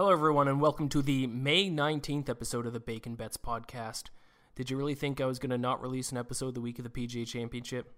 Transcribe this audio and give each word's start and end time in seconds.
Hello, 0.00 0.12
everyone, 0.12 0.48
and 0.48 0.62
welcome 0.62 0.88
to 0.88 1.02
the 1.02 1.26
May 1.26 1.68
19th 1.68 2.30
episode 2.30 2.64
of 2.64 2.72
the 2.72 2.80
Bacon 2.80 3.16
Bets 3.16 3.36
podcast. 3.36 4.04
Did 4.54 4.70
you 4.70 4.78
really 4.78 4.94
think 4.94 5.20
I 5.20 5.26
was 5.26 5.38
going 5.38 5.50
to 5.50 5.58
not 5.58 5.82
release 5.82 6.10
an 6.10 6.16
episode 6.16 6.54
the 6.54 6.62
week 6.62 6.78
of 6.78 6.84
the 6.84 7.06
PGA 7.06 7.26
Championship? 7.26 7.92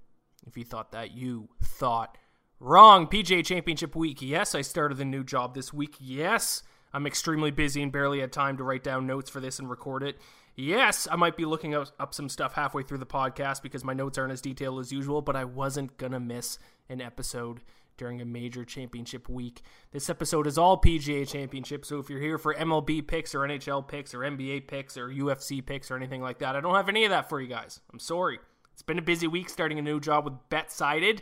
If 0.45 0.57
you 0.57 0.65
thought 0.65 0.91
that, 0.91 1.13
you 1.13 1.51
thought 1.63 2.19
wrong. 2.59 3.07
PGA 3.07 3.47
Championship 3.47 3.95
week. 3.95 4.21
Yes, 4.21 4.57
I 4.57 4.63
started 4.63 4.99
a 4.99 5.05
new 5.05 5.23
job 5.23 5.55
this 5.55 5.73
week. 5.73 5.95
Yes, 6.01 6.65
I'm 6.93 7.07
extremely 7.07 7.53
busy 7.53 7.81
and 7.81 7.93
barely 7.93 8.19
had 8.19 8.33
time 8.33 8.57
to 8.57 8.65
write 8.65 8.83
down 8.83 9.07
notes 9.07 9.31
for 9.31 9.39
this 9.39 9.61
and 9.61 9.71
record 9.71 10.03
it. 10.03 10.19
Yes, 10.57 11.07
I 11.09 11.15
might 11.15 11.37
be 11.37 11.45
looking 11.45 11.77
up, 11.77 11.87
up 12.01 12.15
some 12.15 12.29
stuff 12.29 12.55
halfway 12.55 12.83
through 12.83 12.99
the 12.99 13.07
podcast 13.07 13.63
because 13.63 13.85
my 13.85 13.95
notes 13.95 14.19
aren't 14.19 14.33
as 14.33 14.41
detailed 14.41 14.81
as 14.81 14.91
usual, 14.91 15.23
but 15.23 15.37
I 15.37 15.45
wasn't 15.45 15.97
going 15.99 16.13
to 16.13 16.19
miss 16.19 16.59
an 16.89 17.01
episode 17.01 17.61
during 17.97 18.21
a 18.21 18.25
major 18.25 18.65
championship 18.65 19.29
week. 19.29 19.63
This 19.91 20.11
episode 20.11 20.47
is 20.47 20.59
all 20.59 20.81
PGA 20.81 21.29
Championship, 21.29 21.85
so 21.85 21.99
if 21.99 22.11
you're 22.11 22.21
here 22.21 22.39
for 22.39 22.55
MLB 22.55 23.07
picks 23.07 23.35
or 23.35 23.41
NHL 23.41 23.87
picks 23.87 24.15
or 24.15 24.21
NBA 24.21 24.67
picks 24.69 24.97
or 24.97 25.09
UFC 25.09 25.65
picks 25.65 25.91
or 25.91 25.97
anything 25.97 26.23
like 26.23 26.39
that, 26.39 26.57
I 26.57 26.61
don't 26.61 26.75
have 26.75 26.89
any 26.89 27.05
of 27.05 27.11
that 27.11 27.29
for 27.29 27.41
you 27.41 27.49
guys. 27.49 27.81
I'm 27.93 27.99
sorry. 27.99 28.39
It's 28.73 28.83
been 28.83 28.99
a 28.99 29.03
busy 29.03 29.27
week 29.27 29.49
starting 29.49 29.79
a 29.79 29.83
new 29.83 30.01
job 30.01 30.25
with 30.25 30.35
BetSided. 30.51 31.21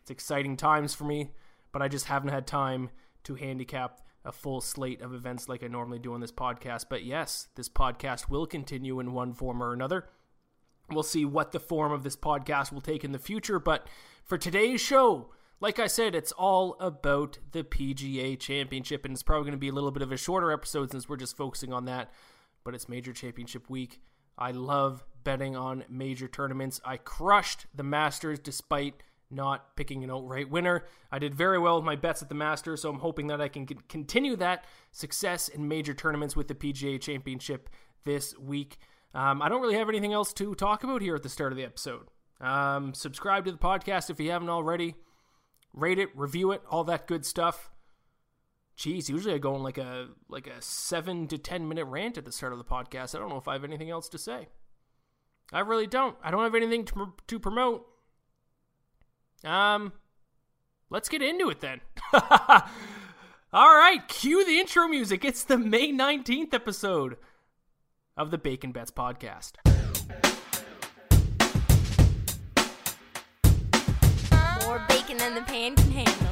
It's 0.00 0.10
exciting 0.10 0.56
times 0.56 0.94
for 0.94 1.04
me, 1.04 1.30
but 1.72 1.82
I 1.82 1.88
just 1.88 2.06
haven't 2.06 2.30
had 2.30 2.46
time 2.46 2.90
to 3.24 3.36
handicap 3.36 4.00
a 4.24 4.32
full 4.32 4.60
slate 4.60 5.02
of 5.02 5.14
events 5.14 5.48
like 5.48 5.62
I 5.62 5.68
normally 5.68 5.98
do 5.98 6.14
on 6.14 6.20
this 6.20 6.32
podcast. 6.32 6.86
But 6.90 7.04
yes, 7.04 7.48
this 7.54 7.68
podcast 7.68 8.28
will 8.28 8.46
continue 8.46 9.00
in 9.00 9.12
one 9.12 9.32
form 9.32 9.62
or 9.62 9.72
another. 9.72 10.08
We'll 10.90 11.02
see 11.02 11.24
what 11.24 11.52
the 11.52 11.60
form 11.60 11.92
of 11.92 12.02
this 12.02 12.16
podcast 12.16 12.72
will 12.72 12.80
take 12.80 13.04
in 13.04 13.12
the 13.12 13.18
future, 13.18 13.58
but 13.58 13.86
for 14.24 14.36
today's 14.38 14.80
show, 14.80 15.30
like 15.60 15.78
I 15.78 15.86
said, 15.86 16.14
it's 16.14 16.32
all 16.32 16.76
about 16.78 17.38
the 17.52 17.64
PGA 17.64 18.38
Championship, 18.38 19.04
and 19.04 19.14
it's 19.14 19.22
probably 19.22 19.44
going 19.44 19.52
to 19.52 19.58
be 19.58 19.68
a 19.68 19.72
little 19.72 19.90
bit 19.90 20.02
of 20.02 20.12
a 20.12 20.16
shorter 20.16 20.52
episode 20.52 20.90
since 20.90 21.08
we're 21.08 21.16
just 21.16 21.36
focusing 21.36 21.72
on 21.72 21.86
that. 21.86 22.12
But 22.64 22.74
it's 22.74 22.88
Major 22.88 23.12
Championship 23.12 23.70
week. 23.70 24.00
I 24.36 24.50
love 24.50 25.04
betting 25.22 25.56
on 25.56 25.84
major 25.88 26.28
tournaments. 26.28 26.80
I 26.84 26.96
crushed 26.98 27.66
the 27.74 27.82
Masters 27.82 28.38
despite 28.38 29.02
not 29.30 29.76
picking 29.76 30.04
an 30.04 30.10
outright 30.10 30.50
winner. 30.50 30.84
I 31.10 31.18
did 31.18 31.34
very 31.34 31.58
well 31.58 31.76
with 31.76 31.84
my 31.84 31.96
bets 31.96 32.22
at 32.22 32.28
the 32.28 32.34
Masters, 32.34 32.82
so 32.82 32.90
I'm 32.90 32.98
hoping 32.98 33.28
that 33.28 33.40
I 33.40 33.48
can 33.48 33.66
continue 33.66 34.36
that 34.36 34.64
success 34.92 35.48
in 35.48 35.66
major 35.66 35.94
tournaments 35.94 36.36
with 36.36 36.48
the 36.48 36.54
PGA 36.54 37.00
Championship 37.00 37.70
this 38.04 38.36
week. 38.38 38.78
Um, 39.14 39.40
I 39.40 39.48
don't 39.48 39.62
really 39.62 39.76
have 39.76 39.88
anything 39.88 40.12
else 40.12 40.32
to 40.34 40.54
talk 40.54 40.82
about 40.82 41.00
here 41.00 41.14
at 41.14 41.22
the 41.22 41.28
start 41.28 41.52
of 41.52 41.56
the 41.56 41.64
episode. 41.64 42.08
Um, 42.40 42.94
subscribe 42.94 43.44
to 43.44 43.52
the 43.52 43.58
podcast 43.58 44.10
if 44.10 44.18
you 44.18 44.30
haven't 44.30 44.48
already. 44.50 44.96
Rate 45.72 45.98
it, 45.98 46.08
review 46.16 46.50
it, 46.52 46.62
all 46.68 46.84
that 46.84 47.06
good 47.06 47.24
stuff. 47.24 47.70
Geez, 48.76 49.08
usually 49.08 49.34
I 49.34 49.38
go 49.38 49.54
on 49.54 49.62
like 49.62 49.78
a 49.78 50.08
like 50.28 50.48
a 50.48 50.60
seven 50.60 51.28
to 51.28 51.38
ten 51.38 51.68
minute 51.68 51.84
rant 51.84 52.18
at 52.18 52.24
the 52.24 52.32
start 52.32 52.52
of 52.52 52.58
the 52.58 52.64
podcast. 52.64 53.14
I 53.14 53.20
don't 53.20 53.28
know 53.28 53.36
if 53.36 53.46
I 53.46 53.52
have 53.52 53.64
anything 53.64 53.90
else 53.90 54.08
to 54.10 54.18
say. 54.18 54.48
I 55.52 55.60
really 55.60 55.86
don't. 55.86 56.16
I 56.22 56.32
don't 56.32 56.42
have 56.42 56.54
anything 56.54 56.84
to, 56.86 57.12
to 57.28 57.38
promote. 57.38 57.86
Um, 59.44 59.92
let's 60.90 61.08
get 61.08 61.22
into 61.22 61.50
it 61.50 61.60
then. 61.60 61.80
All 62.12 63.76
right, 63.76 64.00
cue 64.08 64.44
the 64.44 64.58
intro 64.58 64.88
music. 64.88 65.24
It's 65.24 65.44
the 65.44 65.58
May 65.58 65.92
19th 65.92 66.52
episode 66.52 67.16
of 68.16 68.30
the 68.30 68.38
Bacon 68.38 68.70
Bets 68.70 68.92
podcast. 68.92 69.52
More 74.64 74.80
bacon 74.88 75.18
than 75.18 75.34
the 75.34 75.42
pan 75.42 75.74
can 75.74 75.90
handle. 75.90 76.30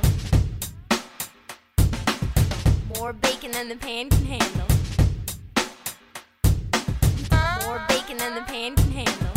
More 2.96 3.12
bacon 3.12 3.50
than 3.50 3.68
the 3.68 3.76
pan 3.76 4.08
can 4.10 4.24
handle. 4.24 4.66
More 7.66 7.84
bacon 7.88 8.16
than 8.18 8.34
the 8.34 8.42
pan 8.42 8.76
can 8.76 8.90
handle. 8.92 9.32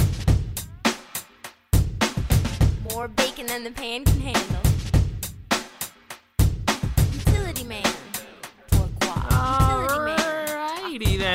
More 2.92 3.08
bacon 3.08 3.48
than 3.48 3.64
the 3.64 3.72
pan 3.72 4.06
can 4.06 4.20
handle. 4.22 4.65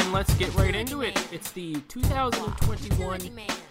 Then, 0.01 0.13
let's 0.13 0.33
get 0.37 0.55
right 0.55 0.75
into 0.75 1.03
it. 1.03 1.15
It's 1.31 1.51
the 1.51 1.75
2021 1.89 3.21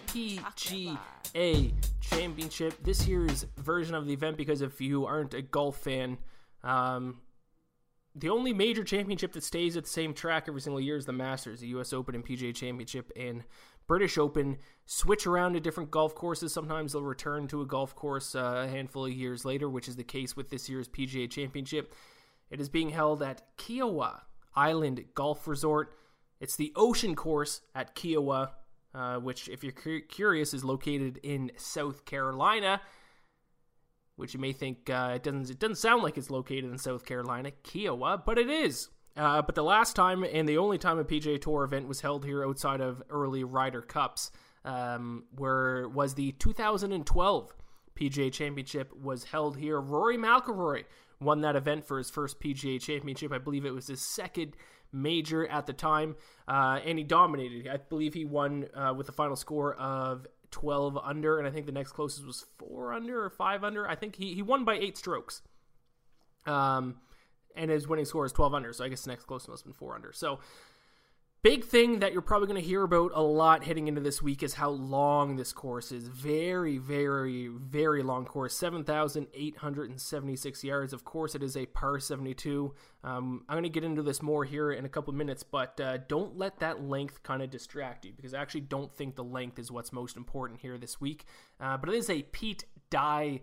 PGA 0.06 1.72
Championship. 2.00 2.84
This 2.84 3.08
year's 3.08 3.46
version 3.56 3.96
of 3.96 4.06
the 4.06 4.12
event, 4.12 4.36
because 4.36 4.62
if 4.62 4.80
you 4.80 5.06
aren't 5.06 5.34
a 5.34 5.42
golf 5.42 5.78
fan, 5.78 6.18
um, 6.62 7.18
the 8.14 8.28
only 8.28 8.52
major 8.52 8.84
championship 8.84 9.32
that 9.32 9.42
stays 9.42 9.76
at 9.76 9.84
the 9.84 9.90
same 9.90 10.14
track 10.14 10.44
every 10.46 10.60
single 10.60 10.80
year 10.80 10.96
is 10.96 11.04
the 11.04 11.12
Masters, 11.12 11.60
the 11.60 11.66
U.S. 11.68 11.92
Open 11.92 12.14
and 12.14 12.24
PGA 12.24 12.54
Championship, 12.54 13.10
and 13.16 13.42
British 13.88 14.16
Open 14.16 14.58
switch 14.86 15.26
around 15.26 15.54
to 15.54 15.60
different 15.60 15.90
golf 15.90 16.14
courses. 16.14 16.52
Sometimes 16.52 16.92
they'll 16.92 17.02
return 17.02 17.48
to 17.48 17.60
a 17.60 17.66
golf 17.66 17.96
course 17.96 18.36
uh, 18.36 18.66
a 18.66 18.68
handful 18.68 19.04
of 19.04 19.12
years 19.12 19.44
later, 19.44 19.68
which 19.68 19.88
is 19.88 19.96
the 19.96 20.04
case 20.04 20.36
with 20.36 20.48
this 20.48 20.68
year's 20.68 20.88
PGA 20.88 21.28
Championship. 21.28 21.92
It 22.52 22.60
is 22.60 22.68
being 22.68 22.90
held 22.90 23.20
at 23.20 23.56
Kiawah 23.56 24.20
Island 24.54 25.04
Golf 25.14 25.48
Resort. 25.48 25.96
It's 26.40 26.56
the 26.56 26.72
ocean 26.74 27.14
course 27.14 27.60
at 27.74 27.94
Kiawah, 27.94 28.50
uh, 28.94 29.16
which, 29.18 29.48
if 29.48 29.62
you're 29.62 29.72
cu- 29.72 30.02
curious, 30.02 30.54
is 30.54 30.64
located 30.64 31.20
in 31.22 31.52
South 31.56 32.04
Carolina. 32.04 32.80
Which 34.16 34.34
you 34.34 34.40
may 34.40 34.52
think 34.52 34.90
uh, 34.90 35.12
it 35.14 35.22
doesn't 35.22 35.48
it 35.50 35.58
doesn't 35.58 35.76
sound 35.76 36.02
like 36.02 36.18
it's 36.18 36.30
located 36.30 36.64
in 36.64 36.76
South 36.78 37.06
Carolina, 37.06 37.52
Kiawah, 37.64 38.24
but 38.24 38.38
it 38.38 38.50
is. 38.50 38.88
Uh, 39.16 39.42
but 39.42 39.54
the 39.54 39.62
last 39.62 39.96
time 39.96 40.24
and 40.24 40.48
the 40.48 40.58
only 40.58 40.78
time 40.78 40.98
a 40.98 41.04
PGA 41.04 41.40
Tour 41.40 41.64
event 41.64 41.88
was 41.88 42.00
held 42.00 42.24
here 42.24 42.44
outside 42.44 42.80
of 42.80 43.02
early 43.10 43.44
Ryder 43.44 43.82
Cups, 43.82 44.30
um, 44.64 45.24
was 45.36 46.14
the 46.14 46.32
2012 46.32 47.54
PGA 47.94 48.32
Championship 48.32 48.94
was 48.96 49.24
held 49.24 49.56
here. 49.56 49.80
Rory 49.80 50.16
McIlroy 50.16 50.84
won 51.20 51.40
that 51.42 51.56
event 51.56 51.86
for 51.86 51.98
his 51.98 52.10
first 52.10 52.40
PGA 52.40 52.80
Championship. 52.80 53.32
I 53.32 53.38
believe 53.38 53.64
it 53.64 53.74
was 53.74 53.88
his 53.88 54.00
second 54.00 54.56
major 54.92 55.46
at 55.46 55.66
the 55.66 55.72
time, 55.72 56.16
uh, 56.48 56.80
and 56.84 56.98
he 56.98 57.04
dominated. 57.04 57.68
I 57.68 57.76
believe 57.76 58.14
he 58.14 58.24
won 58.24 58.66
uh, 58.74 58.94
with 58.96 59.08
a 59.08 59.12
final 59.12 59.36
score 59.36 59.74
of 59.74 60.26
12 60.50 60.98
under, 60.98 61.38
and 61.38 61.46
I 61.46 61.50
think 61.50 61.66
the 61.66 61.72
next 61.72 61.92
closest 61.92 62.26
was 62.26 62.46
four 62.58 62.92
under 62.92 63.24
or 63.24 63.30
five 63.30 63.64
under. 63.64 63.88
I 63.88 63.94
think 63.94 64.16
he, 64.16 64.34
he 64.34 64.42
won 64.42 64.64
by 64.64 64.74
eight 64.74 64.96
strokes. 64.96 65.42
Um, 66.46 66.96
and 67.54 67.70
his 67.70 67.86
winning 67.86 68.04
score 68.04 68.24
is 68.24 68.32
12 68.32 68.54
under, 68.54 68.72
so 68.72 68.84
I 68.84 68.88
guess 68.88 69.02
the 69.02 69.10
next 69.10 69.24
closest 69.24 69.48
must 69.48 69.62
have 69.62 69.72
been 69.72 69.78
four 69.78 69.94
under. 69.94 70.12
So, 70.12 70.40
big 71.42 71.64
thing 71.64 72.00
that 72.00 72.12
you're 72.12 72.20
probably 72.20 72.46
going 72.46 72.60
to 72.60 72.66
hear 72.66 72.82
about 72.82 73.12
a 73.14 73.22
lot 73.22 73.64
heading 73.64 73.88
into 73.88 74.02
this 74.02 74.20
week 74.20 74.42
is 74.42 74.52
how 74.54 74.68
long 74.68 75.36
this 75.36 75.52
course 75.52 75.90
is. 75.90 76.08
Very, 76.08 76.76
very, 76.76 77.48
very 77.48 78.02
long 78.02 78.26
course. 78.26 78.54
7,876 78.56 80.64
yards. 80.64 80.92
Of 80.92 81.04
course, 81.04 81.34
it 81.34 81.42
is 81.42 81.56
a 81.56 81.64
par 81.66 81.98
72. 81.98 82.74
Um, 83.02 83.44
I'm 83.48 83.54
going 83.54 83.62
to 83.62 83.70
get 83.70 83.84
into 83.84 84.02
this 84.02 84.20
more 84.20 84.44
here 84.44 84.72
in 84.72 84.84
a 84.84 84.88
couple 84.88 85.14
minutes, 85.14 85.42
but 85.42 85.80
uh, 85.80 85.96
don't 86.08 86.36
let 86.36 86.58
that 86.60 86.82
length 86.82 87.22
kind 87.22 87.42
of 87.42 87.48
distract 87.50 88.04
you 88.04 88.12
because 88.14 88.34
I 88.34 88.42
actually 88.42 88.60
don't 88.62 88.92
think 88.92 89.16
the 89.16 89.24
length 89.24 89.58
is 89.58 89.72
what's 89.72 89.92
most 89.92 90.18
important 90.18 90.60
here 90.60 90.76
this 90.76 91.00
week. 91.00 91.24
Uh, 91.58 91.78
but 91.78 91.88
it 91.88 91.94
is 91.94 92.10
a 92.10 92.22
Pete 92.22 92.64
Dye 92.90 93.40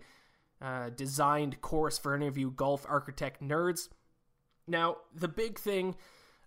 uh, 0.62 0.90
designed 0.90 1.60
course 1.60 1.98
for 1.98 2.14
any 2.14 2.28
of 2.28 2.38
you 2.38 2.52
golf 2.52 2.86
architect 2.88 3.42
nerds. 3.42 3.88
Now, 4.68 4.98
the 5.14 5.28
big 5.28 5.58
thing 5.58 5.96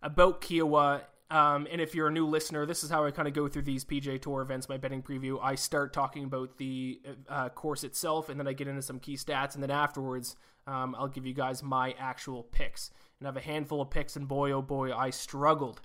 about 0.04 0.42
Kiawah 0.42 1.02
um, 1.32 1.66
and 1.72 1.80
if 1.80 1.96
you're 1.96 2.10
a 2.10 2.12
new 2.12 2.28
listener, 2.28 2.66
this 2.66 2.84
is 2.84 2.90
how 2.90 3.06
I 3.06 3.12
kind 3.12 3.26
of 3.26 3.34
go 3.34 3.48
through 3.48 3.62
these 3.62 3.86
PGA 3.86 4.22
Tour 4.22 4.42
events, 4.42 4.68
my 4.68 4.76
betting 4.76 5.02
preview. 5.02 5.40
I 5.42 5.56
start 5.56 5.94
talking 5.94 6.26
about 6.26 6.58
the 6.58 7.00
uh, 7.30 7.48
course 7.48 7.86
itself, 7.86 8.28
and 8.28 8.38
then 8.38 8.50
I 8.50 8.54
get 8.54 8.68
into 8.68 8.82
some 8.82 9.00
key 9.00 9.16
stats, 9.16 9.54
and 9.54 9.64
then 9.64 9.72
afterwards, 9.72 10.36
um, 10.68 10.94
I'll 11.00 11.08
give 11.08 11.26
you 11.26 11.34
guys 11.34 11.64
my 11.64 11.96
actual 11.98 12.44
picks. 12.44 12.92
And 13.18 13.28
I 13.28 13.30
have 13.30 13.38
a 13.38 13.42
handful 13.42 13.82
of 13.82 13.90
picks, 13.90 14.18
and 14.18 14.28
boy, 14.28 14.52
oh 14.52 14.62
boy, 14.62 14.94
I 14.94 15.10
struggled 15.10 15.80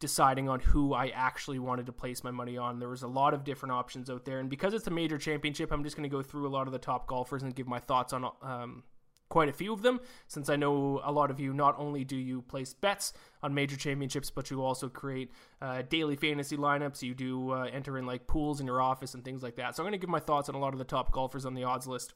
deciding 0.00 0.48
on 0.48 0.60
who 0.60 0.94
I 0.94 1.08
actually 1.08 1.58
wanted 1.58 1.86
to 1.86 1.92
place 1.92 2.24
my 2.24 2.30
money 2.30 2.56
on. 2.56 2.78
There 2.78 2.88
was 2.88 3.02
a 3.02 3.08
lot 3.08 3.34
of 3.34 3.44
different 3.44 3.72
options 3.74 4.08
out 4.08 4.24
there, 4.24 4.40
and 4.40 4.48
because 4.48 4.72
it's 4.72 4.86
a 4.86 4.90
major 4.90 5.18
championship, 5.18 5.70
I'm 5.70 5.84
just 5.84 5.96
going 5.96 6.08
to 6.08 6.14
go 6.14 6.22
through 6.22 6.46
a 6.46 6.48
lot 6.48 6.66
of 6.66 6.72
the 6.72 6.78
top 6.78 7.06
golfers 7.06 7.42
and 7.42 7.54
give 7.54 7.66
my 7.66 7.78
thoughts 7.78 8.14
on 8.14 8.30
um, 8.40 8.84
quite 9.28 9.48
a 9.48 9.52
few 9.52 9.72
of 9.72 9.82
them, 9.82 10.00
since 10.28 10.48
I 10.48 10.56
know 10.56 11.00
a 11.04 11.10
lot 11.12 11.30
of 11.30 11.40
you 11.40 11.52
not 11.52 11.74
only 11.78 12.04
do 12.04 12.16
you 12.16 12.42
place 12.42 12.74
bets 12.74 13.12
on 13.42 13.54
major 13.54 13.76
championships, 13.76 14.30
but 14.30 14.50
you 14.50 14.62
also 14.62 14.88
create 14.88 15.32
uh, 15.60 15.82
daily 15.88 16.16
fantasy 16.16 16.56
lineups. 16.56 17.02
You 17.02 17.14
do 17.14 17.50
uh, 17.50 17.68
enter 17.72 17.98
in 17.98 18.06
like 18.06 18.26
pools 18.26 18.60
in 18.60 18.66
your 18.66 18.80
office 18.80 19.14
and 19.14 19.24
things 19.24 19.42
like 19.42 19.56
that. 19.56 19.76
So 19.76 19.82
I'm 19.82 19.84
going 19.84 19.98
to 19.98 20.04
give 20.04 20.10
my 20.10 20.20
thoughts 20.20 20.48
on 20.48 20.54
a 20.54 20.58
lot 20.58 20.72
of 20.72 20.78
the 20.78 20.84
top 20.84 21.12
golfers 21.12 21.44
on 21.44 21.54
the 21.54 21.64
odds 21.64 21.86
list. 21.86 22.14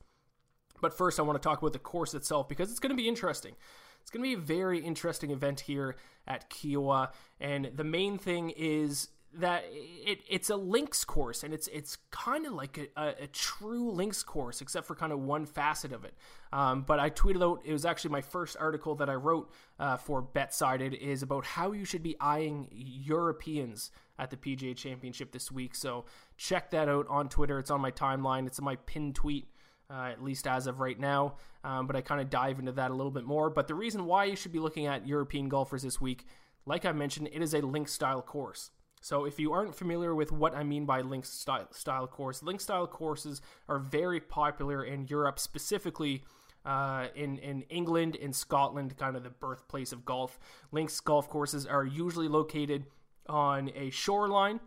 But 0.80 0.96
first, 0.96 1.18
I 1.18 1.22
want 1.22 1.40
to 1.40 1.46
talk 1.46 1.58
about 1.60 1.72
the 1.72 1.78
course 1.78 2.14
itself 2.14 2.48
because 2.48 2.70
it's 2.70 2.80
going 2.80 2.90
to 2.90 2.96
be 2.96 3.08
interesting. 3.08 3.54
It's 4.00 4.10
going 4.10 4.22
to 4.22 4.36
be 4.36 4.42
a 4.42 4.46
very 4.46 4.78
interesting 4.78 5.30
event 5.30 5.60
here 5.60 5.96
at 6.26 6.48
Kiawah. 6.48 7.10
and 7.38 7.70
the 7.74 7.84
main 7.84 8.18
thing 8.18 8.50
is 8.50 9.08
that 9.32 9.64
it, 9.70 10.20
it's 10.28 10.50
a 10.50 10.56
links 10.56 11.04
course 11.04 11.44
and 11.44 11.54
it's 11.54 11.68
it's 11.68 11.98
kind 12.10 12.46
of 12.46 12.52
like 12.52 12.78
a, 12.78 13.00
a, 13.00 13.24
a, 13.24 13.26
true 13.28 13.90
links 13.90 14.24
course 14.24 14.60
except 14.60 14.86
for 14.86 14.96
kind 14.96 15.12
of 15.12 15.20
one 15.20 15.46
facet 15.46 15.92
of 15.92 16.04
it 16.04 16.14
um, 16.52 16.82
but 16.82 16.98
i 16.98 17.08
tweeted 17.08 17.42
out 17.42 17.60
it 17.64 17.72
was 17.72 17.84
actually 17.84 18.10
my 18.10 18.20
first 18.20 18.56
article 18.58 18.96
that 18.96 19.08
i 19.08 19.14
wrote 19.14 19.50
uh, 19.78 19.96
for 19.96 20.20
betsided 20.20 20.94
is 20.94 21.22
about 21.22 21.44
how 21.44 21.70
you 21.70 21.84
should 21.84 22.02
be 22.02 22.16
eyeing 22.20 22.66
europeans 22.72 23.92
at 24.18 24.30
the 24.30 24.36
pga 24.36 24.76
championship 24.76 25.30
this 25.30 25.52
week 25.52 25.76
so 25.76 26.04
check 26.36 26.70
that 26.70 26.88
out 26.88 27.06
on 27.08 27.28
twitter 27.28 27.60
it's 27.60 27.70
on 27.70 27.80
my 27.80 27.92
timeline 27.92 28.48
it's 28.48 28.58
in 28.58 28.64
my 28.64 28.76
pinned 28.76 29.14
tweet 29.14 29.46
uh, 29.90 30.08
at 30.12 30.22
least 30.22 30.46
as 30.46 30.66
of 30.66 30.78
right 30.80 30.98
now. 30.98 31.34
Um, 31.64 31.86
but 31.86 31.96
I 31.96 32.00
kind 32.00 32.20
of 32.20 32.30
dive 32.30 32.58
into 32.58 32.72
that 32.72 32.92
a 32.92 32.94
little 32.94 33.10
bit 33.10 33.24
more. 33.24 33.50
But 33.50 33.66
the 33.66 33.74
reason 33.74 34.06
why 34.06 34.24
you 34.24 34.36
should 34.36 34.52
be 34.52 34.60
looking 34.60 34.86
at 34.86 35.06
European 35.06 35.48
golfers 35.48 35.82
this 35.82 36.00
week, 36.00 36.26
like 36.64 36.84
I 36.84 36.92
mentioned, 36.92 37.28
it 37.32 37.42
is 37.42 37.54
a 37.54 37.60
link 37.60 37.88
style 37.88 38.22
course. 38.22 38.70
So 39.00 39.24
if 39.24 39.38
you 39.38 39.52
aren't 39.52 39.74
familiar 39.74 40.14
with 40.14 40.30
what 40.30 40.54
I 40.54 40.62
mean 40.62 40.84
by 40.84 41.00
link 41.00 41.24
style, 41.24 41.68
style 41.72 42.06
course, 42.06 42.42
link 42.42 42.60
style 42.60 42.86
courses 42.86 43.40
are 43.68 43.78
very 43.78 44.20
popular 44.20 44.84
in 44.84 45.06
Europe, 45.06 45.38
specifically 45.38 46.24
uh, 46.64 47.06
in 47.14 47.38
in 47.38 47.62
England, 47.62 48.14
in 48.14 48.32
Scotland, 48.32 48.96
kind 48.98 49.16
of 49.16 49.24
the 49.24 49.30
birthplace 49.30 49.92
of 49.92 50.04
golf. 50.04 50.38
Links 50.70 51.00
golf 51.00 51.28
courses 51.28 51.66
are 51.66 51.84
usually 51.84 52.28
located 52.28 52.84
on 53.28 53.70
a 53.74 53.90
shoreline. 53.90 54.60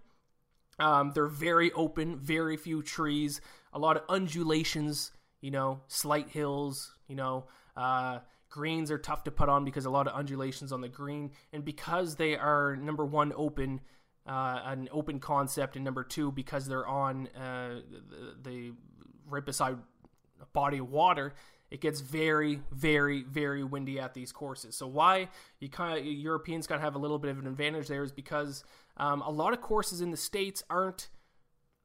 Um, 0.79 1.11
they're 1.13 1.27
very 1.27 1.71
open, 1.73 2.17
very 2.17 2.57
few 2.57 2.81
trees, 2.81 3.41
a 3.71 3.79
lot 3.79 3.97
of 3.97 4.03
undulations. 4.09 5.11
You 5.41 5.51
know, 5.51 5.81
slight 5.87 6.29
hills. 6.29 6.95
You 7.07 7.15
know, 7.15 7.45
uh, 7.77 8.19
greens 8.49 8.89
are 8.89 8.97
tough 8.97 9.25
to 9.25 9.31
put 9.31 9.49
on 9.49 9.63
because 9.63 9.85
a 9.85 9.91
lot 9.91 10.07
of 10.07 10.13
undulations 10.13 10.71
on 10.71 10.81
the 10.81 10.89
green, 10.89 11.31
and 11.51 11.63
because 11.63 12.15
they 12.15 12.35
are 12.35 12.75
number 12.75 13.05
one 13.05 13.31
open 13.35 13.81
uh, 14.27 14.61
an 14.65 14.89
open 14.91 15.19
concept, 15.19 15.75
and 15.75 15.83
number 15.83 16.03
two, 16.03 16.31
because 16.31 16.67
they're 16.67 16.87
on 16.87 17.27
uh, 17.35 17.79
the, 18.43 18.49
the 18.49 18.73
right 19.27 19.45
beside 19.45 19.77
a 20.41 20.45
body 20.53 20.77
of 20.77 20.89
water, 20.89 21.33
it 21.71 21.81
gets 21.81 22.01
very, 22.01 22.61
very, 22.71 23.23
very 23.23 23.63
windy 23.63 23.99
at 23.99 24.13
these 24.13 24.31
courses. 24.31 24.75
So 24.75 24.85
why 24.85 25.29
you 25.59 25.69
kind 25.69 25.97
of 25.97 26.05
Europeans 26.05 26.67
kind 26.67 26.77
of 26.77 26.83
have 26.83 26.95
a 26.95 26.99
little 26.99 27.17
bit 27.17 27.31
of 27.31 27.39
an 27.39 27.47
advantage 27.47 27.87
there 27.87 28.03
is 28.03 28.11
because 28.11 28.63
um, 28.97 29.21
a 29.21 29.31
lot 29.31 29.53
of 29.53 29.61
courses 29.61 29.99
in 29.99 30.11
the 30.11 30.17
states 30.17 30.63
aren't 30.69 31.09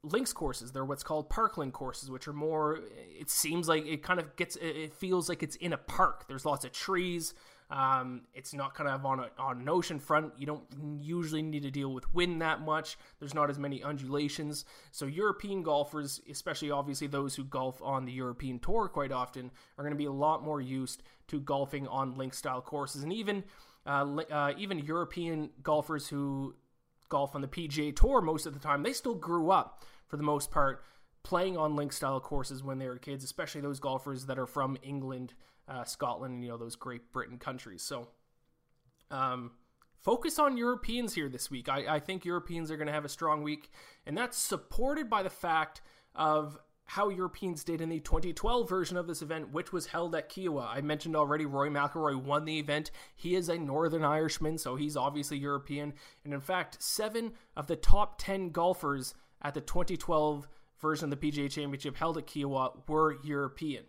links 0.03 0.33
courses. 0.33 0.73
They're 0.73 0.85
what's 0.85 1.03
called 1.03 1.29
parkland 1.29 1.73
courses, 1.73 2.11
which 2.11 2.29
are 2.29 2.33
more. 2.33 2.81
It 3.19 3.31
seems 3.31 3.69
like 3.69 3.87
it 3.87 4.03
kind 4.03 4.21
of 4.21 4.37
gets. 4.37 4.56
It 4.56 4.95
feels 4.95 5.29
like 5.29 5.43
it's 5.43 5.56
in 5.56 5.73
a 5.73 5.79
park. 5.79 6.27
There's 6.29 6.45
lots 6.45 6.65
of 6.65 6.73
trees. 6.73 7.35
Um, 7.71 8.23
it's 8.33 8.55
not 8.55 8.75
kind 8.75 8.89
of 8.89 9.05
on, 9.05 9.21
a, 9.21 9.29
on 9.39 9.61
an 9.61 9.69
ocean 9.69 9.99
front. 9.99 10.33
You 10.39 10.47
don't 10.47 10.65
usually 10.99 11.43
need 11.43 11.65
to 11.65 11.71
deal 11.71 11.93
with 11.93 12.12
wind 12.15 12.41
that 12.41 12.62
much. 12.62 12.97
There's 13.19 13.35
not 13.35 13.50
as 13.50 13.59
many 13.59 13.83
undulations. 13.83 14.65
So, 14.91 15.05
European 15.05 15.62
golfers, 15.62 16.23
especially 16.31 16.71
obviously 16.71 17.09
those 17.09 17.35
who 17.35 17.45
golf 17.45 17.83
on 17.83 18.06
the 18.06 18.12
European 18.12 18.59
Tour 18.59 18.89
quite 18.89 19.12
often, 19.12 19.50
are 19.77 19.85
going 19.85 19.93
to 19.93 19.99
be 19.99 20.06
a 20.06 20.12
lot 20.12 20.43
more 20.43 20.62
used 20.62 21.03
to 21.27 21.41
golfing 21.41 21.87
on 21.89 22.17
link 22.17 22.33
style 22.33 22.62
courses. 22.62 23.03
And 23.03 23.12
even 23.12 23.45
uh, 23.87 24.17
uh, 24.31 24.53
even 24.56 24.79
European 24.79 25.50
golfers 25.62 26.09
who 26.09 26.55
golf 27.09 27.35
on 27.35 27.41
the 27.41 27.49
PGA 27.49 27.95
Tour 27.95 28.21
most 28.21 28.47
of 28.47 28.55
the 28.55 28.61
time, 28.61 28.83
they 28.83 28.93
still 28.93 29.15
grew 29.15 29.51
up 29.51 29.85
for 30.07 30.17
the 30.17 30.23
most 30.23 30.51
part 30.51 30.83
playing 31.23 31.57
on 31.57 31.77
link 31.77 31.93
style 31.93 32.21
courses 32.21 32.63
when 32.63 32.79
they 32.79 32.89
were 32.89 32.97
kids, 32.97 33.25
especially 33.25 33.61
those 33.61 33.81
golfers 33.81 34.27
that 34.27 34.39
are 34.39 34.47
from 34.47 34.79
England 34.83 35.35
uh, 35.69 35.85
Scotland, 35.85 36.35
and 36.35 36.45
you 36.45 36.51
know 36.51 36.57
those 36.57 36.77
Great 36.77 37.13
Britain 37.13 37.39
countries. 37.39 37.83
So, 37.83 38.09
um, 39.11 39.53
focus 39.99 40.39
on 40.39 40.57
Europeans 40.57 41.15
here 41.15 41.29
this 41.29 41.51
week. 41.51 41.69
I, 41.69 41.97
I 41.97 42.01
think 42.01 42.25
Europeans 42.25 42.71
are 42.71 42.77
going 42.77 42.87
to 42.87 42.93
have 42.93 43.05
a 43.05 43.11
strong 43.11 43.43
week, 43.43 43.71
and 44.07 44.17
that's 44.17 44.39
supported 44.39 45.11
by 45.11 45.23
the 45.23 45.31
fact 45.31 45.83
of 46.15 46.59
how 46.88 47.11
Europeans 47.11 47.64
did 47.64 47.82
in 47.82 47.90
the 47.90 48.00
2012 48.00 48.67
version 48.67 48.96
of 48.96 49.06
this 49.06 49.20
event, 49.20 49.52
which 49.52 49.75
was 49.75 49.87
held 49.87 50.14
at 50.14 50.31
Kiawah. 50.31 50.69
I 50.75 50.81
mentioned 50.81 51.17
already 51.17 51.44
Rory 51.44 51.69
McIlroy 51.69 52.17
won 52.17 52.46
the 52.46 52.58
event. 52.58 52.90
He 53.14 53.35
is 53.35 53.50
a 53.50 53.58
Northern 53.58 54.05
Irishman, 54.05 54.56
so 54.56 54.75
he's 54.75 54.96
obviously 54.96 55.37
European. 55.37 55.93
And 56.25 56.32
in 56.32 56.40
fact, 56.40 56.82
seven 56.82 57.32
of 57.55 57.67
the 57.67 57.76
top 57.76 58.17
10 58.17 58.52
golfers 58.52 59.12
at 59.43 59.52
the 59.52 59.61
2012 59.61 60.49
version 60.81 61.12
of 61.12 61.20
the 61.20 61.31
PGA 61.31 61.50
Championship 61.50 61.94
held 61.94 62.17
at 62.17 62.26
Kiawah 62.26 62.88
were 62.88 63.19
European. 63.23 63.85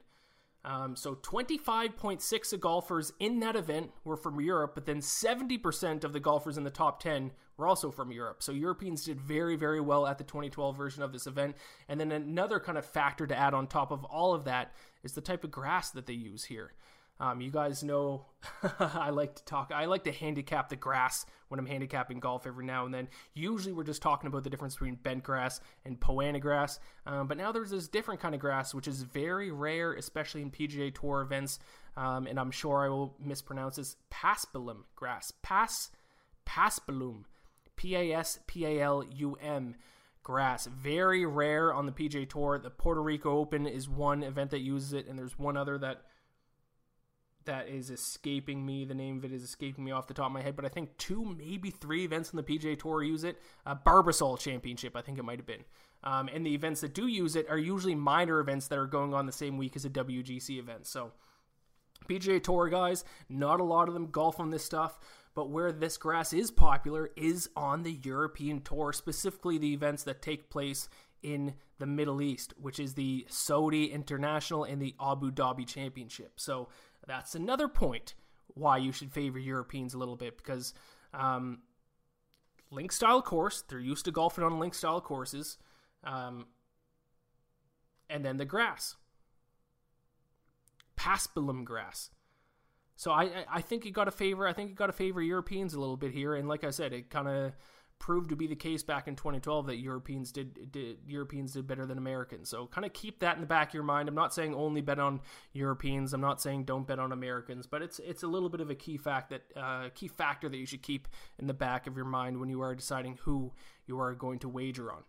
Um, 0.70 0.96
so 0.96 1.16
25.6 1.16 2.54
of 2.54 2.60
golfers 2.60 3.12
in 3.20 3.40
that 3.40 3.56
event 3.56 3.90
were 4.04 4.16
from 4.16 4.40
Europe, 4.40 4.76
but 4.76 4.86
then 4.86 5.00
70% 5.00 6.04
of 6.04 6.14
the 6.14 6.20
golfers 6.20 6.60
in 6.60 6.64
the 6.64 6.70
top 6.70 7.02
10 7.02 7.32
were 7.58 7.66
also 7.66 7.90
from 7.90 8.12
Europe. 8.12 8.44
So 8.44 8.52
Europeans 8.52 9.04
did 9.04 9.20
very, 9.20 9.56
very 9.56 9.82
well 9.82 10.06
at 10.06 10.20
the 10.20 10.24
2012 10.24 10.78
version 10.78 11.02
of 11.02 11.12
this 11.12 11.26
event. 11.26 11.56
And 11.88 12.00
then 12.00 12.12
another 12.12 12.60
kind 12.60 12.78
of 12.78 12.86
factor 12.86 13.26
to 13.26 13.36
add 13.36 13.56
on 13.56 13.66
top 13.66 13.90
of 13.92 14.04
all 14.06 14.36
of 14.36 14.44
that 14.44 14.76
is 15.04 15.14
the 15.14 15.22
type 15.22 15.44
of 15.44 15.50
grass 15.50 15.90
that 15.90 16.06
they 16.06 16.14
use 16.14 16.44
here. 16.44 16.74
Um, 17.20 17.42
you 17.42 17.52
guys 17.52 17.84
know 17.84 18.26
I 18.80 19.10
like 19.10 19.36
to 19.36 19.44
talk, 19.44 19.72
I 19.76 19.86
like 19.86 20.06
to 20.06 20.12
handicap 20.12 20.70
the 20.70 20.76
grass 20.76 21.26
when 21.50 21.60
I'm 21.60 21.66
handicapping 21.66 22.20
golf 22.20 22.48
every 22.48 22.66
now 22.66 22.86
and 22.86 22.94
then. 22.94 23.10
Usually 23.34 23.74
we're 23.74 23.84
just 23.84 24.02
talking 24.02 24.28
about 24.28 24.44
the 24.44 24.50
difference 24.50 24.76
between 24.76 24.96
bent 24.96 25.24
grass 25.24 25.60
and 25.86 26.00
Poa 26.00 26.24
annua 26.24 26.40
grass. 26.40 26.80
Um, 27.06 27.28
but 27.28 27.38
now 27.38 27.52
there's 27.52 27.72
this 27.72 27.88
different 27.88 28.22
kind 28.22 28.34
of 28.34 28.42
grass, 28.42 28.74
which 28.74 28.88
is 28.88 29.04
very 29.04 29.52
rare, 29.52 29.94
especially 29.94 30.42
in 30.42 30.52
PGA 30.52 30.94
Tour 30.94 31.22
events. 31.22 31.60
Um, 31.98 32.28
and 32.28 32.40
I'm 32.40 32.52
sure 32.52 32.86
I 32.86 32.90
will 32.90 33.16
mispronounce 33.20 33.76
this 33.76 33.98
paspalum 34.12 34.84
grass. 34.96 35.34
Pas, 35.42 35.90
paspalum. 36.46 37.26
P 37.76 37.96
A 37.96 38.14
S 38.14 38.40
P 38.46 38.66
A 38.66 38.82
L 38.82 39.06
U 39.10 39.38
M 39.42 39.76
grass. 40.22 40.68
Very 40.68 41.26
rare 41.26 41.74
on 41.74 41.86
the 41.86 41.94
PGA 41.94 42.30
Tour. 42.30 42.60
The 42.60 42.70
Puerto 42.70 43.02
Rico 43.02 43.38
Open 43.38 43.66
is 43.66 43.88
one 43.88 44.22
event 44.22 44.52
that 44.52 44.60
uses 44.60 44.92
it, 44.92 45.08
and 45.08 45.18
there's 45.18 45.40
one 45.40 45.56
other 45.56 45.78
that 45.78 46.02
that 47.50 47.68
is 47.68 47.90
escaping 47.90 48.64
me. 48.64 48.86
The 48.86 48.94
name 48.94 49.18
of 49.18 49.26
it 49.26 49.34
is 49.34 49.44
escaping 49.44 49.84
me 49.84 49.92
off 49.92 50.06
the 50.06 50.14
top 50.14 50.28
of 50.28 50.32
my 50.32 50.42
head, 50.42 50.56
but 50.56 50.66
I 50.66 50.70
think 50.70 50.96
two, 50.98 51.36
maybe 51.36 51.72
three 51.72 52.06
events 52.06 52.30
on 52.32 52.38
the 52.38 52.44
PGA 52.44 52.78
Tour 52.78 53.02
use 53.02 53.24
it. 53.24 53.42
A 53.66 53.76
Barbasol 53.76 54.38
Championship, 54.40 54.96
I 54.96 55.02
think 55.02 55.18
it 55.18 55.24
might 55.24 55.40
have 55.40 55.48
been. 55.48 55.64
Um, 56.04 56.30
and 56.32 56.46
the 56.46 56.54
events 56.54 56.82
that 56.82 56.94
do 56.94 57.08
use 57.08 57.36
it 57.36 57.50
are 57.50 57.58
usually 57.58 57.96
minor 57.96 58.40
events 58.40 58.68
that 58.68 58.78
are 58.78 58.86
going 58.86 59.16
on 59.16 59.26
the 59.26 59.32
same 59.32 59.58
week 59.58 59.76
as 59.76 59.84
a 59.84 59.90
WGC 59.90 60.60
event. 60.60 60.86
So, 60.86 61.12
PGA 62.08 62.42
Tour 62.42 62.70
guys, 62.70 63.04
not 63.30 63.60
a 63.60 63.64
lot 63.64 63.88
of 63.88 63.96
them 63.96 64.12
golf 64.12 64.40
on 64.40 64.52
this 64.52 64.64
stuff, 64.64 65.00
but 65.34 65.50
where 65.50 65.72
this 65.72 65.98
grass 65.98 66.32
is 66.34 66.52
popular 66.52 67.10
is 67.18 67.50
on 67.56 67.82
the 67.82 68.00
European 68.04 68.62
Tour, 68.62 68.94
specifically 68.94 69.58
the 69.58 69.74
events 69.74 70.04
that 70.04 70.22
take 70.22 70.52
place 70.52 70.88
in 71.24 71.56
the 71.80 71.86
Middle 71.86 72.22
East, 72.22 72.54
which 72.62 72.80
is 72.80 72.94
the 72.94 73.26
Saudi 73.28 73.86
International 73.86 74.64
and 74.64 74.80
the 74.80 74.96
Abu 75.02 75.32
Dhabi 75.32 75.68
Championship. 75.68 76.34
So, 76.36 76.70
that's 77.10 77.34
another 77.34 77.68
point 77.68 78.14
why 78.54 78.78
you 78.78 78.92
should 78.92 79.12
favor 79.12 79.40
Europeans 79.40 79.96
a 79.96 79.98
little 79.98 80.16
bit 80.16 80.38
because 80.38 80.74
um, 81.14 81.60
link 82.70 82.92
style 82.92 83.22
course, 83.22 83.64
they're 83.68 83.80
used 83.80 84.06
to 84.06 84.12
golfing 84.12 84.44
on 84.44 84.60
link 84.60 84.76
style 84.76 85.02
courses. 85.02 85.58
Um, 86.04 86.46
and 88.10 88.24
then 88.24 88.38
the 88.38 88.46
grass, 88.46 88.96
paspalum 90.98 91.64
grass. 91.64 92.12
So 92.96 93.12
I 93.12 93.46
I 93.50 93.62
think 93.62 93.86
you 93.86 93.92
got 93.92 94.06
to 94.06 94.12
favor 94.12 94.48
I 94.48 94.54
think 94.54 94.70
you 94.70 94.76
got 94.76 94.88
to 94.88 94.94
favor 94.94 95.22
Europeans 95.22 95.74
a 95.74 95.80
little 95.80 95.98
bit 95.98 96.12
here, 96.12 96.36
and 96.36 96.48
like 96.48 96.64
I 96.64 96.70
said, 96.70 96.94
it 96.94 97.10
kind 97.10 97.28
of 97.28 97.54
proved 98.00 98.30
to 98.30 98.36
be 98.36 98.48
the 98.48 98.56
case 98.56 98.82
back 98.82 99.08
in 99.08 99.16
2012 99.16 99.68
that 99.68 99.78
Europeans 99.78 100.32
did, 100.32 100.72
did 100.72 100.98
Europeans 101.06 101.52
did 101.52 101.68
better 101.68 101.86
than 101.86 101.98
Americans. 101.98 102.50
So 102.50 102.66
kind 102.68 102.86
of 102.86 102.94
keep 102.94 103.20
that 103.20 103.36
in 103.36 103.42
the 103.42 103.48
back 103.48 103.70
of 103.70 103.74
your 103.74 103.84
mind. 103.84 104.08
I'm 104.08 104.16
not 104.16 104.34
saying 104.34 104.56
only 104.56 104.82
bet 104.82 105.00
on 105.00 105.20
Europeans. 105.54 106.14
I'm 106.14 106.22
not 106.22 106.42
saying 106.42 106.64
don't 106.64 106.88
bet 106.88 106.98
on 106.98 107.12
Americans, 107.12 107.68
but 107.68 107.82
it's 107.82 108.00
it's 108.00 108.24
a 108.24 108.28
little 108.28 108.50
bit 108.50 108.62
of 108.62 108.70
a 108.70 108.76
key 108.76 108.98
fact 108.98 109.30
that 109.30 109.44
uh, 109.56 109.90
key 109.94 110.08
factor 110.08 110.50
that 110.50 110.58
you 110.58 110.66
should 110.66 110.82
keep 110.82 111.08
in 111.38 111.48
the 111.48 111.54
back 111.54 111.88
of 111.88 111.96
your 111.96 112.06
mind 112.06 112.40
when 112.40 112.50
you 112.50 112.62
are 112.62 112.74
deciding 112.74 113.20
who 113.22 113.52
you 113.86 114.00
are 114.00 114.14
going 114.14 114.40
to 114.40 114.50
wager 114.50 114.92
on. 114.92 115.04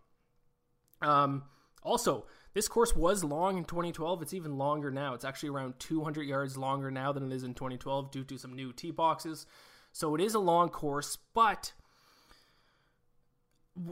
Um, 1.01 1.43
also, 1.83 2.25
this 2.53 2.67
course 2.67 2.95
was 2.95 3.23
long 3.23 3.57
in 3.57 3.63
2012. 3.63 4.21
It's 4.21 4.33
even 4.33 4.57
longer 4.57 4.91
now. 4.91 5.13
It's 5.13 5.25
actually 5.25 5.49
around 5.49 5.79
200 5.79 6.23
yards 6.23 6.57
longer 6.57 6.91
now 6.91 7.11
than 7.11 7.31
it 7.31 7.33
is 7.33 7.43
in 7.43 7.53
2012 7.53 8.11
due 8.11 8.23
to 8.25 8.37
some 8.37 8.53
new 8.53 8.73
tee 8.73 8.91
boxes. 8.91 9.45
So 9.93 10.13
it 10.15 10.21
is 10.21 10.35
a 10.35 10.39
long 10.39 10.69
course, 10.69 11.17
but 11.33 11.73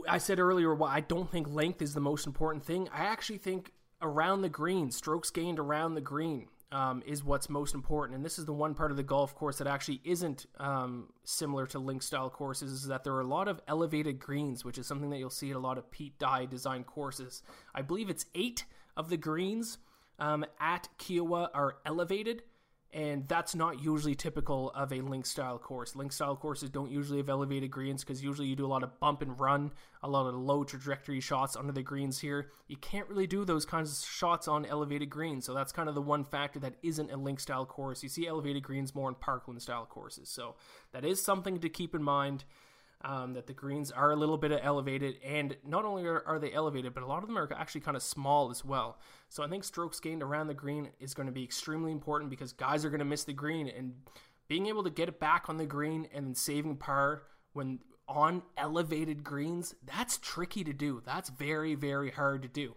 I 0.07 0.17
said 0.17 0.39
earlier, 0.39 0.73
well, 0.75 0.89
I 0.89 0.99
don't 0.99 1.31
think 1.31 1.47
length 1.47 1.81
is 1.81 1.93
the 1.93 2.01
most 2.01 2.27
important 2.27 2.65
thing. 2.65 2.89
I 2.93 3.05
actually 3.05 3.37
think 3.37 3.71
around 4.01 4.41
the 4.41 4.49
green, 4.49 4.91
strokes 4.91 5.29
gained 5.29 5.59
around 5.59 5.95
the 5.95 6.01
green 6.01 6.47
um, 6.71 7.01
is 7.05 7.23
what's 7.23 7.49
most 7.49 7.73
important. 7.73 8.15
And 8.15 8.25
this 8.25 8.37
is 8.37 8.45
the 8.45 8.53
one 8.53 8.75
part 8.75 8.91
of 8.91 8.97
the 8.97 9.03
golf 9.03 9.35
course 9.35 9.57
that 9.57 9.67
actually 9.67 10.01
isn't 10.03 10.45
um, 10.57 11.07
similar 11.23 11.65
to 11.67 11.79
link 11.79 12.03
style 12.03 12.29
courses, 12.29 12.71
is 12.71 12.87
that 12.87 13.03
there 13.03 13.13
are 13.13 13.21
a 13.21 13.27
lot 13.27 13.47
of 13.47 13.61
elevated 13.67 14.19
greens, 14.19 14.63
which 14.63 14.77
is 14.77 14.85
something 14.85 15.09
that 15.09 15.17
you'll 15.17 15.29
see 15.29 15.49
at 15.49 15.55
a 15.55 15.59
lot 15.59 15.77
of 15.77 15.89
Pete 15.91 16.17
Dye 16.19 16.45
design 16.45 16.83
courses. 16.83 17.41
I 17.73 17.81
believe 17.81 18.09
it's 18.09 18.25
eight 18.35 18.65
of 18.95 19.09
the 19.09 19.17
greens 19.17 19.77
um, 20.19 20.45
at 20.59 20.89
Kiawah 20.99 21.49
are 21.53 21.77
elevated 21.85 22.43
and 22.91 23.27
that's 23.27 23.53
not 23.53 23.83
usually 23.83 24.15
typical 24.15 24.71
of 24.71 24.91
a 24.91 25.01
link 25.01 25.25
style 25.25 25.59
course. 25.59 25.95
Link 25.95 26.11
style 26.11 26.35
courses 26.35 26.71
don't 26.71 26.89
usually 26.89 27.19
have 27.19 27.29
elevated 27.29 27.69
greens 27.69 28.03
because 28.03 28.23
usually 28.23 28.47
you 28.47 28.55
do 28.55 28.65
a 28.65 28.67
lot 28.67 28.81
of 28.81 28.99
bump 28.99 29.21
and 29.21 29.39
run, 29.39 29.71
a 30.01 30.09
lot 30.09 30.27
of 30.27 30.33
low 30.33 30.63
trajectory 30.63 31.19
shots 31.19 31.55
under 31.55 31.71
the 31.71 31.83
greens 31.83 32.19
here. 32.19 32.49
You 32.67 32.77
can't 32.77 33.07
really 33.07 33.27
do 33.27 33.45
those 33.45 33.65
kinds 33.65 33.91
of 33.91 34.09
shots 34.09 34.47
on 34.47 34.65
elevated 34.65 35.09
greens, 35.09 35.45
so 35.45 35.53
that's 35.53 35.71
kind 35.71 35.87
of 35.87 35.93
the 35.93 36.01
one 36.01 36.23
factor 36.23 36.59
that 36.59 36.75
isn't 36.81 37.11
a 37.11 37.17
link 37.17 37.39
style 37.39 37.65
course. 37.65 38.01
You 38.01 38.09
see 38.09 38.27
elevated 38.27 38.63
greens 38.63 38.95
more 38.95 39.09
in 39.09 39.15
parkland 39.15 39.61
style 39.61 39.85
courses, 39.85 40.29
so 40.29 40.55
that 40.91 41.05
is 41.05 41.23
something 41.23 41.59
to 41.59 41.69
keep 41.69 41.93
in 41.93 42.03
mind 42.03 42.43
um, 43.01 43.33
that 43.33 43.47
the 43.47 43.53
greens 43.53 43.91
are 43.91 44.11
a 44.11 44.15
little 44.15 44.37
bit 44.37 44.57
elevated, 44.61 45.15
and 45.23 45.55
not 45.65 45.85
only 45.85 46.05
are, 46.05 46.21
are, 46.25 46.39
they 46.39 46.51
elevated, 46.51 46.93
but 46.93 47.03
a 47.03 47.05
lot 47.05 47.23
of 47.23 47.27
them 47.27 47.37
are 47.37 47.49
actually 47.53 47.81
kind 47.81 47.95
of 47.95 48.03
small 48.03 48.49
as 48.49 48.65
well. 48.65 48.97
So 49.29 49.41
I 49.43 49.47
think 49.47 49.63
strokes 49.63 49.99
gained 49.99 50.21
around 50.21 50.47
the 50.47 50.53
green 50.53 50.89
is 50.99 51.13
going 51.13 51.27
to 51.27 51.31
be 51.31 51.43
extremely 51.43 51.91
important 51.91 52.29
because 52.29 52.51
guys 52.51 52.83
are 52.83 52.89
going 52.89 52.99
to 52.99 53.05
miss 53.05 53.23
the 53.23 53.33
green, 53.33 53.67
and 53.69 53.93
being 54.47 54.67
able 54.67 54.83
to 54.83 54.89
get 54.89 55.07
it 55.07 55.19
back 55.19 55.47
on 55.47 55.57
the 55.57 55.65
green 55.65 56.07
and 56.13 56.25
then 56.25 56.35
saving 56.35 56.75
par 56.75 57.23
when 57.53 57.79
on 58.07 58.41
elevated 58.57 59.23
greens, 59.23 59.75
that's 59.85 60.17
tricky 60.17 60.63
to 60.63 60.73
do. 60.73 61.01
That's 61.05 61.29
very, 61.29 61.75
very 61.75 62.09
hard 62.09 62.41
to 62.41 62.47
do. 62.47 62.75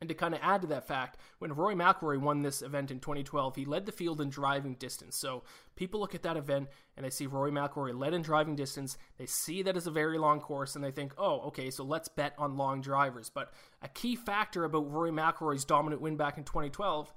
And 0.00 0.08
to 0.08 0.14
kind 0.14 0.34
of 0.34 0.40
add 0.42 0.60
to 0.62 0.66
that 0.68 0.86
fact, 0.86 1.18
when 1.38 1.52
Rory 1.52 1.74
McIlroy 1.74 2.18
won 2.18 2.42
this 2.42 2.62
event 2.62 2.90
in 2.90 2.98
2012, 2.98 3.56
he 3.56 3.64
led 3.64 3.86
the 3.86 3.92
field 3.92 4.20
in 4.20 4.28
driving 4.28 4.74
distance. 4.74 5.16
So 5.16 5.44
people 5.76 6.00
look 6.00 6.14
at 6.14 6.22
that 6.24 6.36
event 6.36 6.68
and 6.96 7.06
they 7.06 7.10
see 7.10 7.26
Rory 7.26 7.52
McIlroy 7.52 7.98
led 7.98 8.12
in 8.12 8.22
driving 8.22 8.56
distance. 8.56 8.98
They 9.18 9.26
see 9.26 9.62
that 9.62 9.76
as 9.76 9.86
a 9.86 9.92
very 9.92 10.18
long 10.18 10.40
course 10.40 10.74
and 10.74 10.84
they 10.84 10.90
think, 10.90 11.14
oh, 11.16 11.40
okay, 11.42 11.70
so 11.70 11.84
let's 11.84 12.08
bet 12.08 12.34
on 12.38 12.56
long 12.56 12.80
drivers. 12.80 13.30
But 13.30 13.52
a 13.82 13.88
key 13.88 14.16
factor 14.16 14.64
about 14.64 14.90
Rory 14.90 15.12
McIlroy's 15.12 15.64
dominant 15.64 16.02
win 16.02 16.16
back 16.16 16.38
in 16.38 16.44
2012 16.44 17.12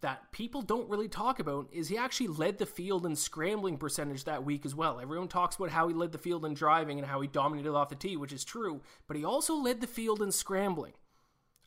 that 0.00 0.32
people 0.32 0.62
don't 0.62 0.88
really 0.88 1.08
talk 1.08 1.40
about 1.40 1.68
is 1.72 1.88
he 1.88 1.98
actually 1.98 2.28
led 2.28 2.58
the 2.58 2.64
field 2.66 3.04
in 3.04 3.14
scrambling 3.16 3.76
percentage 3.76 4.24
that 4.24 4.44
week 4.44 4.64
as 4.64 4.74
well. 4.74 5.00
Everyone 5.00 5.28
talks 5.28 5.56
about 5.56 5.70
how 5.70 5.88
he 5.88 5.94
led 5.94 6.12
the 6.12 6.18
field 6.18 6.44
in 6.44 6.54
driving 6.54 6.98
and 6.98 7.06
how 7.06 7.20
he 7.20 7.28
dominated 7.28 7.74
off 7.74 7.90
the 7.90 7.96
tee, 7.96 8.16
which 8.16 8.32
is 8.32 8.44
true, 8.44 8.80
but 9.06 9.16
he 9.16 9.24
also 9.24 9.54
led 9.54 9.80
the 9.80 9.86
field 9.86 10.22
in 10.22 10.32
scrambling. 10.32 10.94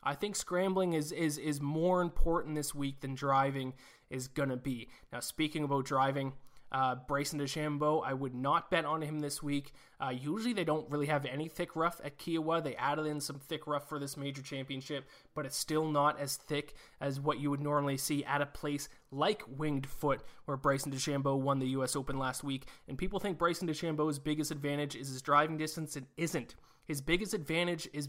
I 0.04 0.14
think 0.14 0.36
scrambling 0.36 0.92
is 0.92 1.12
is 1.12 1.38
is 1.38 1.60
more 1.60 2.02
important 2.02 2.54
this 2.54 2.74
week 2.74 3.00
than 3.00 3.14
driving 3.14 3.74
is 4.10 4.28
gonna 4.28 4.56
be. 4.56 4.88
Now, 5.12 5.20
speaking 5.20 5.64
about 5.64 5.86
driving, 5.86 6.34
uh, 6.74 6.96
Bryson 7.06 7.38
DeChambeau, 7.38 8.02
I 8.04 8.14
would 8.14 8.34
not 8.34 8.68
bet 8.68 8.84
on 8.84 9.00
him 9.00 9.20
this 9.20 9.40
week. 9.40 9.72
Uh, 10.00 10.08
usually, 10.08 10.52
they 10.52 10.64
don't 10.64 10.90
really 10.90 11.06
have 11.06 11.24
any 11.24 11.46
thick 11.46 11.76
rough 11.76 12.00
at 12.02 12.18
Kiawah. 12.18 12.64
They 12.64 12.74
added 12.74 13.06
in 13.06 13.20
some 13.20 13.38
thick 13.38 13.68
rough 13.68 13.88
for 13.88 14.00
this 14.00 14.16
major 14.16 14.42
championship, 14.42 15.08
but 15.36 15.46
it's 15.46 15.56
still 15.56 15.88
not 15.88 16.18
as 16.18 16.36
thick 16.36 16.74
as 17.00 17.20
what 17.20 17.38
you 17.38 17.48
would 17.50 17.60
normally 17.60 17.96
see 17.96 18.24
at 18.24 18.42
a 18.42 18.46
place 18.46 18.88
like 19.12 19.44
Winged 19.46 19.86
Foot, 19.86 20.22
where 20.46 20.56
Bryson 20.56 20.90
DeChambeau 20.90 21.38
won 21.38 21.60
the 21.60 21.68
U.S. 21.68 21.94
Open 21.94 22.18
last 22.18 22.42
week. 22.42 22.66
And 22.88 22.98
people 22.98 23.20
think 23.20 23.38
Bryson 23.38 23.68
DeChambeau's 23.68 24.18
biggest 24.18 24.50
advantage 24.50 24.96
is 24.96 25.08
his 25.08 25.22
driving 25.22 25.56
distance. 25.56 25.96
It 25.96 26.04
isn't. 26.16 26.56
His 26.86 27.00
biggest 27.00 27.34
advantage 27.34 27.88
is 27.92 28.08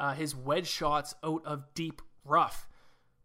uh, 0.00 0.14
his 0.14 0.34
wedge 0.34 0.66
shots 0.66 1.14
out 1.22 1.44
of 1.44 1.72
deep 1.74 2.00
rough 2.24 2.66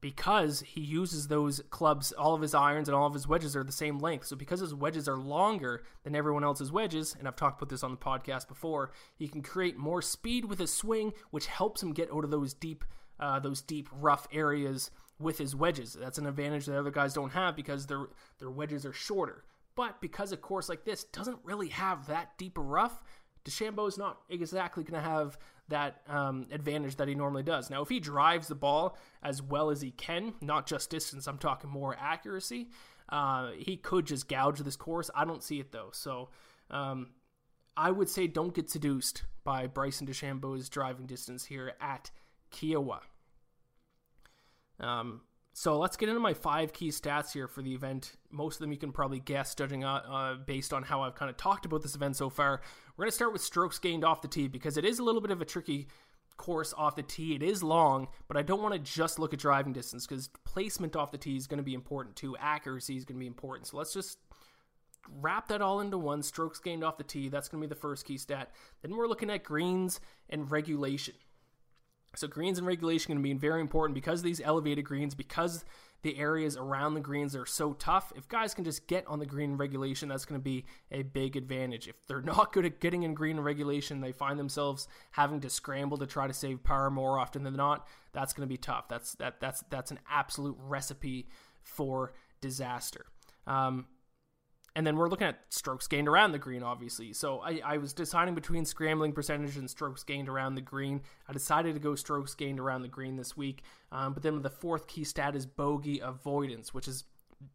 because 0.01 0.60
he 0.60 0.82
uses 0.82 1.29
those 1.29 1.62
clubs, 1.72 2.12
all 2.12 2.36
of 2.36 2.41
his 2.41 2.53
irons 2.53 2.88
and 2.88 2.96
all 2.96 3.08
of 3.08 3.13
his 3.13 3.27
wedges 3.27 3.55
are 3.55 3.63
the 3.63 3.72
same 3.72 3.98
length. 3.98 4.27
So 4.27 4.36
because 4.36 4.60
his 4.60 4.75
wedges 4.75 5.08
are 5.08 5.17
longer 5.17 5.84
than 6.03 6.15
everyone 6.15 6.44
else's 6.44 6.72
wedges, 6.72 7.15
and 7.17 7.27
I've 7.27 7.38
talked 7.38 7.60
about 7.60 7.70
this 7.70 7.82
on 7.82 7.91
the 7.91 7.98
podcast 7.98 8.48
before, 8.48 8.91
he 9.15 9.27
can 9.27 9.41
create 9.41 9.77
more 9.77 10.01
speed 10.01 10.46
with 10.46 10.60
his 10.60 10.72
swing, 10.72 11.13
which 11.32 11.48
helps 11.48 11.82
him 11.82 11.94
get 11.94 12.13
out 12.13 12.24
of 12.25 12.29
those 12.29 12.53
deep, 12.53 12.84
uh, 13.20 13.39
those 13.39 13.62
deep 13.62 13.89
rough 13.91 14.27
areas 14.32 14.91
with 15.17 15.38
his 15.38 15.55
wedges. 15.55 15.98
That's 16.00 16.17
an 16.17 16.27
advantage 16.27 16.65
that 16.65 16.77
other 16.77 16.91
guys 16.91 17.13
don't 17.13 17.32
have 17.32 17.55
because 17.55 17.88
their 17.88 18.10
their 18.38 18.51
wedges 18.51 18.86
are 18.86 18.94
shorter. 18.94 19.46
But 19.75 20.01
because 20.01 20.32
a 20.32 20.38
course 20.38 20.70
like 20.70 20.86
this 20.86 21.05
doesn't 21.05 21.39
really 21.44 21.70
have 21.70 22.08
that 22.08 22.38
deep 22.38 22.58
a 22.58 22.62
rough, 22.62 23.01
is 23.48 23.98
not 23.98 24.20
exactly 24.29 24.84
going 24.84 25.01
to 25.01 25.10
have 25.10 25.38
that 25.69 26.01
um, 26.07 26.45
advantage 26.51 26.98
that 26.98 27.07
he 27.07 27.15
normally 27.15 27.43
does. 27.43 27.69
Now, 27.69 27.81
if 27.81 27.89
he 27.89 28.00
drives 28.00 28.48
the 28.48 28.55
ball 28.55 28.98
as 29.24 29.41
well 29.41 29.69
as 29.72 29.81
he 29.81 29.91
can, 29.91 30.34
not 30.41 30.67
just 30.67 30.89
distance, 30.89 31.27
I'm 31.27 31.38
talking 31.38 31.69
more 31.69 31.95
accuracy, 32.00 32.69
uh, 33.10 33.51
he 33.57 33.77
could 33.77 34.05
just 34.05 34.27
gouge 34.27 34.60
this 34.60 34.75
course. 34.75 35.10
I 35.15 35.25
don't 35.25 35.43
see 35.43 35.60
it 35.60 35.72
though. 35.72 35.89
So 35.91 36.29
um, 36.69 37.10
I 37.77 37.91
would 37.91 38.10
say 38.10 38.27
don't 38.27 38.53
get 38.53 38.69
seduced 38.69 39.24
by 39.43 39.67
Bryson 39.67 40.07
DeChambeau's 40.07 40.69
driving 40.69 41.05
distance 41.05 41.45
here 41.45 41.74
at 41.79 42.12
Kiawah. 42.51 43.01
Um, 44.79 45.22
so 45.57 45.79
let's 45.79 45.95
get 45.95 46.09
into 46.09 46.19
my 46.19 46.33
five 46.33 46.74
key 46.74 46.89
stats 46.89 47.31
here 47.31 47.47
for 47.47 47.62
the 47.62 47.74
event. 47.74 48.17
Most 48.29 48.55
of 48.55 48.59
them 48.59 48.74
you 48.74 48.77
can 48.77 48.91
probably 48.91 49.21
guess, 49.21 49.55
judging 49.55 49.85
uh, 49.85 50.01
uh, 50.05 50.35
based 50.35 50.74
on 50.74 50.83
how 50.83 51.03
I've 51.03 51.15
kind 51.15 51.29
of 51.29 51.38
talked 51.38 51.65
about 51.65 51.81
this 51.81 51.95
event 51.95 52.17
so 52.17 52.29
far. 52.29 52.59
We're 52.97 53.03
going 53.03 53.12
to 53.12 53.15
start 53.15 53.31
with 53.31 53.41
strokes 53.41 53.79
gained 53.79 54.03
off 54.03 54.21
the 54.21 54.27
tee 54.27 54.50
because 54.50 54.75
it 54.75 54.83
is 54.83 55.00
a 55.00 55.03
little 55.03 55.21
bit 55.21 55.31
of 55.31 55.41
a 55.41 55.45
tricky 55.45 55.88
course 56.35 56.74
off 56.77 56.97
the 56.97 57.03
tee. 57.03 57.35
It 57.35 57.41
is 57.41 57.63
long, 57.63 58.09
but 58.27 58.35
I 58.35 58.41
don't 58.41 58.62
want 58.62 58.74
to 58.74 58.79
just 58.79 59.17
look 59.17 59.33
at 59.33 59.39
driving 59.39 59.71
distance 59.71 60.05
because 60.05 60.27
placement 60.43 60.97
off 60.97 61.13
the 61.13 61.17
tee 61.17 61.38
is 61.38 61.47
going 61.47 61.59
to 61.59 61.63
be 61.63 61.74
important 61.74 62.17
too. 62.17 62.35
Accuracy 62.35 62.97
is 62.97 63.05
going 63.05 63.15
to 63.15 63.21
be 63.21 63.25
important. 63.25 63.67
So 63.67 63.77
let's 63.77 63.93
just 63.93 64.17
wrap 65.21 65.47
that 65.47 65.62
all 65.62 65.79
into 65.79 65.97
one. 65.97 66.21
Strokes 66.21 66.59
gained 66.59 66.83
off 66.83 66.97
the 66.97 67.05
tee. 67.05 67.29
That's 67.29 67.47
going 67.47 67.62
to 67.62 67.67
be 67.67 67.74
the 67.74 67.79
first 67.79 68.05
key 68.05 68.17
stat. 68.17 68.51
Then 68.81 68.97
we're 68.97 69.07
looking 69.07 69.29
at 69.29 69.45
greens 69.45 70.01
and 70.29 70.51
regulation. 70.51 71.13
So 72.17 72.27
greens 72.27 72.57
and 72.57 72.67
regulation 72.67 73.12
are 73.12 73.15
going 73.15 73.24
to 73.24 73.29
be 73.36 73.39
very 73.39 73.62
important 73.62 73.95
because 73.95 74.22
these 74.22 74.41
elevated 74.41 74.86
greens, 74.86 75.15
because 75.15 75.65
the 76.05 76.17
areas 76.19 76.55
around 76.55 76.93
the 76.93 77.00
greens 77.00 77.36
are 77.36 77.48
so 77.48 77.74
tough. 77.74 78.13
If 78.15 78.27
guys 78.27 78.53
can 78.53 78.63
just 78.63 78.88
get 78.88 79.07
on 79.07 79.17
the 79.17 79.25
green 79.25 79.57
regulation, 79.57 80.07
that's 80.07 80.24
going 80.25 80.39
to 80.39 80.43
be 80.43 80.65
a 80.91 81.01
big 81.01 81.36
advantage. 81.36 81.88
If 81.88 81.95
they're 82.07 82.22
not 82.22 82.53
good 82.53 82.65
at 82.65 82.79
getting 82.79 83.03
in 83.03 83.15
green 83.15 83.39
regulation, 83.39 84.01
they 84.01 84.12
find 84.12 84.38
themselves 84.38 84.88
having 85.12 85.41
to 85.41 85.50
scramble 85.50 85.98
to 85.98 86.05
try 86.05 86.27
to 86.27 86.34
save 86.34 86.63
power 86.63 86.91
more 86.91 87.17
often 87.17 87.43
than 87.43 87.55
not. 87.55 87.88
That's 88.13 88.34
going 88.34 88.48
to 88.48 88.51
be 88.51 88.57
tough. 88.57 88.88
That's 88.88 89.13
that 89.15 89.39
that's 89.39 89.63
that's 89.69 89.89
an 89.89 90.00
absolute 90.10 90.57
recipe 90.60 91.27
for 91.63 92.13
disaster. 92.39 93.07
Um, 93.48 93.88
and 94.75 94.86
then 94.86 94.98
we're 94.98 95.08
looking 95.08 95.27
at 95.27 95.39
strokes 95.50 95.88
gained 95.88 96.10
around 96.10 96.34
the 96.34 96.39
green, 96.39 96.62
obviously. 96.62 97.13
So 97.13 97.39
I, 97.39 97.62
I, 97.63 97.77
was 97.77 97.94
deciding 97.94 98.36
between 98.36 98.65
scrambling 98.65 99.13
percentage 99.13 99.55
and 99.55 99.70
strokes 99.70 100.03
gained 100.03 100.27
around 100.27 100.55
the 100.55 100.62
green. 100.62 101.01
I 101.29 101.34
decided 101.34 101.75
to 101.75 101.79
go 101.79 101.96
strokes 101.96 102.36
gained 102.36 102.60
around 102.60 102.82
the 102.82 102.89
green 102.89 103.15
this 103.15 103.38
week. 103.38 103.63
Um, 103.94 104.13
but 104.13 104.22
then 104.22 104.41
the 104.41 104.50
fourth 104.50 104.88
key 104.88 105.05
stat 105.05 105.34
is 105.34 105.46
bogey 105.46 106.00
avoidance, 106.00 106.74
which 106.74 106.89
is 106.89 107.05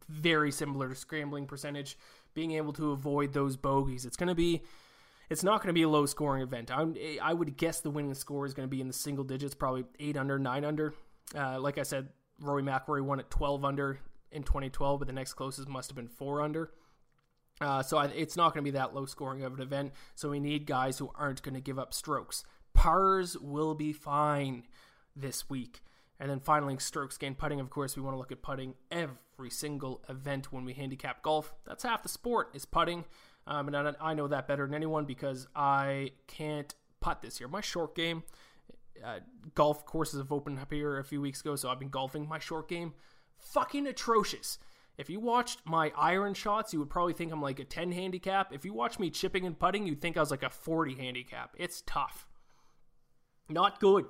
very 0.09 0.51
similar 0.51 0.89
to 0.89 0.95
scrambling 0.95 1.45
percentage. 1.45 1.95
Being 2.33 2.53
able 2.53 2.73
to 2.73 2.91
avoid 2.91 3.33
those 3.33 3.55
bogeys. 3.55 4.05
It's 4.05 4.17
going 4.17 4.29
to 4.29 4.35
be. 4.35 4.63
It's 5.29 5.43
not 5.43 5.61
going 5.61 5.67
to 5.67 5.73
be 5.73 5.83
a 5.83 5.89
low 5.89 6.05
scoring 6.07 6.43
event. 6.43 6.71
I'm, 6.71 6.95
I 7.21 7.33
would 7.33 7.55
guess 7.55 7.79
the 7.79 7.89
winning 7.89 8.13
score 8.15 8.45
is 8.45 8.53
going 8.53 8.67
to 8.67 8.69
be 8.69 8.81
in 8.81 8.87
the 8.87 8.93
single 8.93 9.23
digits, 9.23 9.55
probably 9.55 9.85
8 9.97 10.17
under, 10.17 10.37
9 10.37 10.65
under. 10.65 10.93
Uh, 11.33 11.57
like 11.57 11.77
I 11.77 11.83
said, 11.83 12.09
Rory 12.41 12.63
McIlroy 12.63 13.01
won 13.01 13.21
at 13.21 13.31
12 13.31 13.63
under 13.63 13.99
in 14.31 14.43
2012, 14.43 14.99
but 14.99 15.07
the 15.07 15.13
next 15.13 15.35
closest 15.35 15.69
must 15.69 15.89
have 15.89 15.95
been 15.95 16.09
4 16.09 16.41
under. 16.41 16.71
Uh, 17.61 17.83
so 17.83 17.97
I, 17.97 18.07
it's 18.07 18.35
not 18.35 18.53
going 18.53 18.65
to 18.65 18.71
be 18.71 18.77
that 18.77 18.95
low 18.95 19.05
scoring 19.05 19.43
of 19.43 19.53
an 19.53 19.61
event. 19.61 19.93
So 20.15 20.31
we 20.31 20.39
need 20.39 20.65
guys 20.65 20.97
who 20.97 21.11
aren't 21.15 21.43
going 21.43 21.53
to 21.53 21.61
give 21.61 21.77
up 21.77 21.93
strokes. 21.93 22.43
Pars 22.73 23.37
will 23.37 23.75
be 23.75 23.93
fine 23.93 24.63
this 25.15 25.49
week. 25.49 25.81
And 26.19 26.29
then 26.29 26.39
finally, 26.39 26.77
strokes 26.79 27.17
gained 27.17 27.37
putting. 27.37 27.59
Of 27.59 27.69
course, 27.69 27.95
we 27.95 28.01
want 28.01 28.15
to 28.15 28.19
look 28.19 28.31
at 28.31 28.41
putting 28.41 28.75
every 28.91 29.49
single 29.49 30.03
event 30.09 30.51
when 30.51 30.65
we 30.65 30.73
handicap 30.73 31.21
golf. 31.23 31.53
That's 31.65 31.83
half 31.83 32.03
the 32.03 32.09
sport 32.09 32.49
is 32.53 32.65
putting. 32.65 33.05
Um, 33.47 33.67
and 33.67 33.75
I, 33.75 33.93
I 33.99 34.13
know 34.13 34.27
that 34.27 34.47
better 34.47 34.65
than 34.65 34.75
anyone 34.75 35.05
because 35.05 35.47
I 35.55 36.11
can't 36.27 36.73
putt 36.99 37.21
this 37.21 37.39
year. 37.39 37.49
My 37.49 37.61
short 37.61 37.95
game, 37.95 38.23
uh, 39.03 39.19
golf 39.55 39.85
courses 39.85 40.19
have 40.19 40.31
opened 40.31 40.59
up 40.59 40.71
here 40.71 40.99
a 40.99 41.03
few 41.03 41.21
weeks 41.21 41.41
ago, 41.41 41.55
so 41.55 41.69
I've 41.69 41.79
been 41.79 41.89
golfing. 41.89 42.27
My 42.27 42.39
short 42.39 42.69
game, 42.69 42.93
fucking 43.39 43.87
atrocious. 43.87 44.59
If 44.97 45.09
you 45.09 45.19
watched 45.19 45.61
my 45.65 45.91
iron 45.97 46.33
shots, 46.33 46.73
you 46.73 46.79
would 46.79 46.89
probably 46.89 47.13
think 47.13 47.31
I'm 47.31 47.41
like 47.41 47.59
a 47.59 47.63
10 47.63 47.91
handicap. 47.91 48.53
If 48.53 48.65
you 48.65 48.73
watch 48.73 48.99
me 48.99 49.09
chipping 49.09 49.45
and 49.45 49.57
putting, 49.57 49.87
you'd 49.87 50.01
think 50.01 50.17
I 50.17 50.19
was 50.19 50.31
like 50.31 50.43
a 50.43 50.49
40 50.49 50.95
handicap. 50.95 51.55
It's 51.57 51.81
tough. 51.85 52.27
Not 53.49 53.79
good. 53.79 54.05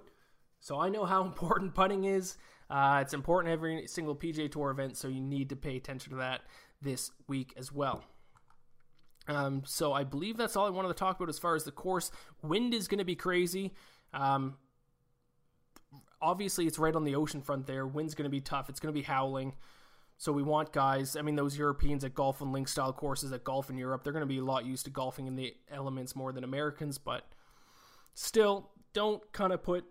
So 0.60 0.80
I 0.80 0.90
know 0.90 1.06
how 1.06 1.22
important 1.26 1.76
putting 1.76 2.06
is. 2.06 2.38
Uh, 2.70 3.00
it's 3.02 3.14
important 3.14 3.52
every 3.52 3.86
single 3.88 4.16
PGA 4.16 4.50
Tour 4.50 4.72
event, 4.72 4.98
so 4.98 5.08
you 5.08 5.20
need 5.22 5.50
to 5.50 5.56
pay 5.56 5.76
attention 5.76 6.12
to 6.12 6.18
that 6.18 6.42
this 6.82 7.12
week 7.28 7.54
as 7.58 7.72
well. 7.72 8.04
Um, 9.28 9.64
so 9.66 9.94
I 9.94 10.04
believe 10.04 10.38
that's 10.38 10.56
all 10.56 10.66
I 10.66 10.70
wanted 10.70 10.88
to 10.88 10.94
talk 10.94 11.18
about 11.18 11.30
as 11.30 11.38
far 11.38 11.56
as 11.56 11.64
the 11.64 11.72
course. 11.72 12.12
Wind 12.42 12.74
is 12.74 12.88
going 12.88 13.00
to 13.00 13.06
be 13.06 13.16
crazy. 13.16 13.74
Um, 14.14 14.56
obviously, 16.22 16.66
it's 16.66 16.80
right 16.80 16.96
on 16.96 17.04
the 17.04 17.16
ocean 17.16 17.42
front 17.42 17.68
there. 17.68 17.86
Wind's 17.86 18.16
going 18.16 18.24
to 18.24 18.30
be 18.30 18.42
tough. 18.42 18.70
It's 18.70 18.80
going 18.80 18.94
to 18.94 19.00
be 19.00 19.04
howling. 19.04 19.54
So 20.22 20.32
we 20.32 20.44
want 20.44 20.72
guys, 20.72 21.16
I 21.16 21.24
mean, 21.24 21.36
those 21.36 21.58
Europeans 21.58 22.04
at 22.04 22.13
golf 22.13 22.42
and 22.42 22.54
link 22.54 22.68
style 22.68 22.94
courses 22.94 23.32
at 23.32 23.44
golf 23.44 23.72
in 23.72 23.78
Europe, 23.80 24.04
they're 24.04 24.13
going 24.13 24.22
to 24.22 24.28
be 24.28 24.38
a 24.38 24.44
lot 24.44 24.66
used 24.66 24.86
to 24.86 24.92
golfing 24.92 25.25
in 25.25 25.36
the 25.36 25.56
elements 25.72 26.16
more 26.16 26.32
than 26.32 26.44
Americans, 26.44 27.00
but 27.00 27.24
still, 28.13 28.70
don't 28.94 29.24
kind 29.34 29.51
of 29.51 29.63
put 29.63 29.84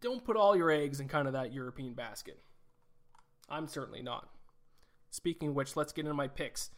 don't 0.00 0.24
put 0.24 0.36
all 0.36 0.56
your 0.56 0.72
eggs 0.72 0.98
in 0.98 1.06
kind 1.06 1.28
of 1.28 1.34
that 1.34 1.52
European 1.52 1.94
basket. 1.94 2.40
I'm 3.48 3.68
certainly 3.68 4.02
not. 4.02 4.28
Speaking 5.10 5.50
of 5.50 5.54
which, 5.54 5.76
let's 5.76 5.92
get 5.92 6.04
into 6.04 6.14
my 6.14 6.26
picks. 6.26 6.70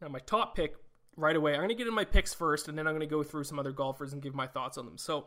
Now, 0.00 0.06
my 0.06 0.20
top 0.20 0.54
pick 0.54 0.76
right 1.16 1.34
away, 1.34 1.54
I'm 1.54 1.58
going 1.58 1.70
to 1.70 1.74
get 1.74 1.88
into 1.88 1.96
my 1.96 2.04
picks 2.04 2.32
first, 2.32 2.68
and 2.68 2.78
then 2.78 2.86
I'm 2.86 2.94
going 2.94 3.00
to 3.00 3.12
go 3.12 3.24
through 3.24 3.42
some 3.42 3.58
other 3.58 3.72
golfers 3.72 4.12
and 4.12 4.22
give 4.22 4.32
my 4.32 4.46
thoughts 4.46 4.78
on 4.78 4.84
them. 4.84 4.96
So, 4.96 5.26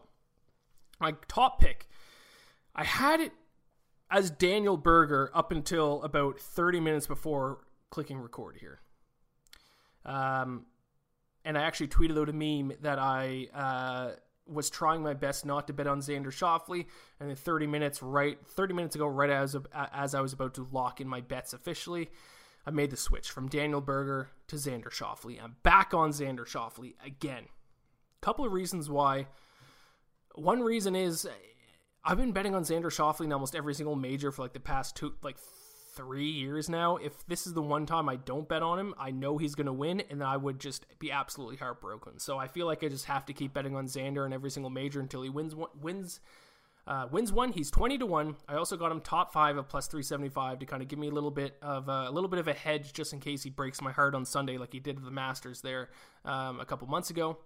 my 1.01 1.15
top 1.27 1.59
pick, 1.59 1.89
I 2.73 2.85
had 2.85 3.19
it 3.19 3.33
as 4.09 4.29
Daniel 4.29 4.77
Berger 4.77 5.31
up 5.33 5.51
until 5.51 6.01
about 6.03 6.39
30 6.39 6.79
minutes 6.79 7.07
before 7.07 7.59
clicking 7.89 8.19
record 8.19 8.57
here. 8.59 8.79
Um, 10.05 10.65
and 11.45 11.57
I 11.57 11.63
actually 11.63 11.87
tweeted 11.87 12.19
out 12.19 12.29
a 12.29 12.33
meme 12.33 12.77
that 12.81 12.99
I 12.99 13.47
uh, 13.53 14.11
was 14.47 14.69
trying 14.69 15.01
my 15.01 15.13
best 15.13 15.45
not 15.45 15.67
to 15.67 15.73
bet 15.73 15.87
on 15.87 16.01
Xander 16.01 16.27
Schauffele, 16.27 16.85
and 17.19 17.29
then 17.29 17.35
30 17.35 17.67
minutes 17.67 18.01
right 18.01 18.37
30 18.45 18.73
minutes 18.73 18.95
ago, 18.95 19.07
right 19.07 19.29
as 19.29 19.55
as 19.93 20.15
I 20.15 20.21
was 20.21 20.33
about 20.33 20.53
to 20.55 20.67
lock 20.71 21.01
in 21.01 21.07
my 21.07 21.21
bets 21.21 21.53
officially, 21.53 22.09
I 22.65 22.71
made 22.71 22.91
the 22.91 22.97
switch 22.97 23.29
from 23.29 23.47
Daniel 23.47 23.81
Berger 23.81 24.29
to 24.47 24.55
Xander 24.55 24.89
Schauffele. 24.91 25.41
I'm 25.41 25.55
back 25.63 25.93
on 25.93 26.11
Xander 26.11 26.45
Schauffele 26.45 26.95
again. 27.05 27.45
Couple 28.21 28.45
of 28.45 28.53
reasons 28.53 28.89
why. 28.89 29.27
One 30.35 30.61
reason 30.61 30.95
is 30.95 31.27
I've 32.05 32.17
been 32.17 32.33
betting 32.33 32.53
on 32.53 32.63
Xander 32.63 32.85
Schauffele 32.85 33.25
in 33.25 33.33
almost 33.33 33.55
every 33.55 33.73
single 33.73 33.95
major 33.95 34.31
for 34.31 34.41
like 34.41 34.53
the 34.53 34.59
past 34.59 34.95
two, 34.95 35.13
like 35.21 35.37
three 35.95 36.29
years 36.29 36.67
now. 36.67 36.97
If 36.97 37.25
this 37.27 37.47
is 37.47 37.53
the 37.53 37.61
one 37.61 37.85
time 37.85 38.09
I 38.09 38.17
don't 38.17 38.47
bet 38.47 38.61
on 38.61 38.77
him, 38.77 38.93
I 38.99 39.11
know 39.11 39.37
he's 39.37 39.55
going 39.55 39.67
to 39.67 39.73
win, 39.73 40.01
and 40.09 40.21
I 40.21 40.35
would 40.35 40.59
just 40.59 40.85
be 40.99 41.11
absolutely 41.11 41.55
heartbroken. 41.55 42.19
So 42.19 42.37
I 42.37 42.47
feel 42.47 42.65
like 42.65 42.83
I 42.83 42.89
just 42.89 43.05
have 43.05 43.25
to 43.27 43.33
keep 43.33 43.53
betting 43.53 43.75
on 43.75 43.87
Xander 43.87 44.25
in 44.25 44.33
every 44.33 44.49
single 44.49 44.69
major 44.69 44.99
until 44.99 45.21
he 45.21 45.29
wins. 45.29 45.55
Wins. 45.81 46.19
Uh, 46.85 47.07
wins 47.09 47.31
one. 47.31 47.53
He's 47.53 47.71
twenty 47.71 47.97
to 47.97 48.05
one. 48.05 48.35
I 48.49 48.55
also 48.55 48.75
got 48.75 48.91
him 48.91 48.99
top 48.99 49.31
five 49.31 49.55
of 49.55 49.69
plus 49.69 49.87
three 49.87 50.03
seventy 50.03 50.27
five 50.27 50.59
to 50.59 50.65
kind 50.65 50.81
of 50.81 50.89
give 50.89 50.99
me 50.99 51.07
a 51.07 51.11
little 51.11 51.31
bit 51.31 51.55
of 51.61 51.87
uh, 51.87 52.07
a 52.07 52.11
little 52.11 52.29
bit 52.29 52.39
of 52.39 52.49
a 52.49 52.53
hedge 52.53 52.91
just 52.91 53.13
in 53.13 53.21
case 53.21 53.41
he 53.41 53.49
breaks 53.49 53.81
my 53.81 53.93
heart 53.93 54.13
on 54.13 54.25
Sunday 54.25 54.57
like 54.57 54.73
he 54.73 54.81
did 54.81 54.97
at 54.97 55.05
the 55.05 55.09
Masters 55.09 55.61
there 55.61 55.91
um, 56.25 56.59
a 56.59 56.65
couple 56.65 56.85
months 56.89 57.09
ago. 57.09 57.37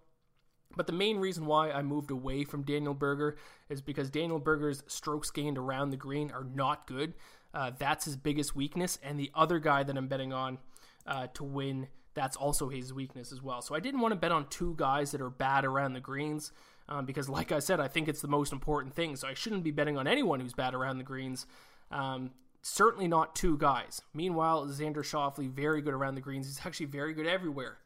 But 0.75 0.87
the 0.87 0.93
main 0.93 1.17
reason 1.17 1.45
why 1.45 1.71
I 1.71 1.81
moved 1.81 2.11
away 2.11 2.43
from 2.43 2.63
Daniel 2.63 2.93
Berger 2.93 3.37
is 3.69 3.81
because 3.81 4.09
Daniel 4.09 4.39
Berger's 4.39 4.83
strokes 4.87 5.31
gained 5.31 5.57
around 5.57 5.89
the 5.89 5.97
green 5.97 6.31
are 6.31 6.43
not 6.43 6.87
good. 6.87 7.13
Uh, 7.53 7.71
that's 7.77 8.05
his 8.05 8.17
biggest 8.17 8.55
weakness. 8.55 8.99
And 9.01 9.19
the 9.19 9.31
other 9.33 9.59
guy 9.59 9.83
that 9.83 9.97
I'm 9.97 10.07
betting 10.07 10.33
on 10.33 10.59
uh, 11.05 11.27
to 11.35 11.43
win, 11.43 11.87
that's 12.13 12.35
also 12.35 12.69
his 12.69 12.93
weakness 12.93 13.31
as 13.31 13.41
well. 13.41 13.61
So 13.61 13.73
I 13.73 13.79
didn't 13.79 14.01
want 14.01 14.11
to 14.11 14.19
bet 14.19 14.31
on 14.31 14.47
two 14.49 14.75
guys 14.77 15.11
that 15.11 15.21
are 15.21 15.29
bad 15.29 15.65
around 15.65 15.93
the 15.93 15.99
greens. 15.99 16.51
Um, 16.89 17.05
because, 17.05 17.27
like 17.27 17.51
I 17.51 17.59
said, 17.59 17.79
I 17.81 17.87
think 17.87 18.07
it's 18.07 18.21
the 18.21 18.27
most 18.29 18.53
important 18.53 18.93
thing. 18.93 19.15
So 19.15 19.27
I 19.27 19.33
shouldn't 19.33 19.63
be 19.63 19.71
betting 19.71 19.97
on 19.97 20.07
anyone 20.07 20.39
who's 20.39 20.53
bad 20.53 20.73
around 20.73 20.97
the 20.99 21.03
greens. 21.03 21.45
Um, 21.91 22.31
certainly 22.61 23.07
not 23.07 23.35
two 23.35 23.57
guys. 23.57 24.01
Meanwhile, 24.13 24.67
Xander 24.67 25.03
Schauffele, 25.03 25.49
very 25.49 25.81
good 25.81 25.93
around 25.93 26.15
the 26.15 26.21
greens. 26.21 26.47
He's 26.47 26.65
actually 26.65 26.85
very 26.85 27.13
good 27.13 27.27
everywhere. 27.27 27.79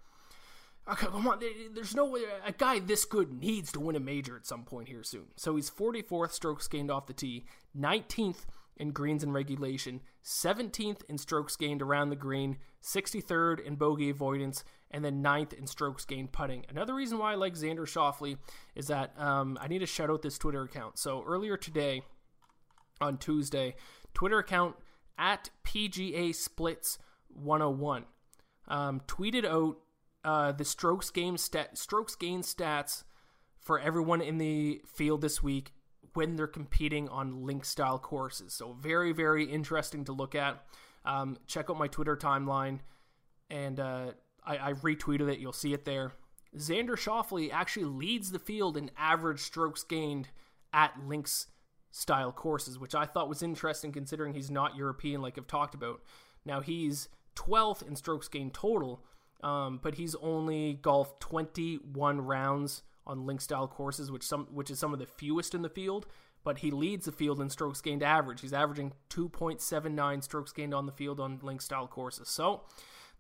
Okay, 0.90 1.08
come 1.08 1.28
on. 1.28 1.40
There's 1.74 1.96
no 1.96 2.06
way 2.06 2.22
a 2.46 2.52
guy 2.52 2.80
this 2.80 3.06
good 3.06 3.32
needs 3.32 3.72
to 3.74 3.80
win 3.80 3.96
a 3.96 4.00
major 4.00 4.36
at 4.36 4.46
some 4.46 4.64
point 4.64 4.88
here 4.88 5.04
soon. 5.04 5.28
So 5.36 5.56
he's 5.56 5.70
44th 5.70 6.32
strokes 6.32 6.68
gained 6.68 6.90
off 6.90 7.08
the 7.08 7.14
tee, 7.14 7.46
19th 7.78 8.46
in 8.78 8.92
greens 8.92 9.22
and 9.24 9.34
regulation, 9.34 10.02
17th 10.24 11.02
in 11.08 11.18
strokes 11.18 11.56
gained 11.56 11.82
around 11.82 12.10
the 12.10 12.16
green, 12.16 12.58
63rd 12.82 13.60
in 13.60 13.76
bogey 13.76 14.10
avoidance, 14.10 14.64
and 14.90 15.06
then 15.06 15.24
9th 15.24 15.54
in 15.54 15.68
strokes 15.68 16.04
gained 16.04 16.32
putting. 16.32 16.66
Another 16.68 16.96
reason 16.96 17.20
why 17.20 17.34
I 17.34 17.36
like 17.36 17.54
Xander 17.54 17.82
Schauffele 17.82 18.38
is 18.76 18.88
that 18.88 19.14
um, 19.20 19.58
I 19.62 19.68
need 19.68 19.80
to 19.80 19.86
shout 19.86 20.10
out 20.10 20.24
this 20.24 20.40
Twitter 20.40 20.64
account. 20.64 20.98
So 20.98 21.24
earlier 21.28 21.58
today, 21.58 22.02
on 23.00 23.18
Tuesday, 23.18 23.76
Twitter 24.14 24.40
account 24.40 24.76
at 25.18 25.52
PGA 25.64 26.34
Splits 26.34 26.98
101 27.28 28.06
um, 28.68 29.02
tweeted 29.08 29.46
out 29.46 29.78
uh, 30.24 30.52
the 30.52 30.66
strokes 30.66 31.10
game 31.10 31.38
stat 31.38 31.78
strokes 31.78 32.16
gain 32.16 32.42
stats 32.42 33.04
for 33.60 33.80
everyone 33.80 34.22
in 34.22 34.38
the 34.38 34.82
field 34.86 35.22
this 35.22 35.42
week 35.42 35.74
when 36.14 36.36
they're 36.36 36.48
competing 36.48 37.08
on 37.10 37.46
link 37.46 37.66
style 37.66 38.00
courses. 38.00 38.54
So 38.54 38.74
very 38.74 39.14
very 39.14 39.46
interesting 39.46 40.06
to 40.06 40.14
look 40.14 40.36
at. 40.36 40.64
Um, 41.06 41.38
check 41.48 41.70
out 41.70 41.80
my 41.80 41.88
Twitter 41.88 42.16
timeline, 42.16 42.80
and 43.50 43.80
uh, 43.80 44.12
I, 44.44 44.58
I, 44.58 44.74
retweeted 44.74 45.32
it. 45.32 45.40
You'll 45.40 45.52
see 45.52 45.74
it 45.74 45.84
there. 45.84 46.14
Xander 46.56 46.92
Schauffele 46.92 47.52
actually 47.52 47.86
leads 47.86 48.32
the 48.32 48.38
field 48.38 48.78
in 48.78 48.92
average 48.96 49.40
strokes 49.40 49.84
gained 49.84 50.30
at 50.72 50.94
links 51.04 51.48
style 51.92 52.32
courses, 52.32 52.78
which 52.78 52.94
I 52.94 53.06
thought 53.06 53.30
was 53.30 53.42
interesting 53.42 53.92
considering 53.92 54.34
he's 54.34 54.52
not 54.52 54.76
European, 54.76 55.22
like 55.22 55.38
I've 55.38 55.48
talked 55.48 55.74
about. 55.74 56.02
Now 56.46 56.62
he's 56.62 57.10
12th 57.36 57.88
in 57.88 57.96
strokes 57.96 58.28
gained 58.28 58.54
total, 58.54 59.04
um, 59.44 59.80
but 59.82 59.96
he's 59.96 60.16
only 60.16 60.74
golfed 60.82 61.20
21 61.22 62.22
rounds 62.22 62.84
on 63.06 63.26
link 63.26 63.42
style 63.42 63.68
courses, 63.68 64.12
which 64.12 64.24
some 64.24 64.48
which 64.52 64.70
is 64.70 64.80
some 64.80 64.94
of 64.94 65.00
the 65.00 65.06
fewest 65.06 65.56
in 65.56 65.62
the 65.62 65.70
field. 65.70 66.06
But 66.44 66.60
he 66.60 66.72
leads 66.72 67.06
the 67.06 67.12
field 67.12 67.40
in 67.40 67.50
strokes 67.50 67.82
gained 67.82 68.02
average. 68.02 68.42
He's 68.42 68.54
averaging 68.54 68.94
2.79 69.12 70.24
strokes 70.24 70.52
gained 70.52 70.74
on 70.74 70.88
the 70.88 70.92
field 70.92 71.20
on 71.20 71.40
link 71.44 71.62
style 71.62 71.88
courses. 71.88 72.30
So 72.30 72.62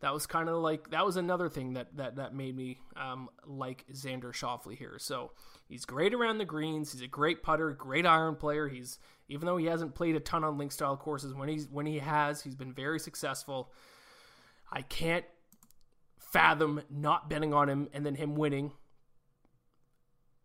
that 0.02 0.12
was 0.14 0.26
kind 0.26 0.50
of 0.50 0.58
like 0.58 0.90
that 0.90 1.06
was 1.06 1.16
another 1.18 1.48
thing 1.48 1.74
that 1.74 1.96
that 1.98 2.16
that 2.16 2.34
made 2.34 2.56
me 2.56 2.80
um, 2.96 3.30
like 3.46 3.86
Xander 3.94 4.34
Schauffele 4.34 4.76
here. 4.76 4.98
So 4.98 5.32
he's 5.70 5.86
great 5.86 6.14
around 6.14 6.40
the 6.40 6.46
greens. 6.46 6.92
He's 6.92 7.02
a 7.02 7.08
great 7.08 7.44
putter, 7.44 7.72
great 7.72 8.06
iron 8.06 8.36
player. 8.36 8.68
He's 8.68 8.98
even 9.30 9.46
though 9.46 9.58
he 9.58 9.68
hasn't 9.68 9.96
played 9.96 10.16
a 10.16 10.20
ton 10.20 10.44
on 10.44 10.58
link 10.58 10.72
style 10.72 10.98
courses, 10.98 11.34
when 11.34 11.48
he's 11.48 11.68
when 11.68 11.86
he 11.86 12.00
has, 12.00 12.42
he's 12.42 12.56
been 12.56 12.74
very 12.74 13.00
successful. 13.00 13.72
I 14.72 14.82
can't 14.82 15.26
fathom 16.32 16.82
not 16.89 17.30
betting 17.30 17.54
on 17.54 17.70
him 17.70 17.89
and 17.94 18.06
then 18.06 18.15
him 18.15 18.36
winning 18.36 18.72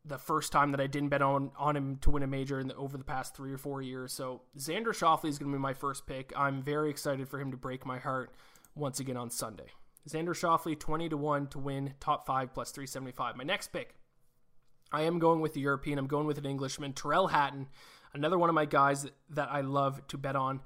the 0.04 0.18
first 0.18 0.52
time 0.52 0.70
that 0.70 0.80
I 0.80 0.86
didn't 0.86 1.08
bet 1.08 1.22
on 1.22 1.50
on 1.56 1.76
him 1.76 1.96
to 2.02 2.10
win 2.10 2.22
a 2.22 2.26
major 2.26 2.60
in 2.60 2.68
the, 2.68 2.76
over 2.76 2.96
the 2.96 3.04
past 3.04 3.34
three 3.34 3.52
or 3.52 3.58
four 3.58 3.82
years. 3.82 4.12
So 4.12 4.42
Xander 4.56 4.88
Schauffele 4.88 5.28
is 5.28 5.38
going 5.38 5.50
to 5.50 5.56
be 5.56 5.60
my 5.60 5.74
first 5.74 6.06
pick. 6.06 6.32
I'm 6.36 6.62
very 6.62 6.90
excited 6.90 7.28
for 7.28 7.40
him 7.40 7.50
to 7.50 7.56
break 7.56 7.84
my 7.84 7.98
heart 7.98 8.32
once 8.74 9.00
again 9.00 9.16
on 9.16 9.30
Sunday. 9.30 9.66
Xander 10.08 10.28
Schauffele, 10.28 10.78
20 10.78 11.08
to 11.08 11.16
1 11.16 11.48
to 11.48 11.58
win 11.58 11.94
top 11.98 12.26
five 12.26 12.54
plus 12.54 12.70
375. 12.70 13.36
My 13.36 13.42
next 13.42 13.72
pick, 13.72 13.96
I 14.92 15.02
am 15.02 15.18
going 15.18 15.40
with 15.40 15.54
the 15.54 15.60
European. 15.60 15.98
I'm 15.98 16.06
going 16.06 16.28
with 16.28 16.38
an 16.38 16.46
Englishman, 16.46 16.92
Tyrrell 16.92 17.28
Hatton, 17.28 17.66
another 18.14 18.38
one 18.38 18.48
of 18.48 18.54
my 18.54 18.66
guys 18.66 19.06
that 19.30 19.48
I 19.50 19.62
love 19.62 20.06
to 20.08 20.18
bet 20.18 20.36
on. 20.36 20.60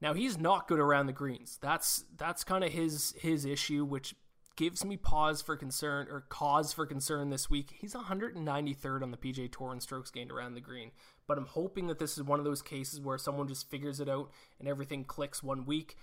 Now 0.00 0.12
he's 0.12 0.38
not 0.38 0.66
good 0.66 0.80
around 0.80 1.06
the 1.06 1.12
greens. 1.12 1.58
That's 1.62 2.04
that's 2.16 2.42
kind 2.42 2.64
of 2.64 2.72
his 2.72 3.14
his 3.20 3.44
issue, 3.44 3.84
which 3.84 4.16
gives 4.56 4.84
me 4.84 4.96
pause 4.96 5.42
for 5.42 5.56
concern 5.56 6.06
or 6.10 6.20
cause 6.28 6.72
for 6.72 6.86
concern 6.86 7.30
this 7.30 7.50
week. 7.50 7.74
He's 7.78 7.94
193rd 7.94 9.02
on 9.02 9.10
the 9.10 9.16
PGA 9.16 9.50
Tour 9.50 9.72
in 9.72 9.80
strokes 9.80 10.10
gained 10.10 10.30
around 10.30 10.54
the 10.54 10.60
green, 10.60 10.92
but 11.26 11.38
I'm 11.38 11.46
hoping 11.46 11.88
that 11.88 11.98
this 11.98 12.16
is 12.16 12.22
one 12.22 12.38
of 12.38 12.44
those 12.44 12.62
cases 12.62 13.00
where 13.00 13.18
someone 13.18 13.48
just 13.48 13.70
figures 13.70 14.00
it 14.00 14.08
out 14.08 14.30
and 14.58 14.68
everything 14.68 15.04
clicks 15.04 15.42
one 15.42 15.64
week. 15.64 15.96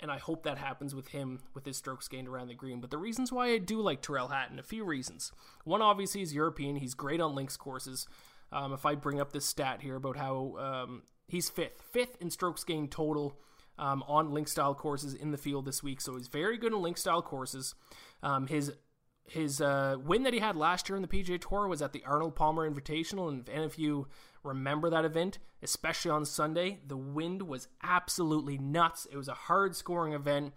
And 0.00 0.12
I 0.12 0.18
hope 0.18 0.44
that 0.44 0.58
happens 0.58 0.94
with 0.94 1.08
him 1.08 1.40
with 1.54 1.66
his 1.66 1.76
strokes 1.76 2.06
gained 2.06 2.28
around 2.28 2.46
the 2.46 2.54
green. 2.54 2.80
But 2.80 2.90
the 2.90 2.98
reasons 2.98 3.32
why 3.32 3.48
I 3.48 3.58
do 3.58 3.80
like 3.80 4.00
Tyrrell 4.00 4.28
Hatton, 4.28 4.60
a 4.60 4.62
few 4.62 4.84
reasons. 4.84 5.32
One, 5.64 5.82
obviously, 5.82 6.20
he's 6.20 6.32
European. 6.32 6.76
He's 6.76 6.94
great 6.94 7.20
on 7.20 7.34
links 7.34 7.56
courses. 7.56 8.06
Um, 8.52 8.72
if 8.72 8.86
I 8.86 8.94
bring 8.94 9.20
up 9.20 9.32
this 9.32 9.44
stat 9.44 9.82
here 9.82 9.96
about 9.96 10.16
how 10.16 10.54
um, 10.56 11.02
he's 11.26 11.50
fifth, 11.50 11.82
fifth 11.90 12.16
in 12.20 12.30
strokes 12.30 12.62
gained 12.62 12.92
total 12.92 13.40
um, 13.78 14.02
on 14.06 14.32
link 14.32 14.48
style 14.48 14.74
courses 14.74 15.14
in 15.14 15.30
the 15.30 15.38
field 15.38 15.64
this 15.64 15.82
week. 15.82 16.00
So 16.00 16.16
he's 16.16 16.28
very 16.28 16.58
good 16.58 16.72
in 16.72 16.82
link 16.82 16.98
style 16.98 17.22
courses. 17.22 17.74
Um, 18.22 18.46
his 18.46 18.72
his 19.24 19.60
uh, 19.60 19.96
win 20.02 20.22
that 20.22 20.32
he 20.32 20.40
had 20.40 20.56
last 20.56 20.88
year 20.88 20.96
in 20.96 21.02
the 21.02 21.08
PGA 21.08 21.40
Tour 21.40 21.68
was 21.68 21.82
at 21.82 21.92
the 21.92 22.02
Arnold 22.06 22.34
Palmer 22.34 22.68
Invitational, 22.68 23.28
and, 23.28 23.46
and 23.48 23.64
if 23.64 23.78
you 23.78 24.08
remember 24.42 24.88
that 24.88 25.04
event, 25.04 25.38
especially 25.62 26.10
on 26.10 26.24
Sunday, 26.24 26.80
the 26.86 26.96
wind 26.96 27.42
was 27.42 27.68
absolutely 27.82 28.56
nuts. 28.56 29.06
It 29.10 29.16
was 29.16 29.28
a 29.28 29.34
hard 29.34 29.76
scoring 29.76 30.14
event. 30.14 30.54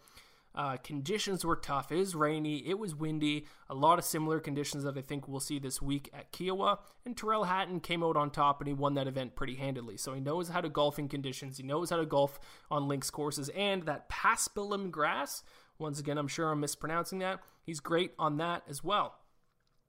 Uh, 0.53 0.77
conditions 0.77 1.45
were 1.45 1.55
tough. 1.55 1.91
It 1.91 1.97
was 1.97 2.13
rainy. 2.13 2.57
It 2.67 2.77
was 2.77 2.93
windy. 2.93 3.45
A 3.69 3.75
lot 3.75 3.99
of 3.99 4.05
similar 4.05 4.39
conditions 4.39 4.83
that 4.83 4.97
I 4.97 5.01
think 5.01 5.27
we'll 5.27 5.39
see 5.39 5.59
this 5.59 5.81
week 5.81 6.09
at 6.13 6.31
Kiawah. 6.33 6.79
And 7.05 7.15
Tyrrell 7.15 7.45
Hatton 7.45 7.79
came 7.79 8.03
out 8.03 8.17
on 8.17 8.31
top 8.31 8.59
and 8.59 8.67
he 8.67 8.73
won 8.73 8.95
that 8.95 9.07
event 9.07 9.35
pretty 9.35 9.55
handily. 9.55 9.95
So 9.97 10.13
he 10.13 10.19
knows 10.19 10.49
how 10.49 10.61
to 10.61 10.69
golf 10.69 10.99
in 10.99 11.07
conditions. 11.07 11.57
He 11.57 11.63
knows 11.63 11.89
how 11.89 11.97
to 11.97 12.05
golf 12.05 12.39
on 12.69 12.87
links 12.87 13.09
courses. 13.09 13.49
And 13.55 13.83
that 13.83 14.09
Paspalum 14.09 14.91
grass, 14.91 15.43
once 15.79 15.99
again, 15.99 16.17
I'm 16.17 16.27
sure 16.27 16.51
I'm 16.51 16.59
mispronouncing 16.59 17.19
that. 17.19 17.39
He's 17.63 17.79
great 17.79 18.11
on 18.19 18.37
that 18.37 18.63
as 18.69 18.83
well. 18.83 19.15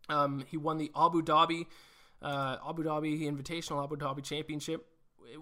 Um, 0.09 0.45
he 0.49 0.57
won 0.57 0.79
the 0.79 0.91
Abu 0.97 1.23
Dhabi, 1.23 1.67
uh, 2.21 2.59
Abu 2.69 2.85
Dhabi 2.85 3.23
Invitational, 3.23 3.83
Abu 3.83 3.97
Dhabi 3.97 4.23
Championship 4.23 4.87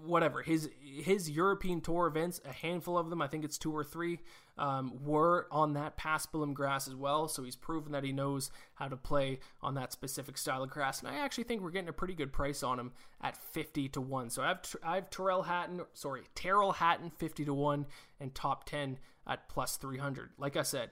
whatever 0.03 0.41
his 0.41 0.69
his 0.81 1.29
European 1.29 1.81
Tour 1.81 2.07
events, 2.07 2.41
a 2.45 2.51
handful 2.51 2.97
of 2.97 3.09
them, 3.09 3.21
I 3.21 3.27
think 3.27 3.43
it's 3.43 3.57
two 3.57 3.75
or 3.75 3.83
three, 3.83 4.19
um, 4.57 5.03
were 5.03 5.47
on 5.51 5.73
that 5.73 5.97
paspalum 5.97 6.53
grass 6.53 6.87
as 6.87 6.95
well. 6.95 7.27
So 7.27 7.43
he's 7.43 7.55
proven 7.55 7.91
that 7.93 8.03
he 8.03 8.11
knows 8.11 8.51
how 8.75 8.87
to 8.87 8.97
play 8.97 9.39
on 9.61 9.75
that 9.75 9.91
specific 9.91 10.37
style 10.37 10.63
of 10.63 10.69
grass, 10.69 10.99
and 10.99 11.09
I 11.09 11.15
actually 11.19 11.45
think 11.45 11.61
we're 11.61 11.71
getting 11.71 11.89
a 11.89 11.93
pretty 11.93 12.13
good 12.13 12.33
price 12.33 12.63
on 12.63 12.79
him 12.79 12.91
at 13.21 13.37
fifty 13.37 13.87
to 13.89 14.01
one. 14.01 14.29
So 14.29 14.41
I 14.41 14.47
have 14.49 14.61
I 14.83 14.95
have 14.95 15.09
Tyrrell 15.09 15.43
Hatton, 15.43 15.81
sorry 15.93 16.23
Tyrrell 16.35 16.73
Hatton 16.73 17.09
fifty 17.09 17.45
to 17.45 17.53
one, 17.53 17.85
and 18.19 18.33
top 18.33 18.65
ten 18.65 18.99
at 19.27 19.49
plus 19.49 19.77
three 19.77 19.97
hundred. 19.97 20.29
Like 20.37 20.55
I 20.55 20.63
said 20.63 20.91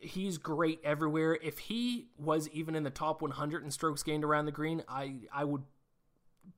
he's 0.00 0.38
great 0.38 0.80
everywhere. 0.84 1.38
If 1.42 1.58
he 1.58 2.06
was 2.18 2.48
even 2.50 2.74
in 2.74 2.84
the 2.84 2.90
top 2.90 3.22
100 3.22 3.62
in 3.64 3.70
strokes 3.70 4.02
gained 4.02 4.24
around 4.24 4.46
the 4.46 4.52
green, 4.52 4.82
I 4.88 5.16
I 5.32 5.44
would 5.44 5.62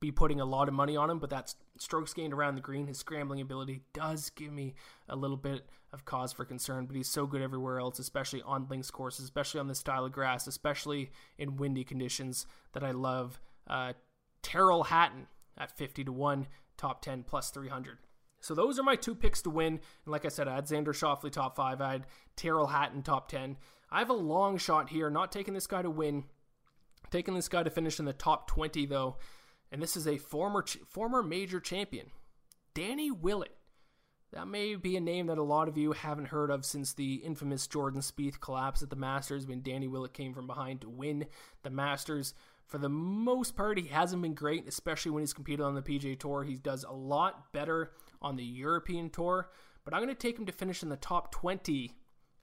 be 0.01 0.11
putting 0.13 0.41
a 0.41 0.45
lot 0.45 0.69
of 0.69 0.75
money 0.75 0.97
on 0.97 1.11
him, 1.11 1.19
but 1.19 1.31
that's 1.31 1.57
strokes 1.79 2.13
gained 2.13 2.33
around 2.33 2.55
the 2.55 2.61
green. 2.61 2.87
His 2.87 2.99
scrambling 2.99 3.41
ability 3.41 3.83
does 3.93 4.31
give 4.31 4.53
me 4.53 4.75
a 5.09 5.17
little 5.17 5.37
bit 5.37 5.67
of 5.93 6.05
cause 6.05 6.33
for 6.33 6.45
concern, 6.45 6.87
but 6.87 6.97
he's 6.97 7.09
so 7.09 7.27
good 7.27 7.43
everywhere 7.43 7.79
else, 7.79 7.99
especially 7.99 8.43
on 8.43 8.67
links 8.69 8.91
courses, 8.91 9.25
especially 9.25 9.61
on 9.61 9.69
this 9.69 9.79
style 9.79 10.05
of 10.05 10.13
grass, 10.13 10.47
especially 10.47 11.11
in 11.39 11.57
windy 11.57 11.85
conditions 11.85 12.47
that 12.73 12.85
I 12.85 12.91
love. 12.91 13.41
Uh, 13.67 13.95
Tyrrell 14.43 14.85
Hatton 14.85 15.27
at 15.57 15.77
50 15.77 16.05
to 16.05 16.13
1, 16.13 16.47
top 16.77 17.03
10 17.03 17.23
plus 17.23 17.51
300. 17.51 17.99
So 18.41 18.55
those 18.55 18.79
are 18.79 18.83
my 18.83 18.97
two 18.97 19.15
picks 19.15 19.43
to 19.43 19.51
win. 19.51 19.81
And 20.05 20.13
like 20.13 20.25
I 20.25 20.29
said, 20.29 20.47
I 20.47 20.57
had 20.57 20.67
Xander 20.67 20.89
Schauffele 20.89 21.33
top 21.33 21.57
5, 21.57 21.81
I 21.81 21.93
had 21.93 22.07
Tyrrell 22.37 22.69
Hatton 22.69 23.03
top 23.03 23.29
10. 23.29 23.57
I 23.91 24.01
have 24.01 24.11
a 24.11 24.15
long 24.15 24.59
shot 24.59 24.91
here, 24.91 25.09
not 25.09 25.33
taking 25.33 25.55
this 25.55 25.67
guy 25.67 25.81
to 25.81 25.91
win, 25.91 26.25
taking 27.11 27.35
this 27.35 27.49
guy 27.49 27.63
to 27.63 27.71
finish 27.71 27.99
in 27.99 28.05
the 28.05 28.13
top 28.13 28.47
20 28.49 28.85
though 28.87 29.17
and 29.77 29.83
this 29.83 29.95
is 29.95 30.09
a 30.09 30.17
former 30.17 30.65
former 30.87 31.23
major 31.23 31.61
champion, 31.61 32.07
Danny 32.73 33.11
Willett. 33.11 33.55
That 34.33 34.49
may 34.49 34.75
be 34.75 34.97
a 34.97 35.03
name 35.03 35.27
that 35.27 35.37
a 35.37 35.43
lot 35.43 35.69
of 35.69 35.77
you 35.77 35.93
haven't 35.93 36.29
heard 36.29 36.51
of 36.51 36.65
since 36.65 36.95
the 36.95 37.17
infamous 37.17 37.67
Jordan 37.67 38.01
Spieth 38.01 38.41
collapse 38.41 38.81
at 38.81 38.89
the 38.89 38.97
Masters 38.97 39.47
when 39.47 39.61
Danny 39.61 39.87
Willett 39.87 40.15
came 40.15 40.33
from 40.33 40.47
behind 40.47 40.81
to 40.81 40.89
win 40.89 41.27
the 41.63 41.69
Masters. 41.69 42.33
For 42.65 42.79
the 42.79 42.89
most 42.89 43.55
part, 43.55 43.77
he 43.77 43.89
hasn't 43.89 44.23
been 44.23 44.33
great, 44.33 44.67
especially 44.67 45.11
when 45.11 45.23
he's 45.23 45.35
competed 45.35 45.61
on 45.61 45.75
the 45.75 45.83
PGA 45.83 46.19
Tour. 46.19 46.43
He 46.43 46.55
does 46.55 46.85
a 46.85 46.95
lot 46.95 47.53
better 47.53 47.93
on 48.23 48.37
the 48.37 48.45
European 48.45 49.11
Tour, 49.11 49.51
but 49.85 49.93
I'm 49.93 50.03
going 50.03 50.09
to 50.09 50.15
take 50.15 50.39
him 50.39 50.47
to 50.47 50.53
finish 50.53 50.83
in 50.83 50.89
the 50.89 50.97
top 50.97 51.33
20 51.33 51.93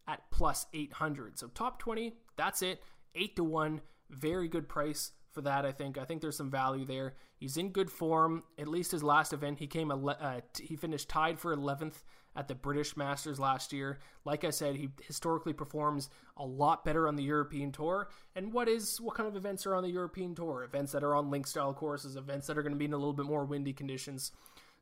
at 0.08 0.22
plus 0.30 0.68
800. 0.72 1.40
So 1.40 1.48
top 1.48 1.80
20, 1.80 2.14
that's 2.38 2.62
it. 2.62 2.84
8 3.16 3.36
to 3.38 3.44
1, 3.44 3.82
very 4.12 4.48
good 4.48 4.70
price 4.70 5.14
for 5.34 5.42
that. 5.42 5.66
I 5.66 5.72
think 5.72 5.98
I 5.98 6.06
think 6.06 6.22
there's 6.22 6.38
some 6.38 6.52
value 6.52 6.86
there. 6.86 7.16
He's 7.36 7.58
in 7.58 7.70
good 7.70 7.90
form. 7.90 8.44
At 8.58 8.68
least 8.68 8.92
his 8.92 9.04
last 9.04 9.34
event, 9.34 9.60
he 9.60 9.68
came 9.68 9.92
ele- 9.92 10.18
uh, 10.20 10.42
t- 10.54 10.66
he 10.66 10.76
finished 10.76 11.10
tied 11.10 11.40
for 11.40 11.56
11th 11.56 12.04
at 12.36 12.48
the 12.48 12.56
British 12.56 12.98
Masters 12.98 13.40
last 13.40 13.74
year. 13.74 14.00
Like 14.26 14.44
I 14.44 14.50
said, 14.50 14.76
he 14.76 14.90
historically 15.06 15.54
performs 15.54 16.10
a 16.38 16.46
lot 16.46 16.84
better 16.84 17.08
on 17.08 17.16
the 17.16 17.24
European 17.24 17.72
Tour. 17.72 18.10
And 18.36 18.54
what 18.54 18.68
is 18.68 19.00
what 19.02 19.16
kind 19.16 19.28
of 19.28 19.36
events 19.36 19.66
are 19.66 19.76
on 19.76 19.84
the 19.84 19.90
European 19.90 20.36
Tour? 20.36 20.64
Events 20.64 20.92
that 20.94 21.04
are 21.04 21.16
on 21.16 21.30
link 21.30 21.48
style 21.48 21.74
courses, 21.74 22.16
events 22.16 22.48
that 22.48 22.58
are 22.58 22.64
going 22.64 22.74
to 22.74 22.80
be 22.80 22.86
in 22.86 22.94
a 22.94 22.98
little 22.98 23.14
bit 23.14 23.26
more 23.26 23.46
windy 23.46 23.74
conditions. 23.74 24.32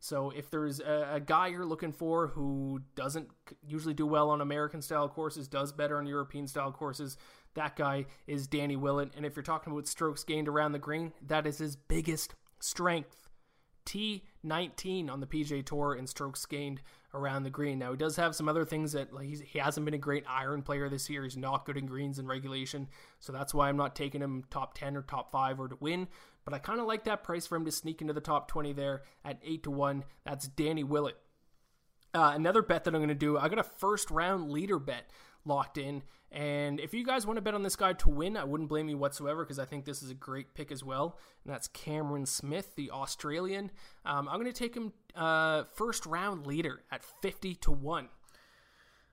So 0.03 0.31
if 0.31 0.49
there's 0.49 0.79
a, 0.79 1.09
a, 1.13 1.19
guy 1.19 1.47
you're 1.47 1.63
looking 1.63 1.91
for 1.91 2.25
who 2.25 2.81
doesn't 2.95 3.29
usually 3.63 3.93
do 3.93 4.07
well 4.07 4.31
on 4.31 4.41
American 4.41 4.81
style 4.81 5.07
courses, 5.07 5.47
does 5.47 5.71
better 5.71 5.99
on 5.99 6.07
European 6.07 6.47
style 6.47 6.71
courses, 6.71 7.17
that 7.55 7.75
guy 7.75 8.05
is 8.27 8.47
Danny 8.47 8.75
Willett. 8.75 9.11
And 9.15 9.25
if 9.25 9.35
you're 9.35 9.43
talking 9.43 9.73
about 9.73 9.87
strokes 9.87 10.23
gained 10.23 10.47
around 10.47 10.71
the 10.71 10.79
green, 10.79 11.13
that 11.27 11.45
is 11.45 11.57
his 11.57 11.75
biggest 11.75 12.35
strength. 12.59 13.29
T19 13.85 15.09
on 15.09 15.19
the 15.19 15.27
PGA 15.27 15.65
Tour 15.65 15.95
in 15.95 16.05
strokes 16.07 16.45
gained 16.45 16.81
around 17.13 17.43
the 17.43 17.49
green. 17.49 17.79
Now 17.79 17.91
he 17.91 17.97
does 17.97 18.15
have 18.15 18.35
some 18.35 18.47
other 18.47 18.63
things 18.63 18.93
that 18.93 19.13
like, 19.13 19.27
he 19.27 19.59
hasn't 19.59 19.85
been 19.85 19.93
a 19.93 19.99
great 19.99 20.23
iron 20.29 20.61
player 20.61 20.87
this 20.87 21.09
year. 21.09 21.23
He's 21.23 21.35
not 21.35 21.65
good 21.65 21.77
in 21.77 21.85
greens 21.85 22.19
and 22.19 22.27
regulation, 22.27 22.87
so 23.19 23.33
that's 23.33 23.53
why 23.53 23.67
I'm 23.67 23.77
not 23.77 23.95
taking 23.95 24.21
him 24.21 24.43
top 24.49 24.77
10 24.77 24.95
or 24.95 25.01
top 25.01 25.31
5 25.31 25.59
or 25.59 25.67
to 25.69 25.77
win. 25.79 26.07
But 26.45 26.53
I 26.53 26.59
kind 26.59 26.79
of 26.79 26.87
like 26.87 27.03
that 27.05 27.23
price 27.23 27.45
for 27.47 27.55
him 27.55 27.65
to 27.65 27.71
sneak 27.71 28.01
into 28.01 28.13
the 28.13 28.21
top 28.21 28.47
20 28.47 28.73
there 28.73 29.03
at 29.25 29.39
8 29.43 29.63
to 29.63 29.71
1. 29.71 30.03
That's 30.25 30.47
Danny 30.47 30.83
Willett. 30.83 31.17
Uh, 32.13 32.33
another 32.35 32.61
bet 32.61 32.83
that 32.83 32.93
I'm 32.93 32.99
going 32.99 33.09
to 33.09 33.15
do, 33.15 33.37
I 33.37 33.47
got 33.47 33.59
a 33.59 33.63
first 33.63 34.11
round 34.11 34.51
leader 34.51 34.79
bet 34.79 35.09
locked 35.45 35.77
in. 35.77 36.03
And 36.31 36.79
if 36.79 36.93
you 36.93 37.05
guys 37.05 37.25
want 37.27 37.37
to 37.37 37.41
bet 37.41 37.53
on 37.53 37.63
this 37.63 37.75
guy 37.75 37.93
to 37.93 38.09
win, 38.09 38.37
I 38.37 38.45
wouldn't 38.45 38.69
blame 38.69 38.87
you 38.87 38.97
whatsoever 38.97 39.43
because 39.43 39.59
I 39.59 39.65
think 39.65 39.83
this 39.83 40.01
is 40.01 40.09
a 40.09 40.15
great 40.15 40.53
pick 40.53 40.71
as 40.71 40.83
well. 40.83 41.17
And 41.43 41.53
that's 41.53 41.67
Cameron 41.67 42.25
Smith, 42.25 42.75
the 42.75 42.89
Australian. 42.91 43.71
Um, 44.05 44.29
I'm 44.29 44.39
going 44.39 44.51
to 44.51 44.53
take 44.53 44.75
him 44.75 44.93
uh, 45.13 45.63
first 45.75 46.05
round 46.05 46.47
leader 46.47 46.83
at 46.91 47.03
50 47.21 47.55
to 47.55 47.71
1. 47.71 48.07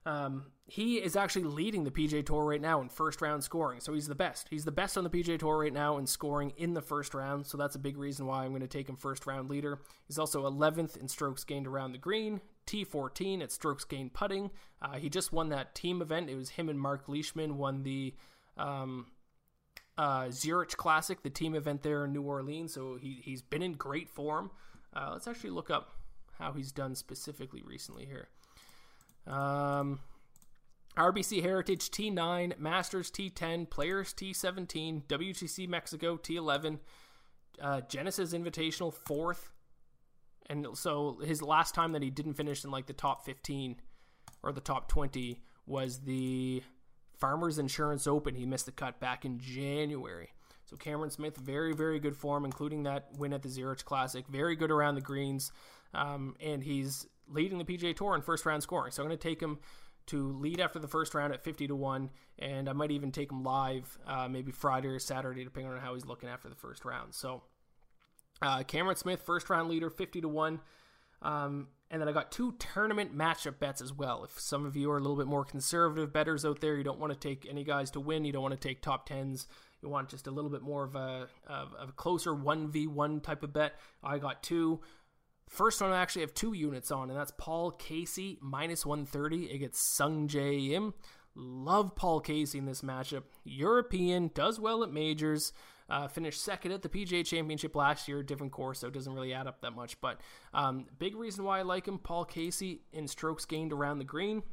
Um, 0.05 0.45
he 0.65 0.95
is 0.95 1.15
actually 1.15 1.43
leading 1.43 1.83
the 1.83 1.91
PGA 1.91 2.25
Tour 2.25 2.45
right 2.45 2.61
now 2.61 2.81
in 2.81 2.89
first 2.89 3.21
round 3.21 3.43
scoring. 3.43 3.79
So 3.79 3.93
he's 3.93 4.07
the 4.07 4.15
best. 4.15 4.47
He's 4.49 4.63
the 4.63 4.71
best 4.71 4.97
on 4.97 5.03
the 5.03 5.09
PGA 5.09 5.37
Tour 5.37 5.59
right 5.59 5.73
now 5.73 5.97
in 5.97 6.07
scoring 6.07 6.53
in 6.57 6.73
the 6.73 6.81
first 6.81 7.13
round. 7.13 7.45
So 7.45 7.57
that's 7.57 7.75
a 7.75 7.79
big 7.79 7.97
reason 7.97 8.25
why 8.25 8.43
I'm 8.43 8.49
going 8.49 8.61
to 8.61 8.67
take 8.67 8.87
him 8.87 8.95
first 8.95 9.27
round 9.27 9.49
leader. 9.49 9.79
He's 10.07 10.17
also 10.17 10.49
11th 10.49 10.95
in 10.97 11.07
strokes 11.07 11.43
gained 11.43 11.67
around 11.67 11.91
the 11.91 11.97
green, 11.97 12.39
T14 12.69 13.41
at 13.41 13.51
strokes 13.51 13.83
gained 13.83 14.13
putting. 14.13 14.51
Uh, 14.81 14.97
he 14.97 15.09
just 15.09 15.33
won 15.33 15.49
that 15.49 15.75
team 15.75 16.01
event. 16.01 16.29
It 16.29 16.35
was 16.35 16.51
him 16.51 16.69
and 16.69 16.79
Mark 16.79 17.09
Leishman 17.09 17.57
won 17.57 17.83
the 17.83 18.13
um, 18.57 19.07
uh, 19.97 20.29
Zurich 20.31 20.77
Classic, 20.77 21.21
the 21.23 21.29
team 21.29 21.55
event 21.55 21.81
there 21.83 22.05
in 22.05 22.13
New 22.13 22.21
Orleans. 22.21 22.73
So 22.73 22.97
he, 23.01 23.19
he's 23.23 23.41
been 23.41 23.61
in 23.61 23.73
great 23.73 24.09
form. 24.09 24.51
Uh, 24.95 25.09
let's 25.13 25.27
actually 25.27 25.49
look 25.51 25.69
up 25.69 25.91
how 26.37 26.53
he's 26.53 26.71
done 26.71 26.95
specifically 26.95 27.61
recently 27.65 28.05
here. 28.05 28.29
Um, 29.27 29.99
RBC 30.97 31.41
Heritage 31.41 31.89
T9, 31.91 32.57
Masters 32.59 33.11
T10, 33.11 33.69
Players 33.69 34.13
T17, 34.13 35.03
WGC 35.03 35.67
Mexico 35.67 36.17
T11, 36.17 36.79
uh, 37.61 37.81
Genesis 37.81 38.33
Invitational 38.33 38.93
fourth, 38.93 39.51
and 40.49 40.67
so 40.73 41.19
his 41.23 41.41
last 41.41 41.75
time 41.75 41.91
that 41.91 42.01
he 42.01 42.09
didn't 42.09 42.33
finish 42.33 42.63
in 42.63 42.71
like 42.71 42.87
the 42.87 42.93
top 42.93 43.25
15 43.25 43.75
or 44.41 44.51
the 44.51 44.61
top 44.61 44.89
20 44.89 45.41
was 45.65 45.99
the 45.99 46.63
Farmers 47.17 47.59
Insurance 47.59 48.07
Open. 48.07 48.35
He 48.35 48.45
missed 48.45 48.65
the 48.65 48.71
cut 48.71 48.99
back 48.99 49.25
in 49.25 49.39
January. 49.39 50.29
So 50.65 50.77
Cameron 50.77 51.11
Smith, 51.11 51.35
very, 51.37 51.73
very 51.73 51.99
good 51.99 52.15
form, 52.15 52.45
including 52.45 52.83
that 52.83 53.09
win 53.17 53.33
at 53.33 53.41
the 53.41 53.49
Zurich 53.49 53.83
Classic. 53.85 54.25
Very 54.27 54.55
good 54.55 54.71
around 54.71 54.95
the 54.95 55.01
greens. 55.01 55.51
Um, 55.93 56.35
and 56.39 56.63
he's 56.63 57.07
leading 57.27 57.57
the 57.57 57.65
PGA 57.65 57.95
Tour 57.95 58.15
in 58.15 58.21
first 58.21 58.45
round 58.45 58.63
scoring. 58.63 58.91
So 58.91 59.03
I'm 59.03 59.09
going 59.09 59.17
to 59.17 59.27
take 59.27 59.41
him 59.41 59.59
to 60.07 60.31
lead 60.33 60.59
after 60.59 60.79
the 60.79 60.87
first 60.87 61.13
round 61.13 61.33
at 61.33 61.43
50 61.43 61.67
to 61.67 61.75
1. 61.75 62.09
And 62.39 62.69
I 62.69 62.73
might 62.73 62.91
even 62.91 63.11
take 63.11 63.31
him 63.31 63.43
live 63.43 63.97
uh, 64.07 64.27
maybe 64.27 64.51
Friday 64.51 64.87
or 64.87 64.99
Saturday, 64.99 65.43
depending 65.43 65.71
on 65.71 65.79
how 65.79 65.93
he's 65.95 66.05
looking 66.05 66.29
after 66.29 66.49
the 66.49 66.55
first 66.55 66.85
round. 66.85 67.13
So 67.13 67.43
uh, 68.41 68.63
Cameron 68.63 68.95
Smith, 68.95 69.21
first 69.21 69.49
round 69.49 69.69
leader, 69.69 69.89
50 69.89 70.21
to 70.21 70.27
1. 70.27 70.59
Um, 71.21 71.67
and 71.91 72.01
then 72.01 72.07
I 72.07 72.11
got 72.11 72.31
two 72.31 72.53
tournament 72.59 73.17
matchup 73.17 73.59
bets 73.59 73.81
as 73.81 73.91
well. 73.91 74.23
If 74.23 74.39
some 74.39 74.65
of 74.65 74.75
you 74.75 74.91
are 74.91 74.97
a 74.97 75.01
little 75.01 75.17
bit 75.17 75.27
more 75.27 75.43
conservative 75.43 76.13
betters 76.13 76.45
out 76.45 76.61
there, 76.61 76.77
you 76.77 76.83
don't 76.83 76.99
want 76.99 77.13
to 77.13 77.19
take 77.19 77.47
any 77.49 77.63
guys 77.63 77.91
to 77.91 77.99
win, 77.99 78.25
you 78.25 78.31
don't 78.31 78.43
want 78.43 78.59
to 78.59 78.67
take 78.67 78.81
top 78.81 79.07
tens, 79.07 79.47
you 79.81 79.89
want 79.89 80.09
just 80.09 80.27
a 80.27 80.31
little 80.31 80.51
bit 80.51 80.61
more 80.61 80.83
of 80.83 80.95
a, 80.95 81.27
of, 81.47 81.73
of 81.73 81.89
a 81.89 81.93
closer 81.93 82.31
1v1 82.31 83.23
type 83.23 83.43
of 83.43 83.53
bet. 83.53 83.73
I 84.03 84.19
got 84.19 84.43
two. 84.43 84.81
First 85.47 85.81
one 85.81 85.91
I 85.91 85.99
actually 85.99 86.21
have 86.21 86.33
two 86.35 86.53
units 86.53 86.91
on, 86.91 87.09
and 87.09 87.17
that's 87.17 87.33
Paul 87.37 87.71
Casey 87.71 88.37
minus 88.39 88.85
130 88.85 89.45
It 89.45 89.55
against 89.55 89.97
Sungjae 89.97 90.71
Im. 90.71 90.93
Love 91.33 91.95
Paul 91.95 92.19
Casey 92.19 92.59
in 92.59 92.65
this 92.65 92.81
matchup. 92.81 93.23
European, 93.43 94.29
does 94.35 94.59
well 94.59 94.83
at 94.83 94.91
majors. 94.91 95.53
Uh, 95.89 96.07
finished 96.07 96.43
second 96.43 96.71
at 96.71 96.81
the 96.81 96.89
PGA 96.89 97.25
Championship 97.25 97.75
last 97.75 98.07
year, 98.07 98.21
different 98.21 98.51
course, 98.51 98.79
so 98.79 98.87
it 98.87 98.93
doesn't 98.93 99.13
really 99.13 99.33
add 99.33 99.47
up 99.47 99.61
that 99.61 99.71
much. 99.71 99.99
But 100.01 100.19
um, 100.53 100.85
big 100.99 101.15
reason 101.15 101.43
why 101.43 101.59
I 101.59 101.61
like 101.63 101.87
him, 101.87 101.97
Paul 101.97 102.25
Casey 102.25 102.81
in 102.93 103.07
strokes 103.07 103.45
gained 103.45 103.73
around 103.73 103.97
the 103.97 104.05
green, 104.05 104.43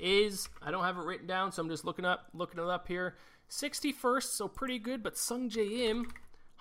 is 0.00 0.48
I 0.62 0.70
don't 0.70 0.84
have 0.84 0.98
it 0.98 1.04
written 1.04 1.26
down, 1.26 1.52
so 1.52 1.62
I'm 1.62 1.68
just 1.68 1.84
looking 1.84 2.04
up, 2.04 2.26
looking 2.34 2.60
it 2.60 2.66
up 2.66 2.88
here. 2.88 3.16
61st, 3.50 4.24
so 4.24 4.48
pretty 4.48 4.78
good, 4.78 5.02
but 5.02 5.14
Sungjae 5.14 5.88
Im 5.88 6.06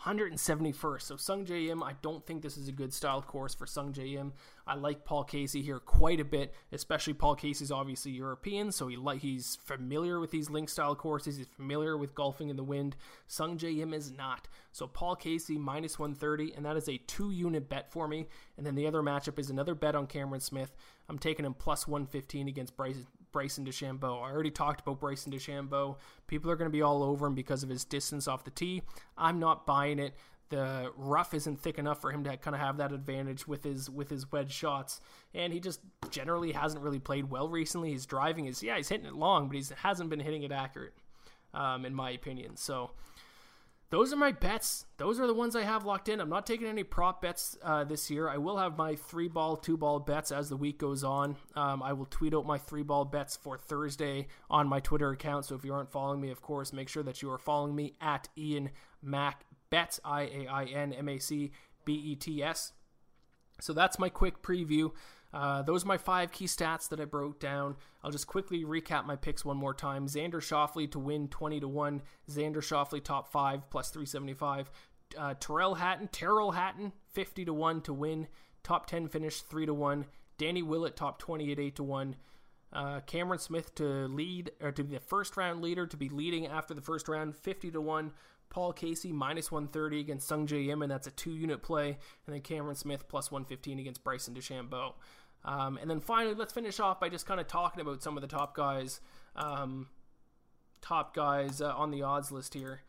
171st. 0.06 1.02
So 1.02 1.16
Sungjae 1.16 1.70
Im, 1.70 1.82
I 1.82 1.94
don't 2.02 2.26
think 2.26 2.42
this 2.42 2.58
is 2.58 2.68
a 2.68 2.72
good 2.72 2.94
style 2.94 3.22
course 3.22 3.54
for 3.56 3.66
Sungjae 3.66 4.16
Im. 4.16 4.34
I 4.68 4.76
like 4.76 5.06
Paul 5.06 5.24
Casey 5.24 5.62
here 5.62 5.80
quite 5.80 6.20
a 6.20 6.26
bit, 6.26 6.54
especially 6.72 7.14
Paul 7.14 7.36
Casey's 7.36 7.72
obviously 7.72 8.12
European, 8.12 8.72
so 8.72 8.88
he 8.88 8.98
like 8.98 9.22
he's 9.22 9.58
familiar 9.64 10.20
with 10.20 10.32
these 10.32 10.50
link 10.50 10.70
style 10.70 10.96
courses. 10.96 11.38
He's 11.38 11.48
familiar 11.48 11.98
with 11.98 12.16
golfing 12.16 12.50
in 12.50 12.56
the 12.58 12.64
wind. 12.64 12.96
Sungjae 13.30 13.80
Im 13.80 13.94
is 13.94 14.12
not. 14.12 14.48
So 14.72 14.88
Paul 14.88 15.16
Casey 15.16 15.58
minus 15.58 15.98
130, 15.98 16.54
and 16.54 16.66
that 16.66 16.78
is 16.78 16.90
a 16.90 16.98
two 16.98 17.32
unit 17.32 17.70
bet 17.70 17.92
for 17.92 18.08
me. 18.08 18.28
And 18.58 18.66
then 18.66 18.76
the 18.76 18.88
other 18.88 19.02
matchup 19.02 19.40
is 19.40 19.50
another 19.50 19.76
bet 19.76 19.96
on 19.96 20.08
Cameron 20.08 20.42
Smith. 20.42 20.74
I'm 21.08 21.20
taking 21.20 21.46
him 21.46 21.54
plus 21.54 21.88
115 21.88 22.48
against 22.48 22.76
Bryson, 22.76 23.08
Bryson 23.34 23.66
DeChambeau. 23.66 24.22
I 24.22 24.32
already 24.32 24.52
talked 24.52 24.80
about 24.80 25.00
Bryson 25.02 25.34
DeChambeau. 25.34 25.98
People 26.28 26.50
are 26.50 26.56
going 26.56 26.70
to 26.70 26.72
be 26.74 26.82
all 26.82 27.04
over 27.04 27.28
him 27.28 27.36
because 27.36 27.64
of 27.64 27.70
his 27.70 27.84
distance 27.84 28.28
off 28.28 28.46
the 28.46 28.52
tee. 28.52 28.84
I'm 29.18 29.40
not 29.40 29.66
buying 29.66 30.00
it. 30.00 30.14
the 30.50 30.92
rough 30.96 31.34
isn't 31.34 31.60
thick 31.60 31.80
enough 31.80 32.00
for 32.00 32.12
him 32.12 32.24
to 32.24 32.38
kind 32.38 32.54
of 32.56 32.62
have 32.62 32.78
that 32.78 32.92
advantage 32.92 33.48
with 33.48 33.64
his 33.64 33.90
with 33.90 34.10
his 34.10 34.32
wedge 34.32 34.52
shots, 34.52 35.02
and 35.34 35.52
he 35.52 35.60
just 35.60 35.80
generally 36.12 36.52
hasn't 36.52 36.84
really 36.84 37.00
played 37.00 37.30
well 37.32 37.50
recently. 37.50 37.92
His 37.92 38.06
driving 38.06 38.46
is 38.46 38.62
yeah, 38.62 38.78
he's 38.78 38.90
hitting 38.90 39.08
it 39.08 39.16
long, 39.16 39.48
but 39.48 39.58
he 39.58 39.64
hasn't 39.78 40.10
been 40.12 40.20
hitting 40.20 40.44
it 40.44 40.52
accurate, 40.52 40.94
um, 41.56 41.86
in 41.86 41.94
my 41.96 42.12
opinion. 42.12 42.56
So 42.56 42.92
those 43.94 44.12
are 44.12 44.16
my 44.16 44.32
bets. 44.32 44.88
Those 44.98 45.20
are 45.20 45.28
the 45.28 45.36
ones 45.36 45.56
I 45.56 45.62
have 45.62 45.86
locked 45.86 46.10
in. 46.10 46.20
I'm 46.20 46.28
not 46.28 46.48
taking 46.48 46.66
any 46.66 46.84
prop 46.84 47.22
bets 47.22 47.56
uh, 47.62 47.84
this 47.84 48.10
year. 48.10 48.28
I 48.28 48.38
will 48.38 48.58
have 48.58 48.76
my 48.76 48.96
three 48.96 49.28
ball, 49.28 49.56
two 49.56 49.78
ball 49.78 50.00
bets 50.00 50.32
as 50.32 50.50
the 50.50 50.58
week 50.58 50.80
goes 50.80 51.04
on. 51.04 51.36
Um, 51.56 51.84
I 51.84 51.94
will 51.94 52.08
tweet 52.08 52.34
out 52.34 52.44
my 52.44 52.58
three 52.58 52.82
ball 52.82 53.06
bets 53.06 53.38
for 53.38 53.56
Thursday 53.56 54.30
on 54.50 54.68
my 54.68 54.80
Twitter 54.80 55.12
account. 55.12 55.46
So 55.46 55.54
if 55.54 55.64
you 55.64 55.76
aren't 55.76 55.92
following 55.92 56.20
me, 56.20 56.32
of 56.32 56.42
course, 56.42 56.74
make 56.74 56.90
sure 56.90 57.04
that 57.04 57.22
you 57.22 57.30
are 57.30 57.38
following 57.38 57.76
me 57.76 57.94
at 58.02 58.30
Iain 58.36 58.72
Mac 59.04 59.46
Bets, 59.70 60.00
I 60.04 60.24
A 60.24 60.48
I 60.48 60.64
N 60.64 60.94
M 60.94 61.08
A 61.08 61.20
C 61.20 61.52
B 61.86 61.94
E 61.94 62.16
T 62.16 62.42
S. 62.42 62.72
So 63.62 63.74
that's 63.74 64.00
my 64.00 64.10
quick 64.10 64.42
preview. 64.42 64.90
Uh, 65.34 65.64
those 65.64 65.84
are 65.84 65.88
my 65.88 65.98
five 65.98 66.32
key 66.32 66.46
stats 66.46 66.90
that 66.90 67.00
I 67.00 67.06
broke 67.06 67.40
down. 67.40 67.76
I'll 68.04 68.12
just 68.12 68.28
quickly 68.28 68.64
recap 68.64 69.06
my 69.06 69.16
picks 69.16 69.44
one 69.44 69.58
more 69.58 69.74
time. 69.74 70.08
Xander 70.08 70.36
Schauffele 70.36 70.92
to 70.92 71.00
win 71.00 71.28
20 71.28 71.60
to 71.62 71.68
1. 71.68 72.02
Xander 72.30 72.58
Schauffele 72.58 73.04
top 73.04 73.32
5 73.32 73.70
plus 73.70 73.90
375. 73.90 74.70
Uh, 75.18 75.34
Tyrrell 75.40 75.76
Hatton, 75.76 76.08
Tyrrell 76.12 76.52
Hatton 76.52 76.94
50 77.14 77.46
to 77.46 77.54
1 77.54 77.82
to 77.82 77.94
win. 77.94 78.28
Top 78.64 78.86
10 78.86 79.08
finish 79.08 79.42
3 79.42 79.66
to 79.66 79.74
1. 79.74 80.06
Danny 80.38 80.62
Willett 80.62 80.96
top 80.96 81.20
20 81.20 81.52
at 81.52 81.60
8 81.60 81.76
to 81.78 81.84
1. 81.84 82.16
Uh, 82.72 83.00
Cameron 83.02 83.40
Smith 83.40 83.76
to 83.76 83.84
lead 84.08 84.52
or 84.62 84.72
to 84.72 84.84
be 84.84 84.96
the 84.96 85.00
first 85.00 85.38
round 85.38 85.62
leader 85.62 85.86
to 85.86 85.98
be 85.98 86.10
leading 86.10 86.48
after 86.48 86.74
the 86.74 86.82
first 86.82 87.08
round 87.08 87.36
50 87.36 87.72
to 87.72 87.82
1. 87.82 88.12
Paul 88.50 88.72
Casey 88.72 89.12
minus 89.12 89.52
130 89.52 90.00
against 90.00 90.30
Sungjae 90.30 90.70
Im, 90.70 90.84
and 90.84 90.92
that's 90.92 91.08
a 91.08 91.12
two 91.12 91.32
unit 91.32 91.64
play. 91.64 91.98
And 92.26 92.36
then 92.36 92.42
Cameron 92.42 92.76
Smith 92.76 93.08
plus 93.08 93.32
115 93.32 93.80
against 93.80 94.04
Bryson 94.04 94.36
DeChambeau. 94.36 94.94
Um, 95.46 95.78
and 95.82 95.90
then 95.90 96.00
finally, 96.00 96.36
let's 96.36 96.54
finish 96.54 96.80
off 96.80 97.00
by 97.00 97.10
just 97.10 97.26
kind 97.26 97.40
of 97.40 97.48
talking 97.48 97.82
about 97.82 98.02
some 98.02 98.18
of 98.18 98.22
the 98.22 98.28
top 98.28 98.56
guys, 98.56 99.02
um, 99.36 99.88
top 100.82 101.14
guys 101.16 101.62
uh, 101.62 101.74
on 101.76 101.92
the 101.92 102.02
odds 102.02 102.32
list 102.32 102.54
here. 102.54 102.82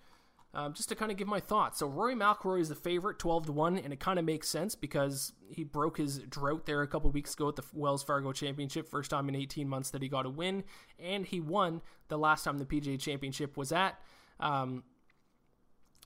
Um, 0.57 0.73
just 0.73 0.89
to 0.91 0.95
kind 0.95 1.11
of 1.11 1.17
give 1.17 1.27
my 1.27 1.41
thoughts. 1.41 1.81
So 1.81 1.89
Rory 1.89 2.15
McIlroy 2.15 2.61
is 2.61 2.69
the 2.69 2.77
favorite, 2.77 3.19
twelve 3.19 3.47
to 3.47 3.53
one, 3.53 3.77
and 3.77 3.93
it 3.93 3.99
kind 3.99 4.21
of 4.21 4.25
makes 4.25 4.49
sense 4.49 4.77
because 4.77 5.33
he 5.49 5.65
broke 5.65 5.97
his 5.97 6.19
drought 6.19 6.65
there 6.65 6.81
a 6.83 6.87
couple 6.87 7.11
weeks 7.11 7.35
ago 7.35 7.49
at 7.49 7.57
the 7.57 7.65
Wells 7.73 8.05
Fargo 8.05 8.31
Championship, 8.31 8.89
first 8.89 9.11
time 9.11 9.29
in 9.29 9.35
eighteen 9.35 9.69
months 9.69 9.91
that 9.91 10.01
he 10.01 10.09
got 10.09 10.27
a 10.27 10.31
win, 10.31 10.63
and 11.01 11.27
he 11.27 11.41
won 11.41 11.83
the 12.07 12.17
last 12.17 12.45
time 12.45 12.59
the 12.59 12.65
PGA 12.65 13.01
Championship 13.01 13.57
was 13.57 13.73
at. 13.73 13.99
Um, 14.39 14.85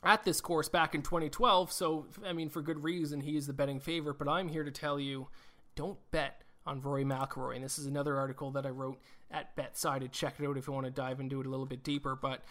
at 0.03 0.25
this 0.25 0.41
course 0.41 0.69
back 0.69 0.95
in 0.95 1.03
2012, 1.03 1.71
so 1.71 2.07
I 2.25 2.33
mean, 2.33 2.49
for 2.49 2.63
good 2.63 2.83
reason, 2.83 3.21
he 3.21 3.37
is 3.37 3.49
the 3.49 3.53
betting 3.53 3.81
favorite. 3.81 4.19
But 4.19 4.29
I'm 4.29 4.49
here 4.49 4.65
to 4.65 4.71
tell 4.71 4.99
you 4.99 5.29
don't 5.79 5.99
bet 6.11 6.43
on 6.67 6.81
Rory 6.81 7.05
McIlroy. 7.05 7.55
And 7.55 7.65
this 7.65 7.79
is 7.79 7.87
another 7.87 8.17
article 8.17 8.51
that 8.51 8.67
I 8.67 8.71
wrote 8.71 8.99
at 9.31 9.57
BetSided. 9.57 10.11
Check 10.11 10.35
it 10.41 10.45
out 10.45 10.59
if 10.59 10.67
you 10.67 10.73
want 10.73 10.87
to 10.87 10.91
dive 10.91 11.21
into 11.21 11.41
it 11.41 11.47
a 11.47 11.49
little 11.49 11.67
bit 11.67 11.85
deeper. 11.85 12.19
But 12.21 12.43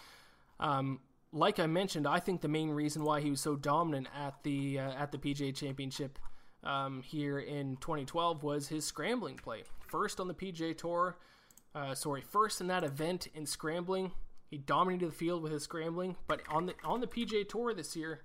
um, 0.62 1.02
like 1.34 1.60
I 1.60 1.68
mentioned, 1.68 2.08
I 2.08 2.20
think 2.22 2.40
the 2.40 2.48
main 2.48 2.70
reason 2.70 3.04
why 3.04 3.20
he 3.20 3.30
was 3.30 3.42
so 3.42 3.58
dominant 3.58 4.08
at 4.18 4.42
the 4.44 4.80
uh, 4.80 4.94
at 4.94 5.12
the 5.12 5.18
PGA 5.18 5.54
Championship 5.54 6.18
um, 6.64 7.02
here 7.04 7.38
in 7.38 7.76
2012 7.78 8.44
was 8.44 8.70
his 8.70 8.86
scrambling 8.86 9.36
play. 9.36 9.64
First 9.88 10.22
on 10.22 10.30
the 10.30 10.34
PGA 10.34 10.76
Tour, 10.76 11.18
uh, 11.76 11.94
sorry, 11.94 12.22
first 12.22 12.62
in 12.62 12.68
that 12.68 12.86
event 12.86 13.28
in 13.36 13.46
scrambling, 13.46 14.14
he 14.50 14.58
dominated 14.58 15.10
the 15.10 15.14
field 15.14 15.44
with 15.44 15.52
his 15.52 15.64
scrambling. 15.64 16.16
But 16.28 16.44
on 16.50 16.68
the 16.68 16.76
on 16.86 17.02
the 17.02 17.08
PGA 17.08 17.48
Tour 17.48 17.74
this 17.74 17.94
year, 17.94 18.22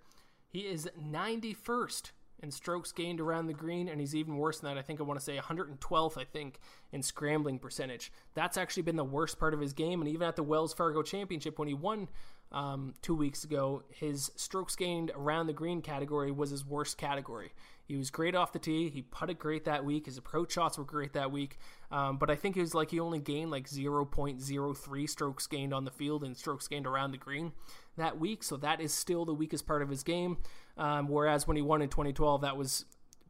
he 0.49 0.61
is 0.61 0.89
91st 0.97 2.13
in 2.43 2.51
strokes 2.51 2.93
gained 2.93 3.21
around 3.21 3.47
the 3.47 3.53
green, 3.53 3.89
and 3.89 4.01
he's 4.01 4.15
even 4.15 4.37
worse 4.37 4.59
than 4.61 4.75
that. 4.75 4.79
I 4.79 4.83
think 4.83 5.01
I 5.01 5.05
want 5.05 5.19
to 5.19 5.25
say 5.25 5.39
112th, 5.39 6.19
I 6.19 6.25
think, 6.25 6.59
in 6.91 7.03
scrambling 7.03 7.59
percentage. 7.59 8.13
That's 8.35 8.57
actually 8.57 8.83
been 8.83 8.97
the 8.97 9.05
worst 9.05 9.39
part 9.39 9.55
of 9.55 9.61
his 9.61 9.73
game, 9.73 10.01
and 10.01 10.09
even 10.09 10.27
at 10.27 10.37
the 10.37 10.43
Wells 10.43 10.75
Fargo 10.75 11.03
Championship 11.03 11.59
when 11.59 11.69
he 11.69 11.75
won 11.75 12.09
um, 12.53 12.95
two 13.03 13.15
weeks 13.15 13.45
ago, 13.45 13.83
his 13.91 14.31
strokes 14.37 14.77
gained 14.77 15.11
around 15.15 15.47
the 15.47 15.53
green 15.53 15.83
category 15.83 16.31
was 16.31 16.51
his 16.51 16.65
worst 16.65 16.99
category. 16.99 17.53
He 17.85 17.97
was 17.97 18.11
great 18.11 18.35
off 18.35 18.53
the 18.53 18.59
tee. 18.59 18.91
He 18.91 19.03
putted 19.03 19.39
great 19.39 19.65
that 19.65 19.85
week. 19.85 20.07
His 20.07 20.17
approach 20.17 20.53
shots 20.53 20.79
were 20.79 20.85
great 20.85 21.15
that 21.15 21.33
week. 21.33 21.59
Um, 21.91 22.17
but 22.17 22.31
I 22.31 22.37
think 22.37 22.57
it 22.57 22.61
was 22.61 22.75
like 22.75 22.91
he 22.91 23.01
only 23.01 23.19
gained 23.19 23.51
like 23.51 23.69
0.03 23.69 25.09
strokes 25.09 25.47
gained 25.47 25.75
on 25.75 25.85
the 25.85 25.91
field 25.91 26.25
and 26.25 26.37
strokes 26.37 26.69
gained 26.69 26.87
around 26.87 27.11
the 27.11 27.19
green 27.19 27.53
that 27.97 28.19
week. 28.19 28.45
So 28.45 28.57
that 28.59 28.81
is 28.81 28.95
still 28.95 29.25
the 29.25 29.35
weakest 29.35 29.67
part 29.67 29.83
of 29.83 29.89
his 29.89 30.03
game. 30.03 30.39
Um, 30.79 31.09
whereas 31.09 31.47
when 31.47 31.57
he 31.57 31.63
won 31.63 31.83
in 31.83 31.89
2012, 31.89 32.43
that 32.43 32.57
was 32.57 32.85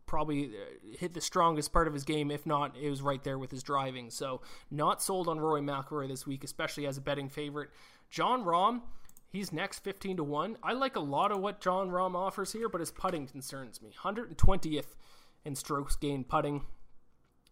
probably 0.06 0.48
uh, 0.48 0.96
hit 0.98 1.14
the 1.14 1.20
strongest 1.20 1.72
part 1.72 1.88
of 1.88 1.94
his 1.94 2.04
game. 2.04 2.30
If 2.30 2.44
not, 2.44 2.76
it 2.76 2.90
was 2.90 3.00
right 3.02 3.22
there 3.24 3.38
with 3.38 3.50
his 3.50 3.62
driving. 3.62 4.10
So 4.10 4.42
not 4.70 5.02
sold 5.02 5.26
on 5.26 5.40
Rory 5.40 5.62
McIlroy 5.62 6.08
this 6.08 6.26
week, 6.26 6.44
especially 6.44 6.86
as 6.86 6.98
a 6.98 7.00
betting 7.00 7.30
favorite. 7.30 7.70
Jon 8.10 8.44
Rahm, 8.44 8.82
he's 9.32 9.52
next 9.52 9.80
15 9.82 10.18
to 10.18 10.24
1. 10.24 10.58
I 10.62 10.74
like 10.74 10.94
a 10.94 11.00
lot 11.00 11.32
of 11.32 11.40
what 11.40 11.60
Jon 11.60 11.90
Rahm 11.90 12.14
offers 12.14 12.52
here, 12.52 12.68
but 12.68 12.80
his 12.80 12.90
putting 12.90 13.26
concerns 13.26 13.80
me. 13.80 13.90
120th 14.04 14.94
in 15.44 15.56
strokes 15.56 15.96
gained 15.96 16.28
putting. 16.28 16.62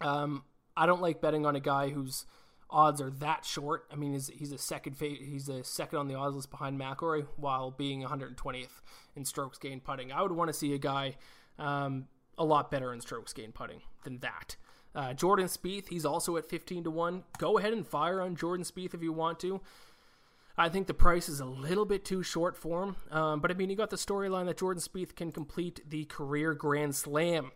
Um, 0.01 0.45
I 0.77 0.87
don't 0.87 1.03
like 1.03 1.21
betting 1.21 1.47
on 1.47 1.57
a 1.57 1.61
guy 1.61 1.89
whose 1.89 2.27
odds 2.69 3.01
are 3.01 3.11
that 3.11 3.45
short. 3.45 3.87
I 3.91 3.97
mean, 3.97 4.13
he's, 4.13 4.29
he's 4.29 4.53
a 4.53 4.59
second 4.59 4.97
fa- 4.97 5.09
he's 5.09 5.49
a 5.49 5.65
second 5.65 5.99
on 5.99 6.09
the 6.09 6.15
odds 6.15 6.37
list 6.37 6.51
behind 6.51 6.79
McIlroy 6.79 7.27
while 7.37 7.71
being 7.71 8.03
120th 8.03 8.81
in 9.17 9.25
strokes 9.25 9.59
gained 9.59 9.83
putting. 9.83 10.13
I 10.13 10.23
would 10.23 10.33
want 10.33 10.49
to 10.49 10.55
see 10.55 10.75
a 10.75 10.79
guy 10.79 11.17
um, 11.59 12.07
a 12.39 12.45
lot 12.45 12.71
better 12.71 12.93
in 12.93 13.01
strokes 13.01 13.33
gained 13.33 13.55
putting 13.55 13.81
than 14.05 14.19
that. 14.19 14.57
Uh, 14.95 15.15
Jordan 15.15 15.47
Spieth, 15.47 15.89
he's 15.89 16.05
also 16.05 16.37
at 16.37 16.49
15 16.49 16.85
to 16.85 16.91
1. 16.91 17.23
Go 17.39 17.59
ahead 17.59 17.73
and 17.73 17.87
fire 17.87 18.21
on 18.21 18.35
Jordan 18.35 18.65
Spieth 18.65 18.95
if 18.95 19.03
you 19.03 19.13
want 19.13 19.39
to. 19.41 19.61
I 20.61 20.69
think 20.69 20.89
the 20.89 20.95
price 20.95 21.31
is 21.31 21.41
a 21.41 21.47
little 21.47 21.87
bit 21.87 22.05
too 22.05 22.23
short 22.23 22.55
for 22.55 22.83
him. 22.83 22.97
Um, 23.11 23.41
but 23.41 23.51
I 23.51 23.55
mean, 23.55 23.71
you 23.71 23.77
got 23.77 23.89
the 23.89 23.97
storyline 23.97 24.45
that 24.45 24.59
Jordan 24.59 24.83
Spieth 24.83 25.17
can 25.17 25.33
complete 25.33 25.81
the 25.89 26.05
career 26.05 26.53
Grand 26.53 26.95
Slam 26.95 27.51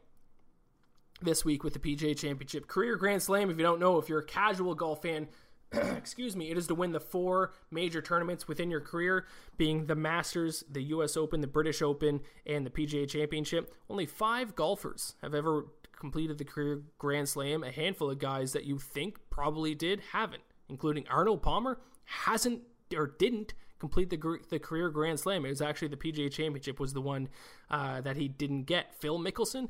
this 1.21 1.45
week 1.45 1.63
with 1.63 1.75
the 1.75 1.79
PGA 1.79 2.17
Championship. 2.17 2.67
Career 2.67 2.97
Grand 2.97 3.23
Slam, 3.23 3.51
if 3.51 3.59
you 3.59 3.63
don't 3.63 3.79
know, 3.79 3.99
if 3.99 4.09
you're 4.09 4.21
a 4.21 4.25
casual 4.25 4.75
golf 4.75 5.03
fan, 5.03 5.29
excuse 5.73 6.35
me, 6.35 6.51
it 6.51 6.57
is 6.57 6.67
to 6.69 6.75
win 6.75 6.93
the 6.93 7.01
four 7.01 7.53
major 7.71 8.01
tournaments 8.01 8.49
within 8.49 8.71
your 8.71 8.81
career, 8.81 9.27
being 9.59 9.85
the 9.85 9.95
Masters, 9.95 10.65
the 10.71 10.85
US 10.85 11.15
Open, 11.15 11.43
the 11.43 11.47
British 11.47 11.83
Open, 11.83 12.23
and 12.47 12.65
the 12.65 12.71
PGA 12.71 13.07
Championship. 13.07 13.75
Only 13.91 14.07
five 14.07 14.55
golfers 14.55 15.15
have 15.21 15.35
ever 15.35 15.67
completed 15.95 16.39
the 16.39 16.45
career 16.47 16.81
Grand 16.97 17.29
Slam. 17.29 17.65
A 17.65 17.71
handful 17.71 18.11
of 18.11 18.19
guys 18.19 18.55
that 18.55 18.65
you 18.65 18.79
think 18.79 19.19
probably 19.29 19.75
did 19.75 20.01
haven't, 20.13 20.43
including 20.71 21.07
Arnold 21.09 21.43
Palmer, 21.43 21.79
hasn't 22.05 22.63
or 22.95 23.07
didn't 23.07 23.55
complete 23.79 24.11
the 24.11 24.39
the 24.51 24.59
career 24.59 24.89
Grand 24.91 25.21
Slam. 25.21 25.45
It 25.45 25.51
was 25.51 25.63
actually 25.63 25.89
the 25.89 25.97
PGA 25.97 26.31
Championship 26.31 26.81
was 26.81 26.93
the 26.93 27.01
one 27.01 27.29
uh, 27.71 28.01
that 28.01 28.17
he 28.17 28.29
didn't 28.29 28.65
get. 28.65 28.95
Phil 29.01 29.19
Mickelson 29.19 29.69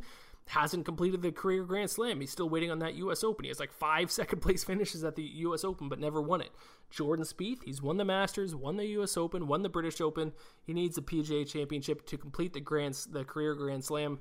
hasn't 0.48 0.84
completed 0.84 1.22
the 1.22 1.32
career 1.32 1.64
Grand 1.64 1.90
Slam. 1.90 2.20
He's 2.20 2.30
still 2.30 2.48
waiting 2.48 2.70
on 2.70 2.78
that 2.80 2.94
U.S. 2.94 3.24
Open. 3.24 3.44
He 3.44 3.48
has 3.48 3.60
like 3.60 3.72
five 3.72 4.10
second 4.10 4.40
place 4.40 4.64
finishes 4.64 5.04
at 5.04 5.16
the 5.16 5.22
U.S. 5.22 5.64
Open, 5.64 5.88
but 5.88 5.98
never 5.98 6.20
won 6.20 6.40
it. 6.40 6.50
Jordan 6.90 7.24
Spieth, 7.24 7.64
he's 7.64 7.82
won 7.82 7.96
the 7.96 8.04
Masters, 8.04 8.54
won 8.54 8.76
the 8.76 8.86
U.S. 8.86 9.16
Open, 9.16 9.48
won 9.48 9.62
the 9.62 9.68
British 9.68 10.00
Open. 10.00 10.32
He 10.62 10.72
needs 10.72 10.96
the 10.96 11.02
PGA 11.02 11.48
Championship 11.48 12.06
to 12.06 12.18
complete 12.18 12.52
the 12.52 12.60
Grand, 12.60 12.94
the 13.10 13.24
career 13.24 13.54
Grand 13.54 13.84
Slam. 13.84 14.20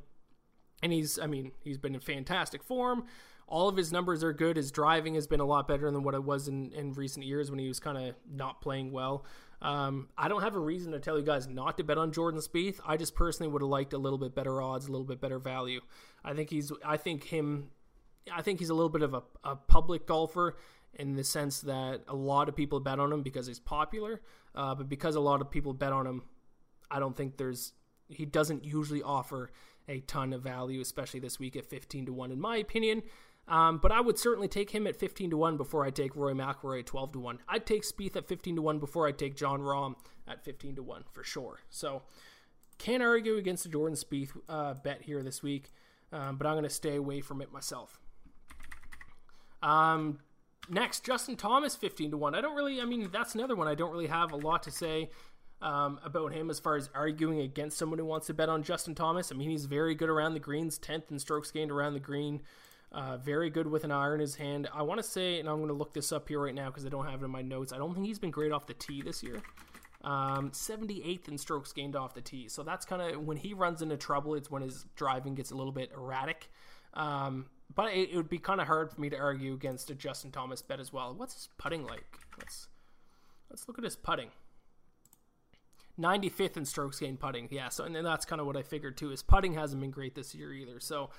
And 0.81 0.91
he's, 0.91 1.19
I 1.19 1.27
mean, 1.27 1.51
he's 1.63 1.77
been 1.77 1.93
in 1.93 2.01
fantastic 2.01 2.63
form. 2.63 3.05
All 3.47 3.67
of 3.67 3.77
his 3.77 3.91
numbers 3.91 4.23
are 4.23 4.33
good. 4.33 4.57
His 4.57 4.71
driving 4.71 5.15
has 5.15 5.27
been 5.27 5.39
a 5.39 5.45
lot 5.45 5.67
better 5.67 5.89
than 5.91 6.03
what 6.03 6.13
it 6.13 6.23
was 6.23 6.47
in, 6.47 6.71
in 6.73 6.93
recent 6.93 7.25
years 7.25 7.49
when 7.49 7.59
he 7.59 7.67
was 7.67 7.79
kind 7.79 7.97
of 7.97 8.15
not 8.31 8.61
playing 8.61 8.91
well. 8.91 9.25
Um, 9.61 10.09
I 10.17 10.27
don't 10.27 10.41
have 10.41 10.55
a 10.55 10.59
reason 10.59 10.91
to 10.91 10.99
tell 10.99 11.17
you 11.17 11.25
guys 11.25 11.47
not 11.47 11.77
to 11.77 11.83
bet 11.83 11.97
on 11.97 12.11
Jordan 12.11 12.41
Spieth. 12.41 12.79
I 12.85 12.97
just 12.97 13.15
personally 13.15 13.51
would 13.51 13.61
have 13.61 13.69
liked 13.69 13.93
a 13.93 13.97
little 13.97 14.17
bit 14.17 14.35
better 14.35 14.61
odds, 14.61 14.87
a 14.87 14.91
little 14.91 15.05
bit 15.05 15.21
better 15.21 15.39
value. 15.39 15.79
I 16.23 16.33
think 16.33 16.49
he's, 16.49 16.71
I 16.85 16.97
think 16.97 17.23
him, 17.23 17.69
I 18.31 18.41
think 18.41 18.59
he's 18.59 18.69
a 18.69 18.73
little 18.73 18.89
bit 18.89 19.03
of 19.03 19.13
a, 19.13 19.23
a 19.43 19.55
public 19.55 20.05
golfer 20.05 20.57
in 20.95 21.15
the 21.15 21.23
sense 21.23 21.61
that 21.61 22.01
a 22.07 22.15
lot 22.15 22.49
of 22.49 22.55
people 22.55 22.79
bet 22.79 22.99
on 22.99 23.11
him 23.11 23.23
because 23.23 23.47
he's 23.47 23.59
popular. 23.59 24.21
Uh, 24.53 24.75
but 24.75 24.89
because 24.89 25.15
a 25.15 25.19
lot 25.19 25.41
of 25.41 25.49
people 25.49 25.73
bet 25.73 25.93
on 25.93 26.05
him, 26.05 26.23
I 26.91 26.99
don't 26.99 27.15
think 27.15 27.37
there's, 27.37 27.71
he 28.09 28.25
doesn't 28.25 28.65
usually 28.65 29.01
offer 29.01 29.49
a 29.87 30.01
ton 30.01 30.33
of 30.33 30.41
value, 30.41 30.81
especially 30.81 31.19
this 31.19 31.39
week 31.39 31.55
at 31.55 31.65
15 31.65 32.07
to 32.07 32.13
1, 32.13 32.31
in 32.31 32.39
my 32.39 32.57
opinion. 32.57 33.03
Um, 33.47 33.77
but 33.77 33.91
I 33.91 33.99
would 33.99 34.17
certainly 34.17 34.47
take 34.47 34.69
him 34.69 34.87
at 34.87 34.95
15 34.95 35.31
to 35.31 35.37
1 35.37 35.57
before 35.57 35.85
I 35.85 35.89
take 35.89 36.15
Roy 36.15 36.33
McIlroy 36.33 36.79
at 36.79 36.85
12 36.85 37.13
to 37.13 37.19
1. 37.19 37.39
I'd 37.49 37.65
take 37.65 37.83
Spieth 37.83 38.15
at 38.15 38.27
15 38.27 38.55
to 38.55 38.61
1 38.61 38.79
before 38.79 39.07
I 39.07 39.11
take 39.11 39.35
Jon 39.35 39.59
Rahm 39.59 39.95
at 40.27 40.43
15 40.43 40.77
to 40.77 40.83
1 40.83 41.03
for 41.11 41.23
sure. 41.23 41.59
So 41.69 42.03
can't 42.77 43.03
argue 43.03 43.35
against 43.35 43.63
the 43.63 43.69
Jordan 43.69 43.97
Spieth 43.97 44.29
uh, 44.47 44.75
bet 44.75 45.01
here 45.01 45.21
this 45.23 45.43
week, 45.43 45.71
um, 46.13 46.37
but 46.37 46.47
I'm 46.47 46.53
going 46.53 46.63
to 46.63 46.69
stay 46.69 46.95
away 46.95 47.19
from 47.19 47.41
it 47.41 47.51
myself. 47.51 47.99
Um, 49.61 50.19
next, 50.69 51.03
Justin 51.05 51.35
Thomas 51.35 51.75
15 51.75 52.11
to 52.11 52.17
1. 52.17 52.35
I 52.35 52.41
don't 52.41 52.55
really, 52.55 52.81
I 52.81 52.85
mean, 52.85 53.09
that's 53.11 53.35
another 53.35 53.55
one 53.55 53.67
I 53.67 53.75
don't 53.75 53.91
really 53.91 54.07
have 54.07 54.31
a 54.31 54.37
lot 54.37 54.63
to 54.63 54.71
say 54.71 55.09
um, 55.61 55.99
about 56.03 56.33
him 56.33 56.49
as 56.49 56.59
far 56.59 56.75
as 56.75 56.89
arguing 56.95 57.39
against 57.39 57.77
someone 57.77 57.99
who 57.99 58.05
wants 58.05 58.27
to 58.27 58.33
bet 58.33 58.49
on 58.49 58.63
Justin 58.63 58.95
Thomas. 58.95 59.31
I 59.31 59.35
mean, 59.35 59.49
he's 59.49 59.65
very 59.65 59.95
good 59.95 60.09
around 60.09 60.33
the 60.33 60.39
greens, 60.39 60.79
10th 60.79 61.11
in 61.11 61.19
strokes 61.19 61.51
gained 61.51 61.71
around 61.71 61.93
the 61.93 61.99
green. 61.99 62.41
Uh, 62.93 63.17
very 63.17 63.49
good 63.49 63.65
with 63.65 63.83
an 63.83 63.91
iron 63.91 64.15
in 64.15 64.19
his 64.19 64.35
hand. 64.35 64.69
I 64.71 64.83
want 64.83 64.99
to 64.99 65.03
say, 65.03 65.39
and 65.39 65.49
I'm 65.49 65.57
going 65.57 65.69
to 65.69 65.73
look 65.73 65.93
this 65.93 66.11
up 66.11 66.27
here 66.27 66.39
right 66.39 66.53
now 66.53 66.67
because 66.67 66.85
I 66.85 66.89
don't 66.89 67.07
have 67.07 67.21
it 67.23 67.25
in 67.25 67.31
my 67.31 67.41
notes. 67.41 67.73
I 67.73 67.77
don't 67.77 67.93
think 67.93 68.05
he's 68.05 68.19
been 68.19 68.29
great 68.29 68.51
off 68.51 68.67
the 68.67 68.75
tee 68.75 69.01
this 69.01 69.23
year. 69.23 69.41
Um, 70.03 70.51
78th 70.51 71.27
in 71.27 71.37
strokes 71.37 71.71
gained 71.73 71.95
off 71.95 72.13
the 72.13 72.21
tee. 72.21 72.49
So 72.49 72.61
that's 72.61 72.85
kind 72.85 73.01
of 73.01 73.25
when 73.25 73.37
he 73.37 73.55
runs 73.55 73.81
into 73.81 73.97
trouble. 73.97 74.35
It's 74.35 74.51
when 74.51 74.61
his 74.61 74.85
driving 74.95 75.33
gets 75.33 75.49
a 75.49 75.55
little 75.55 75.71
bit 75.71 75.91
erratic. 75.95 76.49
Um, 76.93 77.47
but 77.73 77.93
it, 77.93 78.11
it, 78.11 78.15
would 78.15 78.29
be 78.29 78.37
kind 78.37 78.61
of 78.61 78.67
hard 78.67 78.91
for 78.91 79.01
me 79.01 79.09
to 79.09 79.17
argue 79.17 79.53
against 79.53 79.89
a 79.89 79.95
Justin 79.95 80.29
Thomas 80.29 80.61
bet 80.61 80.79
as 80.79 80.93
well. 80.93 81.15
What's 81.15 81.33
his 81.33 81.49
putting 81.57 81.85
like? 81.85 82.19
Let's 82.37 82.67
let's 83.49 83.67
look 83.67 83.79
at 83.79 83.83
his 83.83 83.95
putting. 83.95 84.29
95th 85.99 86.57
in 86.57 86.65
strokes 86.65 86.99
gained 86.99 87.19
putting. 87.19 87.47
Yeah, 87.49 87.69
so 87.69 87.85
and 87.85 87.95
that's 87.95 88.25
kind 88.25 88.39
of 88.41 88.45
what 88.45 88.57
I 88.57 88.61
figured 88.61 88.97
too. 88.97 89.09
His 89.09 89.23
putting 89.23 89.53
hasn't 89.53 89.81
been 89.81 89.91
great 89.91 90.15
this 90.15 90.35
year 90.35 90.53
either. 90.53 90.79
So 90.79 91.09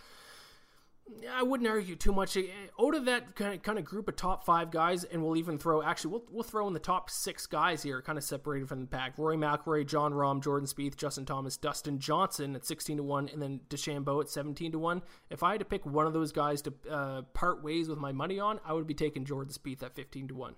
I 1.30 1.42
wouldn't 1.42 1.68
argue 1.68 1.96
too 1.96 2.12
much. 2.12 2.36
Out 2.36 2.94
of 2.94 3.04
that 3.04 3.34
kind 3.34 3.54
of, 3.54 3.62
kind 3.62 3.78
of 3.78 3.84
group 3.84 4.08
of 4.08 4.16
top 4.16 4.44
five 4.44 4.70
guys, 4.70 5.04
and 5.04 5.22
we'll 5.22 5.36
even 5.36 5.58
throw 5.58 5.82
actually 5.82 6.12
we'll, 6.12 6.24
we'll 6.30 6.42
throw 6.42 6.66
in 6.66 6.72
the 6.72 6.80
top 6.80 7.10
six 7.10 7.46
guys 7.46 7.82
here, 7.82 8.00
kind 8.00 8.16
of 8.16 8.24
separated 8.24 8.68
from 8.68 8.80
the 8.80 8.86
pack: 8.86 9.18
Rory 9.18 9.36
McIlroy, 9.36 9.86
Jon 9.86 10.12
Rahm, 10.12 10.42
Jordan 10.42 10.66
Spieth, 10.66 10.96
Justin 10.96 11.26
Thomas, 11.26 11.58
Dustin 11.58 11.98
Johnson 11.98 12.56
at 12.56 12.64
sixteen 12.64 12.96
to 12.96 13.02
one, 13.02 13.28
and 13.28 13.42
then 13.42 13.60
DeChambeau 13.68 14.22
at 14.22 14.30
seventeen 14.30 14.72
to 14.72 14.78
one. 14.78 15.02
If 15.28 15.42
I 15.42 15.52
had 15.52 15.60
to 15.60 15.66
pick 15.66 15.84
one 15.84 16.06
of 16.06 16.14
those 16.14 16.32
guys 16.32 16.62
to 16.62 16.72
uh, 16.90 17.22
part 17.34 17.62
ways 17.62 17.88
with 17.88 17.98
my 17.98 18.12
money 18.12 18.40
on, 18.40 18.58
I 18.64 18.72
would 18.72 18.86
be 18.86 18.94
taking 18.94 19.26
Jordan 19.26 19.52
Spieth 19.52 19.82
at 19.82 19.94
fifteen 19.94 20.26
to 20.28 20.34
one. 20.34 20.54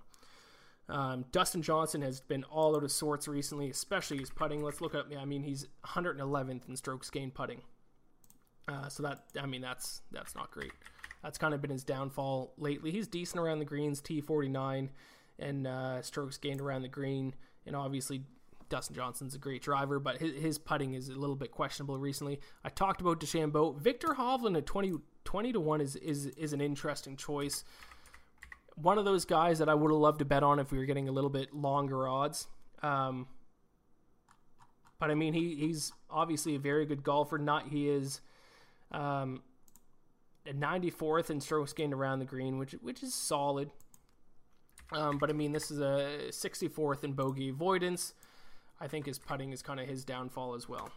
Um, 0.89 1.25
Dustin 1.33 1.61
Johnson 1.61 2.01
has 2.01 2.21
been 2.21 2.45
all 2.45 2.75
out 2.75 2.83
of 2.83 2.91
sorts 2.91 3.27
recently, 3.27 3.69
especially 3.69 4.19
his 4.19 4.29
putting. 4.29 4.63
Let's 4.63 4.79
look 4.79 4.95
up. 4.95 5.07
I 5.17 5.25
mean, 5.25 5.43
he's 5.43 5.67
111th 5.85 6.69
in 6.69 6.77
strokes 6.77 7.09
gained 7.09 7.33
putting. 7.33 7.61
Uh, 8.67 8.89
so 8.89 9.03
that 9.03 9.23
I 9.41 9.45
mean 9.45 9.61
that's 9.61 10.01
that's 10.11 10.35
not 10.35 10.51
great. 10.51 10.71
That's 11.23 11.37
kind 11.37 11.53
of 11.53 11.61
been 11.61 11.71
his 11.71 11.83
downfall 11.83 12.53
lately. 12.57 12.91
He's 12.91 13.07
decent 13.07 13.41
around 13.41 13.59
the 13.59 13.65
greens, 13.65 14.01
T49, 14.01 14.89
and 15.39 15.67
uh, 15.67 16.01
strokes 16.01 16.37
gained 16.37 16.61
around 16.61 16.83
the 16.83 16.87
green. 16.87 17.33
And 17.65 17.75
obviously, 17.75 18.23
Dustin 18.69 18.95
Johnson's 18.95 19.35
a 19.35 19.37
great 19.37 19.61
driver, 19.61 19.99
but 19.99 20.17
his, 20.17 20.35
his 20.35 20.57
putting 20.57 20.93
is 20.93 21.09
a 21.09 21.15
little 21.15 21.35
bit 21.35 21.51
questionable 21.51 21.97
recently. 21.97 22.39
I 22.63 22.69
talked 22.69 23.01
about 23.01 23.19
DeChambeau. 23.19 23.77
Viktor 23.79 24.09
Hovland 24.09 24.57
at 24.57 24.65
20, 24.65 24.93
20 25.23 25.53
to 25.53 25.59
1 25.59 25.81
is, 25.81 25.95
is, 25.97 26.27
is 26.27 26.53
an 26.53 26.61
interesting 26.61 27.15
choice. 27.15 27.63
One 28.75 28.97
of 28.97 29.05
those 29.05 29.25
guys 29.25 29.59
that 29.59 29.69
I 29.69 29.73
would 29.73 29.91
have 29.91 29.99
loved 29.99 30.19
to 30.19 30.25
bet 30.25 30.43
on 30.43 30.59
if 30.59 30.71
we 30.71 30.77
were 30.77 30.85
getting 30.85 31.09
a 31.09 31.11
little 31.11 31.29
bit 31.29 31.53
longer 31.53 32.07
odds. 32.07 32.47
Um, 32.83 33.27
but 34.99 35.09
I 35.09 35.15
mean, 35.15 35.33
he, 35.33 35.55
he's 35.55 35.91
obviously 36.09 36.55
a 36.55 36.59
very 36.59 36.85
good 36.85 37.03
golfer. 37.03 37.37
Not 37.37 37.69
he 37.69 37.89
is 37.89 38.21
um, 38.91 39.41
94th 40.47 41.29
in 41.29 41.41
strokes 41.41 41.73
gained 41.73 41.93
around 41.93 42.19
the 42.19 42.25
green, 42.25 42.57
which 42.57 42.73
which 42.81 43.03
is 43.03 43.13
solid. 43.13 43.69
Um, 44.91 45.17
but 45.17 45.29
I 45.29 45.33
mean, 45.33 45.51
this 45.51 45.69
is 45.69 45.79
a 45.79 46.29
64th 46.29 47.03
in 47.03 47.13
bogey 47.13 47.49
avoidance. 47.49 48.13
I 48.79 48.87
think 48.87 49.05
his 49.05 49.19
putting 49.19 49.51
is 49.51 49.61
kind 49.61 49.79
of 49.79 49.87
his 49.87 50.05
downfall 50.05 50.55
as 50.55 50.69
well. 50.69 50.89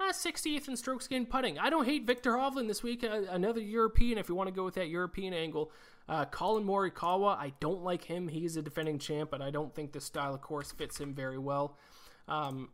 Uh, 0.00 0.12
60th 0.12 0.68
in 0.68 0.76
strokes 0.76 1.06
gained 1.06 1.28
putting. 1.28 1.58
I 1.58 1.70
don't 1.70 1.84
hate 1.84 2.06
Viktor 2.06 2.32
Hovland 2.32 2.68
this 2.68 2.82
week. 2.82 3.04
Uh, 3.04 3.22
another 3.30 3.60
European, 3.60 4.16
if 4.18 4.28
you 4.28 4.34
want 4.34 4.48
to 4.48 4.54
go 4.54 4.64
with 4.64 4.74
that 4.74 4.88
European 4.88 5.34
angle. 5.34 5.72
Uh, 6.08 6.24
Collin 6.24 6.64
Morikawa, 6.64 7.36
I 7.36 7.52
don't 7.60 7.82
like 7.82 8.04
him. 8.04 8.28
He's 8.28 8.56
a 8.56 8.62
defending 8.62 8.98
champ, 8.98 9.30
but 9.30 9.42
I 9.42 9.50
don't 9.50 9.74
think 9.74 9.92
the 9.92 10.00
style 10.00 10.34
of 10.34 10.40
course 10.40 10.72
fits 10.72 10.98
him 10.98 11.14
very 11.14 11.36
well. 11.36 11.76
Um, 12.28 12.70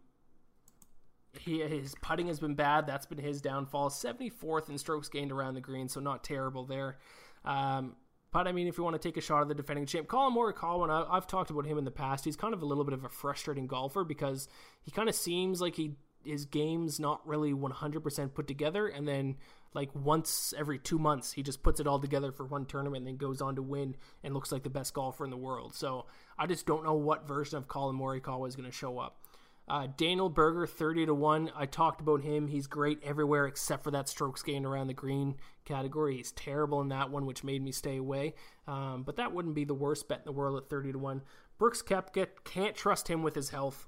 he 1.38 1.60
his 1.60 1.94
putting 2.02 2.28
has 2.28 2.40
been 2.40 2.54
bad. 2.54 2.86
That's 2.86 3.06
been 3.06 3.18
his 3.18 3.40
downfall. 3.40 3.90
74th 3.90 4.68
in 4.68 4.78
strokes 4.78 5.08
gained 5.08 5.32
around 5.32 5.54
the 5.54 5.60
green, 5.60 5.88
so 5.88 6.00
not 6.00 6.24
terrible 6.24 6.64
there. 6.64 6.98
Um, 7.44 7.96
but 8.32 8.48
I 8.48 8.52
mean, 8.52 8.66
if 8.66 8.78
you 8.78 8.84
want 8.84 9.00
to 9.00 9.08
take 9.08 9.16
a 9.16 9.20
shot 9.20 9.42
at 9.42 9.48
the 9.48 9.54
defending 9.54 9.86
champ, 9.86 10.08
Collin 10.08 10.34
Morikawa, 10.34 10.90
I, 10.90 11.16
I've 11.16 11.26
talked 11.26 11.50
about 11.50 11.66
him 11.66 11.78
in 11.78 11.84
the 11.84 11.90
past. 11.90 12.24
He's 12.24 12.36
kind 12.36 12.52
of 12.52 12.62
a 12.62 12.66
little 12.66 12.84
bit 12.84 12.94
of 12.94 13.04
a 13.04 13.08
frustrating 13.08 13.66
golfer 13.66 14.02
because 14.02 14.48
he 14.82 14.90
kind 14.90 15.08
of 15.08 15.14
seems 15.14 15.60
like 15.60 15.76
he 15.76 15.96
his 16.24 16.46
game's 16.46 16.98
not 16.98 17.20
really 17.28 17.52
100% 17.52 18.34
put 18.34 18.46
together, 18.46 18.86
and 18.88 19.06
then 19.06 19.36
like 19.74 19.90
once 19.94 20.54
every 20.56 20.78
two 20.78 20.98
months 20.98 21.32
he 21.32 21.42
just 21.42 21.62
puts 21.62 21.80
it 21.80 21.86
all 21.86 21.98
together 21.98 22.32
for 22.32 22.46
one 22.46 22.64
tournament 22.64 22.98
and 22.98 23.06
then 23.08 23.16
goes 23.16 23.42
on 23.42 23.56
to 23.56 23.62
win 23.62 23.96
and 24.22 24.32
looks 24.32 24.52
like 24.52 24.62
the 24.62 24.70
best 24.70 24.94
golfer 24.94 25.24
in 25.24 25.30
the 25.30 25.36
world. 25.36 25.74
So 25.74 26.06
I 26.38 26.46
just 26.46 26.64
don't 26.64 26.84
know 26.84 26.94
what 26.94 27.26
version 27.26 27.58
of 27.58 27.68
Collin 27.68 27.96
Morikawa 27.96 28.48
is 28.48 28.56
going 28.56 28.70
to 28.70 28.76
show 28.76 28.98
up. 28.98 29.23
Uh, 29.66 29.86
Daniel 29.96 30.28
Berger, 30.28 30.66
30 30.66 31.06
to 31.06 31.14
1. 31.14 31.50
I 31.56 31.64
talked 31.64 32.00
about 32.00 32.22
him. 32.22 32.48
He's 32.48 32.66
great 32.66 33.02
everywhere 33.02 33.46
except 33.46 33.82
for 33.82 33.90
that 33.92 34.08
strokes 34.08 34.42
gained 34.42 34.66
around 34.66 34.88
the 34.88 34.94
green 34.94 35.36
category. 35.64 36.16
He's 36.16 36.32
terrible 36.32 36.82
in 36.82 36.88
that 36.88 37.10
one, 37.10 37.24
which 37.24 37.44
made 37.44 37.62
me 37.62 37.72
stay 37.72 37.96
away. 37.96 38.34
Um, 38.68 39.04
but 39.04 39.16
that 39.16 39.32
wouldn't 39.32 39.54
be 39.54 39.64
the 39.64 39.74
worst 39.74 40.06
bet 40.06 40.18
in 40.18 40.24
the 40.26 40.32
world 40.32 40.58
at 40.58 40.68
30 40.68 40.92
to 40.92 40.98
1. 40.98 41.22
Brooks 41.58 41.82
Koepka, 41.82 42.26
can't 42.44 42.74
trust 42.76 43.08
him 43.08 43.22
with 43.22 43.34
his 43.34 43.50
health. 43.50 43.86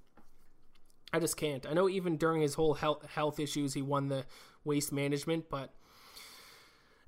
I 1.12 1.18
just 1.18 1.36
can't. 1.36 1.66
I 1.66 1.74
know 1.74 1.88
even 1.88 2.16
during 2.16 2.40
his 2.40 2.54
whole 2.54 2.74
health, 2.74 3.04
health 3.10 3.38
issues, 3.38 3.74
he 3.74 3.82
won 3.82 4.08
the 4.08 4.24
waste 4.64 4.92
management, 4.92 5.50
but 5.50 5.74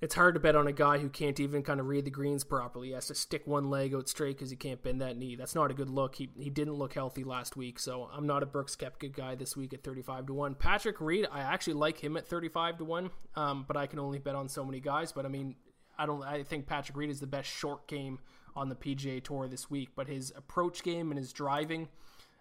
it's 0.01 0.15
hard 0.15 0.35
to 0.35 0.41
bet 0.41 0.55
on 0.55 0.69
a 0.69 0.73
guy 0.73 0.99
who 0.99 1.09
can't 1.09 1.41
even 1.41 1.63
kind 1.63 1.81
of 1.81 1.87
read 1.87 2.05
the 2.05 2.11
greens 2.11 2.45
properly. 2.45 2.89
He 2.89 2.95
has 2.95 3.09
to 3.09 3.15
stick 3.15 3.47
one 3.47 3.69
leg 3.69 3.95
out 3.95 4.09
straight 4.09 4.37
because 4.37 4.51
he 4.51 4.57
can't 4.57 4.83
bend 4.83 5.01
that 5.01 5.17
knee. 5.17 5.35
That's 5.35 5.57
not 5.57 5.71
a 5.73 5.75
good 5.75 5.91
look. 5.91 6.15
He, 6.15 6.31
he 6.39 6.51
didn't 6.51 6.75
look 6.75 6.95
healthy 6.95 7.25
last 7.25 7.57
week, 7.57 7.81
so 7.81 8.09
I'm 8.13 8.27
not 8.27 8.45
a 8.45 8.47
Brooks 8.47 8.77
Koepka 8.77 9.13
guy 9.13 9.35
this 9.35 9.57
week 9.57 9.75
at 9.75 9.83
35 9.83 10.27
to 10.27 10.35
1. 10.35 10.55
Patrick 10.55 11.01
Reed, 11.01 11.27
I 11.33 11.41
actually 11.41 11.75
like 11.75 11.99
him 11.99 12.17
at 12.17 12.29
35 12.29 12.79
to 12.79 12.85
1, 12.85 13.11
um, 13.35 13.65
but 13.67 13.77
I 13.77 13.87
can 13.87 13.99
only 13.99 14.21
bet 14.21 14.37
on 14.37 14.49
so 14.49 14.65
many 14.65 14.79
guys. 14.79 15.11
But 15.11 15.27
I 15.27 15.29
mean, 15.29 15.57
I 15.99 16.07
don't. 16.07 16.23
I 16.23 16.45
think 16.45 16.67
Patrick 16.67 16.97
Reed 16.97 17.11
is 17.11 17.19
the 17.19 17.27
best 17.27 17.49
short 17.49 17.89
game 17.89 18.21
on 18.55 18.69
the 18.69 18.77
PGA 18.77 19.23
Tour 19.23 19.49
this 19.49 19.69
week, 19.69 19.91
but 19.97 20.07
his 20.07 20.33
approach 20.37 20.85
game 20.85 21.11
and 21.11 21.19
his 21.19 21.33
driving 21.33 21.89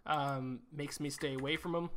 um, 0.06 0.60
makes 0.72 1.00
me 1.00 1.10
stay 1.10 1.34
away 1.34 1.58
from 1.58 1.74
him. 1.74 1.90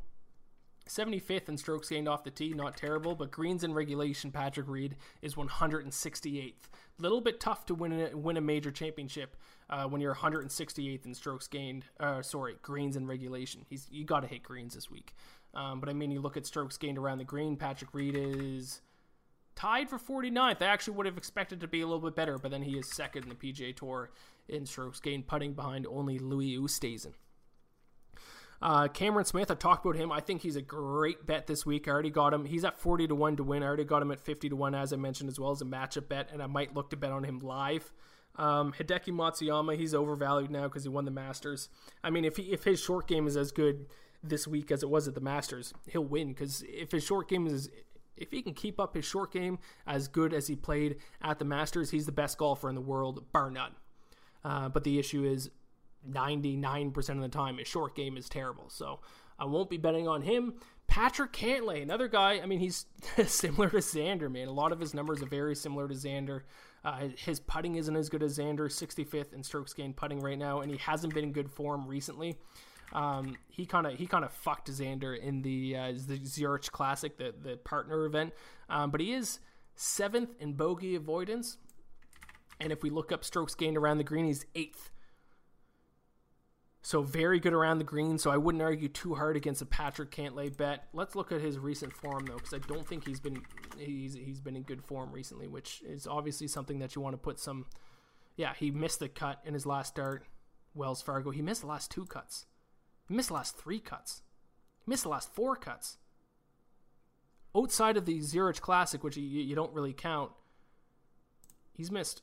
75th 0.91 1.49
in 1.49 1.57
strokes 1.57 1.89
gained 1.89 2.09
off 2.09 2.25
the 2.25 2.31
tee, 2.31 2.53
not 2.53 2.77
terrible, 2.77 3.15
but 3.15 3.31
greens 3.31 3.63
in 3.63 3.73
regulation, 3.73 4.33
Patrick 4.33 4.67
Reed 4.69 4.97
is 5.23 5.37
168th. 5.37 6.55
Little 6.99 7.21
bit 7.21 7.39
tough 7.39 7.65
to 7.67 7.75
win 7.75 7.93
a, 7.93 8.17
win 8.17 8.37
a 8.37 8.41
major 8.41 8.73
championship 8.73 9.37
uh, 9.71 9.85
when 9.85 10.01
you're 10.01 10.15
168th 10.15 11.07
in 11.07 11.15
strokes 11.15 11.47
gained. 11.47 11.85
Uh, 12.01 12.23
sorry, 12.23 12.57
greens 12.63 12.97
in 12.97 13.07
regulation. 13.07 13.65
He's 13.71 13.87
you 13.91 14.05
got 14.05 14.21
to 14.21 14.27
hit 14.27 14.43
greens 14.43 14.75
this 14.75 14.91
week. 14.91 15.15
Um, 15.55 15.79
but 15.79 15.89
I 15.89 15.93
mean, 15.93 16.11
you 16.11 16.21
look 16.21 16.37
at 16.37 16.45
strokes 16.45 16.77
gained 16.77 16.99
around 16.99 17.19
the 17.19 17.25
green. 17.25 17.57
Patrick 17.57 17.95
Reed 17.95 18.17
is 18.17 18.81
tied 19.55 19.89
for 19.89 19.99
49th. 19.99 20.61
I 20.61 20.67
actually 20.67 20.97
would 20.97 21.07
have 21.07 21.17
expected 21.17 21.61
to 21.61 21.69
be 21.69 21.83
a 21.83 21.87
little 21.87 22.01
bit 22.01 22.17
better, 22.17 22.37
but 22.37 22.51
then 22.51 22.63
he 22.63 22.77
is 22.77 22.89
second 22.89 23.25
in 23.25 23.29
the 23.29 23.35
PGA 23.37 23.75
Tour 23.75 24.11
in 24.49 24.67
strokes 24.67 24.99
gained, 24.99 25.29
putting 25.29 25.53
behind 25.53 25.87
only 25.87 26.19
Louis 26.19 26.57
Oosthuizen. 26.59 27.13
Uh, 28.63 28.89
Cameron 28.89 29.25
Smith, 29.25 29.51
I 29.51 29.55
talked 29.55 29.87
about 29.87 29.97
him. 29.97 30.13
I 30.13 30.21
think 30.21 30.43
he's 30.43 30.57
a 30.57 30.63
great 30.63 31.27
bet 31.27 31.47
this 31.47 31.65
week. 31.65 31.89
I 31.89 31.93
already 31.93 32.11
got 32.11 32.35
him. 32.35 32.45
He's 32.45 32.65
at 32.65 32.79
40 32.79 33.09
to 33.09 33.15
1 33.15 33.37
to 33.37 33.45
win. 33.45 33.63
I 33.63 33.67
already 33.67 33.85
got 33.85 34.03
him 34.03 34.11
at 34.11 34.21
50 34.21 34.51
to 34.51 34.57
1, 34.57 34.75
as 34.75 34.93
I 34.93 34.97
mentioned, 34.97 35.31
as 35.31 35.41
well 35.41 35.51
as 35.51 35.63
a 35.63 35.65
matchup 35.65 36.09
bet, 36.09 36.29
and 36.33 36.43
I 36.43 36.47
might 36.47 36.75
look 36.75 36.91
to 36.91 36.97
bet 36.97 37.11
on 37.11 37.25
him 37.25 37.39
live. 37.39 37.91
Um, 38.37 38.73
Hideki 38.73 39.13
Matsuyama, 39.13 39.77
he's 39.77 39.95
overvalued 39.95 40.51
now 40.51 40.65
because 40.65 40.83
he 40.83 40.89
won 40.91 41.05
the 41.05 41.11
Masters. 41.11 41.69
I 42.05 42.11
mean, 42.11 42.25
if 42.25 42.37
he, 42.37 42.45
if 42.53 42.65
his 42.65 42.81
short 42.81 43.09
game 43.09 43.27
is 43.27 43.37
as 43.37 43.51
good 43.51 43.87
this 44.23 44.47
week 44.47 44.71
as 44.71 44.83
it 44.83 44.91
was 44.91 45.09
at 45.09 45.15
the 45.15 45.21
Masters, 45.21 45.73
he'll 45.89 46.05
win. 46.05 46.29
Because 46.29 46.63
if 46.69 46.93
his 46.93 47.03
short 47.03 47.29
game 47.29 47.47
is, 47.47 47.71
if 48.17 48.31
he 48.31 48.43
can 48.43 48.53
keep 48.53 48.79
up 48.79 48.95
his 48.95 49.07
short 49.07 49.33
game 49.33 49.59
as 49.87 50.07
good 50.07 50.35
as 50.35 50.47
he 50.47 50.55
played 50.55 50.97
at 51.23 51.39
the 51.39 51.45
Masters, 51.47 51.91
he's 51.91 52.07
the 52.07 52.13
best 52.13 52.37
golfer 52.37 52.69
in 52.69 52.75
the 52.75 52.81
world, 52.83 53.25
bar 53.33 53.51
none. 53.51 53.73
Uh, 54.45 54.69
but 54.69 54.85
the 54.85 54.99
issue 54.99 55.25
is 55.25 55.51
99% 56.09 56.97
of 57.11 57.21
the 57.21 57.29
time 57.29 57.59
his 57.59 57.69
short 57.69 57.95
game 57.95 58.17
is 58.17 58.29
terrible. 58.29 58.69
So 58.69 59.01
I 59.39 59.45
won't 59.45 59.71
be 59.71 59.79
betting 59.79 60.07
on 60.07 60.23
him. 60.23 60.55
Patrick 60.87 61.33
Cantlay, 61.33 61.83
another 61.83 62.09
guy. 62.09 62.41
I 62.41 62.47
mean, 62.47 62.59
he's 62.59 62.87
similar 63.27 63.71
to 63.71 63.77
Xander, 63.79 64.31
man. 64.31 64.49
A 64.49 64.53
lot 64.53 64.73
of 64.73 64.81
his 64.81 64.93
numbers 64.93 65.23
are 65.23 65.27
very 65.27 65.55
similar 65.55 65.87
to 65.89 65.95
Xander. 65.95 66.43
Uh, 66.85 67.09
his 67.17 67.39
putting 67.39 67.77
isn't 67.77 67.95
as 67.95 68.09
good 68.09 68.23
as 68.23 68.39
Xander, 68.39 68.63
65th 68.63 69.33
in 69.33 69.43
strokes 69.43 69.73
gained 69.73 69.97
putting 69.97 70.21
right 70.21 70.39
now, 70.39 70.61
and 70.61 70.71
he 70.71 70.79
hasn't 70.79 71.15
been 71.15 71.25
in 71.25 71.33
good 71.33 71.51
form 71.51 71.87
recently. 71.87 72.37
Um, 72.93 73.37
he 73.49 73.67
kind 73.67 73.87
of 73.87 73.95
he 73.95 74.07
kind 74.07 74.25
of 74.25 74.33
fucked 74.33 74.71
Xander 74.71 75.17
in 75.17 75.43
the 75.43 75.77
uh, 75.77 75.93
the 75.93 76.21
Zurich 76.25 76.73
Classic, 76.73 77.17
the 77.17 77.33
the 77.41 77.57
partner 77.57 78.05
event. 78.05 78.33
Um, 78.69 78.91
but 78.91 79.01
he 79.01 79.13
is 79.13 79.39
seventh 79.77 80.31
in 80.41 80.55
bogey 80.55 80.97
avoidance, 80.97 81.59
and 82.59 82.73
if 82.73 82.83
we 82.83 82.91
look 82.91 83.13
up 83.13 83.25
strokes 83.25 83.55
gained 83.55 83.77
around 83.77 83.99
the 83.99 84.05
green, 84.05 84.25
he's 84.25 84.45
eighth. 84.55 84.91
So 86.83 87.03
very 87.03 87.41
good 87.41 87.53
around 87.53 87.79
the 87.79 87.85
green. 87.85 88.19
So 88.19 88.31
I 88.31 88.37
wouldn't 88.37 88.63
argue 88.63 88.89
too 88.89 89.15
hard 89.15 89.37
against 89.37 89.63
a 89.63 89.67
Patrick 89.67 90.11
Cantlay 90.11 90.55
bet. 90.57 90.89
Let's 90.93 91.15
look 91.15 91.31
at 91.31 91.41
his 91.41 91.59
recent 91.59 91.93
form 91.93 92.27
though, 92.27 92.37
because 92.37 92.55
I 92.55 92.59
don't 92.59 92.87
think 92.87 93.07
he's 93.07 93.21
been 93.21 93.43
he's 93.79 94.15
he's 94.15 94.41
been 94.41 94.57
in 94.57 94.63
good 94.63 94.83
form 94.83 95.13
recently, 95.13 95.47
which 95.47 95.83
is 95.87 96.07
obviously 96.07 96.49
something 96.49 96.79
that 96.79 96.97
you 96.97 97.03
want 97.03 97.15
to 97.15 97.19
put 97.19 97.39
some. 97.39 97.67
Yeah, 98.37 98.55
he 98.55 98.71
missed 98.71 99.01
the 99.01 99.09
cut 99.09 99.41
in 99.45 99.55
his 99.55 99.67
last 99.67 99.89
start. 99.89 100.25
Wells 100.75 101.03
Fargo. 101.03 101.31
He 101.31 101.43
missed 101.43 101.63
the 101.63 101.67
last 101.67 101.91
two 101.91 102.07
cuts. 102.07 102.47
He 103.09 103.15
missed 103.15 103.29
the 103.29 103.35
last 103.35 103.59
three 103.59 103.81
cuts. 103.81 104.23
He 104.85 104.91
missed 104.91 105.03
the 105.03 105.09
last 105.09 105.35
four 105.35 105.57
cuts. 105.57 105.99
Outside 107.57 107.97
of 107.97 108.07
the 108.07 108.21
Zurich 108.21 108.61
Classic, 108.61 109.03
which 109.03 109.17
you, 109.17 109.25
you 109.25 109.57
don't 109.57 109.75
really 109.75 109.93
count, 109.93 110.31
he's 111.75 111.91
missed 111.91 112.23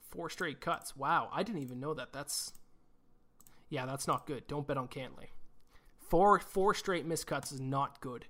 four 0.00 0.30
straight 0.30 0.60
cuts. 0.60 0.96
Wow, 0.96 1.28
I 1.32 1.42
didn't 1.42 1.62
even 1.62 1.78
know 1.78 1.92
that. 1.94 2.12
That's 2.12 2.54
yeah, 3.70 3.86
that's 3.86 4.06
not 4.06 4.26
good. 4.26 4.46
Don't 4.46 4.66
bet 4.66 4.76
on 4.76 4.88
Cantlay. 4.88 5.28
Four 5.96 6.38
four 6.40 6.74
straight 6.74 7.08
miscuts 7.08 7.52
is 7.52 7.60
not 7.60 8.00
good. 8.00 8.26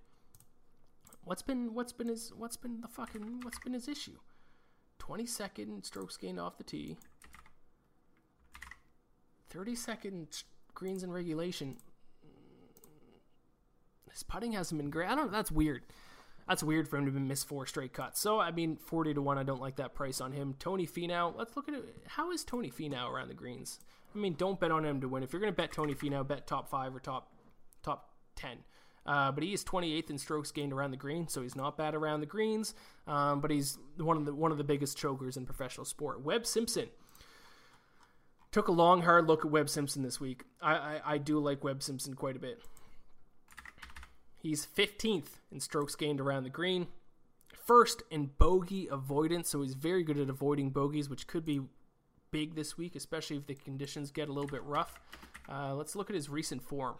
What's 1.25 1.43
been 1.43 1.75
what's 1.75 1.93
been 1.93 2.09
his 2.09 2.33
what's 2.37 2.57
been 2.57 2.81
the 2.83 2.89
fucking 2.89 3.41
what's 3.43 3.59
been 3.59 3.73
his 3.73 3.89
issue? 3.89 4.19
20 4.99 5.27
second 5.27 5.85
strokes 5.85 6.17
gained 6.19 6.39
off 6.39 6.59
the 6.59 6.65
tee. 6.65 6.99
30 9.49 9.75
second 9.75 10.45
greens 10.75 11.03
in 11.03 11.11
regulation. 11.11 11.79
His 14.13 14.23
putting 14.23 14.53
hasn't 14.53 14.79
been 14.79 14.91
great. 14.91 15.09
I 15.09 15.15
don't. 15.15 15.33
That's 15.33 15.51
weird. 15.51 15.83
That's 16.51 16.65
weird 16.65 16.89
for 16.89 16.97
him 16.97 17.07
to 17.07 17.13
miss 17.13 17.45
four 17.45 17.65
straight 17.65 17.93
cuts. 17.93 18.19
So, 18.19 18.41
I 18.41 18.51
mean, 18.51 18.75
40 18.75 19.15
to 19.15 19.23
1, 19.23 19.39
I 19.39 19.45
don't 19.45 19.61
like 19.61 19.77
that 19.77 19.95
price 19.95 20.21
on 20.21 20.33
him. 20.33 20.57
Tony 20.59 20.85
Finau, 20.85 21.33
let's 21.39 21.55
look 21.55 21.69
at 21.69 21.77
it. 21.77 21.97
How 22.09 22.33
is 22.33 22.43
Tony 22.43 22.73
Finau 22.73 23.09
around 23.09 23.29
the 23.29 23.35
greens? 23.35 23.79
I 24.13 24.19
mean, 24.19 24.35
don't 24.35 24.59
bet 24.59 24.73
on 24.73 24.85
him 24.85 25.01
to 25.01 25.09
win. 25.09 25.23
If 25.23 25.33
you're 25.33 25.39
going 25.39 25.53
to 25.53 25.57
bet 25.57 25.71
Tony 25.71 25.95
Finau, 25.95 26.27
bet 26.27 26.49
top 26.49 26.69
five 26.69 26.93
or 26.93 26.99
top 26.99 27.33
top 27.85 28.17
10. 28.35 28.59
Uh, 29.07 29.31
but 29.31 29.45
he 29.45 29.53
is 29.53 29.63
28th 29.63 30.11
in 30.11 30.19
strokes 30.19 30.51
gained 30.51 30.73
around 30.73 30.91
the 30.91 30.97
green, 30.97 31.29
so 31.29 31.41
he's 31.41 31.55
not 31.55 31.77
bad 31.79 31.95
around 31.95 32.19
the 32.19 32.27
greens. 32.27 32.75
Um, 33.07 33.41
but 33.41 33.53
he's 33.53 33.79
one 33.97 34.17
of 34.17 34.25
the 34.25 34.35
one 34.35 34.51
of 34.51 34.59
the 34.59 34.65
biggest 34.65 34.99
chokers 34.99 35.37
in 35.37 35.47
professional 35.47 35.85
sport. 35.85 36.25
Webb 36.25 36.47
Simpson 36.47 36.89
took 38.51 38.67
a 38.67 38.73
long, 38.73 39.03
hard 39.03 39.29
look 39.29 39.45
at 39.45 39.53
Webb 39.53 39.69
Simpson 39.69 40.03
this 40.03 40.19
week. 40.19 40.43
I, 40.61 40.75
I, 40.75 41.01
I 41.07 41.19
do 41.19 41.39
like 41.39 41.63
Webb 41.63 41.81
Simpson 41.81 42.15
quite 42.15 42.35
a 42.35 42.41
bit. 42.41 42.61
He's 44.41 44.67
15th 44.67 45.39
in 45.53 45.61
strokes 45.61 45.95
gained 45.95 46.21
around 46.21 46.45
the 46.45 46.51
green, 46.51 46.87
first 47.67 48.03
in 48.11 48.31
bogey 48.39 48.89
avoidance, 48.91 49.51
so 49.51 49.61
he's 49.61 49.75
very 49.75 50.03
good 50.03 50.19
at 50.19 50.31
avoiding 50.31 50.71
bogeys, 50.71 51.11
which 51.11 51.27
could 51.27 51.45
be 51.45 51.61
big 52.31 52.55
this 52.55 52.79
week, 52.79 52.97
especially 52.97 53.37
if 53.37 53.47
the 53.47 53.55
conditions 53.55 54.11
get 54.11 54.29
a 54.29 54.33
little 54.33 54.49
bit 54.49 54.63
rough. 54.65 54.99
Uh, 55.49 55.75
let's 55.75 55.95
look 55.95 56.09
at 56.09 56.17
his 56.17 56.31
recent 56.31 56.63
form. 56.63 56.95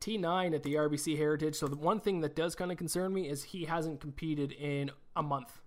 T9 0.00 0.54
at 0.54 0.62
the 0.62 0.74
RBC 0.74 1.16
Heritage. 1.16 1.56
So 1.56 1.66
the 1.66 1.76
one 1.76 1.98
thing 1.98 2.20
that 2.20 2.36
does 2.36 2.54
kind 2.54 2.70
of 2.70 2.78
concern 2.78 3.12
me 3.12 3.28
is 3.28 3.42
he 3.42 3.64
hasn't 3.64 4.00
competed 4.00 4.52
in 4.52 4.92
a 5.16 5.22
month. 5.22 5.60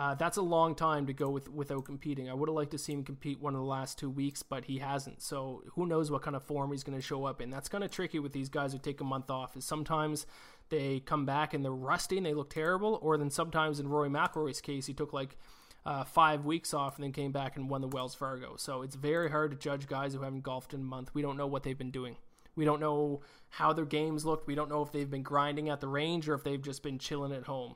Uh, 0.00 0.14
that's 0.14 0.38
a 0.38 0.42
long 0.42 0.74
time 0.74 1.06
to 1.06 1.12
go 1.12 1.28
with 1.28 1.46
without 1.50 1.84
competing. 1.84 2.30
I 2.30 2.32
would 2.32 2.48
have 2.48 2.56
liked 2.56 2.70
to 2.70 2.78
see 2.78 2.94
him 2.94 3.04
compete 3.04 3.38
one 3.38 3.54
of 3.54 3.60
the 3.60 3.66
last 3.66 3.98
two 3.98 4.08
weeks, 4.08 4.42
but 4.42 4.64
he 4.64 4.78
hasn't. 4.78 5.20
So 5.20 5.62
who 5.74 5.84
knows 5.84 6.10
what 6.10 6.22
kind 6.22 6.34
of 6.34 6.42
form 6.42 6.72
he's 6.72 6.82
going 6.82 6.96
to 6.96 7.06
show 7.06 7.26
up 7.26 7.42
in? 7.42 7.50
That's 7.50 7.68
kind 7.68 7.84
of 7.84 7.90
tricky 7.90 8.18
with 8.18 8.32
these 8.32 8.48
guys 8.48 8.72
who 8.72 8.78
take 8.78 9.02
a 9.02 9.04
month 9.04 9.30
off. 9.30 9.58
Is 9.58 9.66
sometimes 9.66 10.24
they 10.70 11.00
come 11.00 11.26
back 11.26 11.52
and 11.52 11.62
they're 11.62 11.70
rusty 11.70 12.16
and 12.16 12.24
they 12.24 12.32
look 12.32 12.48
terrible, 12.48 12.98
or 13.02 13.18
then 13.18 13.28
sometimes 13.28 13.78
in 13.78 13.88
Rory 13.88 14.08
McIlroy's 14.08 14.62
case, 14.62 14.86
he 14.86 14.94
took 14.94 15.12
like 15.12 15.36
uh, 15.84 16.04
five 16.04 16.46
weeks 16.46 16.72
off 16.72 16.96
and 16.96 17.04
then 17.04 17.12
came 17.12 17.30
back 17.30 17.56
and 17.56 17.68
won 17.68 17.82
the 17.82 17.88
Wells 17.88 18.14
Fargo. 18.14 18.56
So 18.56 18.80
it's 18.80 18.96
very 18.96 19.30
hard 19.30 19.50
to 19.50 19.56
judge 19.58 19.86
guys 19.86 20.14
who 20.14 20.22
haven't 20.22 20.44
golfed 20.44 20.72
in 20.72 20.80
a 20.80 20.84
month. 20.84 21.10
We 21.12 21.20
don't 21.20 21.36
know 21.36 21.46
what 21.46 21.62
they've 21.62 21.76
been 21.76 21.90
doing. 21.90 22.16
We 22.56 22.64
don't 22.64 22.80
know 22.80 23.20
how 23.50 23.74
their 23.74 23.84
games 23.84 24.24
looked. 24.24 24.46
We 24.46 24.54
don't 24.54 24.70
know 24.70 24.80
if 24.80 24.92
they've 24.92 25.10
been 25.10 25.22
grinding 25.22 25.68
at 25.68 25.80
the 25.80 25.88
range 25.88 26.26
or 26.26 26.32
if 26.32 26.42
they've 26.42 26.62
just 26.62 26.82
been 26.82 26.98
chilling 26.98 27.32
at 27.32 27.44
home, 27.44 27.74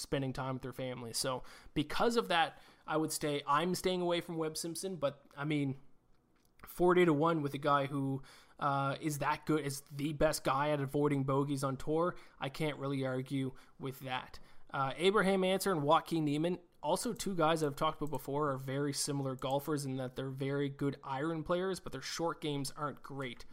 spending 0.00 0.32
time 0.32 0.54
with 0.54 0.62
their 0.62 0.72
family. 0.72 1.12
So 1.12 1.42
because 1.74 2.16
of 2.16 2.28
that, 2.28 2.58
I 2.86 2.96
would 2.96 3.12
stay. 3.12 3.42
I'm 3.46 3.74
staying 3.74 4.00
away 4.00 4.20
from 4.20 4.36
Webb 4.36 4.56
Simpson, 4.56 4.96
but 4.96 5.20
I 5.36 5.44
mean, 5.44 5.76
forty 6.66 7.04
to 7.04 7.12
one 7.12 7.42
with 7.42 7.54
a 7.54 7.58
guy 7.58 7.86
who 7.86 8.22
uh, 8.58 8.96
is 9.00 9.18
that 9.18 9.46
good, 9.46 9.64
is 9.64 9.82
the 9.96 10.12
best 10.12 10.44
guy 10.44 10.70
at 10.70 10.80
avoiding 10.80 11.24
bogeys 11.24 11.64
on 11.64 11.76
tour. 11.76 12.14
I 12.40 12.48
can't 12.48 12.76
really 12.76 13.04
argue 13.06 13.52
with 13.78 14.00
that. 14.00 14.38
Uh, 14.72 14.92
Abraham 14.98 15.42
Ancer 15.42 15.72
and 15.72 15.82
Joaquin 15.82 16.24
Niemann, 16.24 16.58
also 16.82 17.12
two 17.12 17.34
guys 17.34 17.60
that 17.60 17.66
I've 17.66 17.76
talked 17.76 18.00
about 18.00 18.10
before, 18.10 18.50
are 18.50 18.58
very 18.58 18.92
similar 18.92 19.34
golfers 19.34 19.84
in 19.84 19.96
that 19.96 20.14
they're 20.14 20.30
very 20.30 20.68
good 20.68 20.96
iron 21.02 21.42
players, 21.42 21.80
but 21.80 21.92
their 21.92 22.02
short 22.02 22.40
games 22.40 22.72
aren't 22.76 23.02
great. 23.02 23.44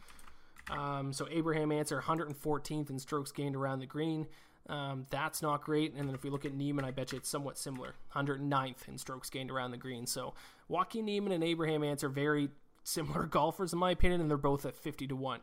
Um, 0.70 1.12
so 1.12 1.26
Abraham 1.30 1.72
Ancer, 1.72 2.00
114th 2.00 2.90
in 2.90 2.98
strokes 2.98 3.32
gained 3.32 3.56
around 3.56 3.80
the 3.80 3.86
green. 3.86 4.26
Um, 4.68 5.06
that's 5.08 5.40
not 5.40 5.62
great. 5.62 5.94
And 5.94 6.06
then 6.06 6.14
if 6.14 6.22
we 6.22 6.30
look 6.30 6.44
at 6.44 6.54
Niemann, 6.54 6.84
I 6.84 6.90
bet 6.90 7.12
you 7.12 7.18
it's 7.18 7.28
somewhat 7.28 7.56
similar. 7.56 7.94
109th 8.14 8.88
in 8.88 8.98
strokes 8.98 9.30
gained 9.30 9.50
around 9.50 9.70
the 9.70 9.78
green. 9.78 10.06
So 10.06 10.34
Joaquin 10.68 11.06
Niemann 11.06 11.32
and 11.32 11.42
Abraham 11.42 11.82
are 11.82 12.08
very 12.08 12.50
similar 12.84 13.22
golfers 13.26 13.72
in 13.72 13.78
my 13.78 13.92
opinion, 13.92 14.20
and 14.20 14.30
they're 14.30 14.36
both 14.36 14.66
at 14.66 14.76
50 14.76 15.06
to 15.08 15.16
1. 15.16 15.40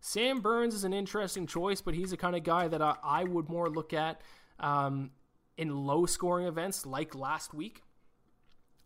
Sam 0.00 0.40
Burns 0.40 0.74
is 0.74 0.84
an 0.84 0.92
interesting 0.92 1.46
choice, 1.46 1.80
but 1.80 1.94
he's 1.94 2.10
the 2.10 2.16
kind 2.16 2.36
of 2.36 2.42
guy 2.42 2.68
that 2.68 2.82
I, 2.82 2.96
I 3.02 3.24
would 3.24 3.48
more 3.48 3.70
look 3.70 3.94
at 3.94 4.20
um, 4.60 5.12
in 5.56 5.74
low 5.86 6.04
scoring 6.04 6.46
events 6.46 6.84
like 6.84 7.14
last 7.14 7.54
week. 7.54 7.82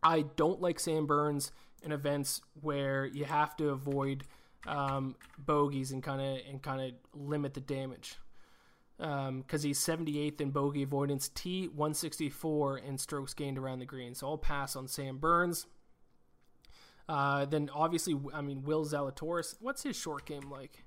I 0.02 0.22
don't 0.36 0.60
like 0.60 0.78
Sam 0.78 1.06
Burns 1.06 1.50
in 1.82 1.92
events 1.92 2.40
where 2.60 3.06
you 3.06 3.24
have 3.24 3.56
to 3.56 3.70
avoid 3.70 4.24
um, 4.66 5.16
bogeys 5.38 5.92
and 5.92 6.02
kind 6.02 6.20
of 6.20 6.46
and 6.48 6.62
kind 6.62 6.80
of 6.80 6.92
limit 7.20 7.54
the 7.54 7.60
damage 7.60 8.16
because 8.98 9.28
um, 9.28 9.68
he's 9.68 9.78
78th 9.78 10.40
in 10.40 10.50
bogey 10.50 10.82
avoidance, 10.82 11.28
T 11.28 11.68
164 11.68 12.78
in 12.78 12.98
strokes 12.98 13.32
gained 13.32 13.58
around 13.58 13.78
the 13.78 13.86
green. 13.86 14.14
So 14.14 14.26
I'll 14.26 14.38
pass 14.38 14.74
on 14.74 14.88
Sam 14.88 15.18
Burns. 15.18 15.66
Uh, 17.08 17.46
then 17.46 17.70
obviously, 17.72 18.18
I 18.34 18.42
mean 18.42 18.64
Will 18.64 18.84
Zalatoris. 18.84 19.54
What's 19.60 19.82
his 19.82 19.96
short 19.96 20.26
game 20.26 20.50
like? 20.50 20.84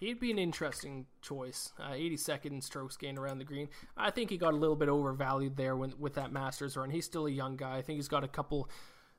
He'd 0.00 0.18
be 0.18 0.32
an 0.32 0.38
interesting 0.38 1.06
choice. 1.22 1.72
Uh, 1.78 1.92
82nd 1.92 2.46
in 2.46 2.60
strokes 2.60 2.96
gained 2.96 3.18
around 3.18 3.38
the 3.38 3.44
green. 3.44 3.68
I 3.96 4.10
think 4.10 4.30
he 4.30 4.36
got 4.36 4.52
a 4.52 4.56
little 4.56 4.74
bit 4.74 4.88
overvalued 4.88 5.56
there 5.56 5.76
when, 5.76 5.94
with 5.96 6.14
that 6.14 6.32
Masters 6.32 6.76
run. 6.76 6.90
He's 6.90 7.04
still 7.04 7.26
a 7.26 7.30
young 7.30 7.56
guy. 7.56 7.76
I 7.76 7.82
think 7.82 7.98
he's 7.98 8.08
got 8.08 8.24
a 8.24 8.28
couple 8.28 8.68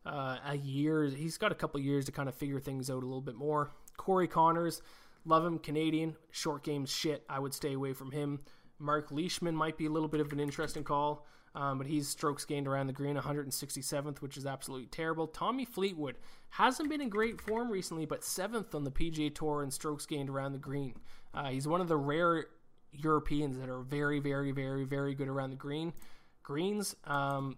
uh, 0.05 0.39
a 0.45 0.57
year. 0.57 1.05
He's 1.05 1.37
got 1.37 1.53
a 1.53 1.55
couple 1.55 1.79
years 1.79 2.03
to 2.05 2.11
kind 2.11 2.27
of 2.27 2.35
figure 2.35 2.59
things 2.59 2.89
out 2.89 3.01
a 3.01 3.05
little 3.05 3.21
bit 3.21 3.35
more. 3.35 3.71
Corey 3.95 4.27
Conners, 4.27 4.81
love 5.25 5.45
him, 5.45 5.59
Canadian, 5.59 6.15
short 6.31 6.63
game 6.63 6.85
shit. 6.85 7.23
I 7.29 7.39
would 7.39 7.53
stay 7.53 7.73
away 7.73 7.93
from 7.93 8.11
him. 8.11 8.41
Mark 8.79 9.11
Leishman 9.11 9.55
might 9.55 9.77
be 9.77 9.85
a 9.85 9.89
little 9.89 10.07
bit 10.07 10.19
of 10.19 10.31
an 10.33 10.39
interesting 10.39 10.83
call, 10.83 11.25
um, 11.55 11.77
but 11.77 11.87
he's 11.87 12.07
strokes 12.07 12.45
gained 12.45 12.67
around 12.67 12.87
the 12.87 12.93
green, 12.93 13.15
167th, 13.15 14.21
which 14.21 14.37
is 14.37 14.45
absolutely 14.45 14.87
terrible. 14.87 15.27
Tommy 15.27 15.65
Fleetwood 15.65 16.15
hasn't 16.49 16.89
been 16.89 17.01
in 17.01 17.09
great 17.09 17.39
form 17.39 17.71
recently, 17.71 18.05
but 18.05 18.23
seventh 18.23 18.75
on 18.75 18.83
the 18.83 18.91
PGA 18.91 19.33
Tour 19.33 19.63
in 19.63 19.71
strokes 19.71 20.05
gained 20.05 20.29
around 20.29 20.53
the 20.53 20.59
green. 20.59 20.95
Uh, 21.33 21.49
he's 21.49 21.67
one 21.67 21.81
of 21.81 21.87
the 21.87 21.97
rare 21.97 22.45
Europeans 22.91 23.57
that 23.57 23.69
are 23.69 23.81
very, 23.81 24.19
very, 24.19 24.51
very, 24.51 24.83
very 24.83 25.15
good 25.15 25.27
around 25.27 25.49
the 25.49 25.55
green 25.55 25.93
greens. 26.43 26.95
Um, 27.05 27.57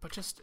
but 0.00 0.12
just 0.12 0.40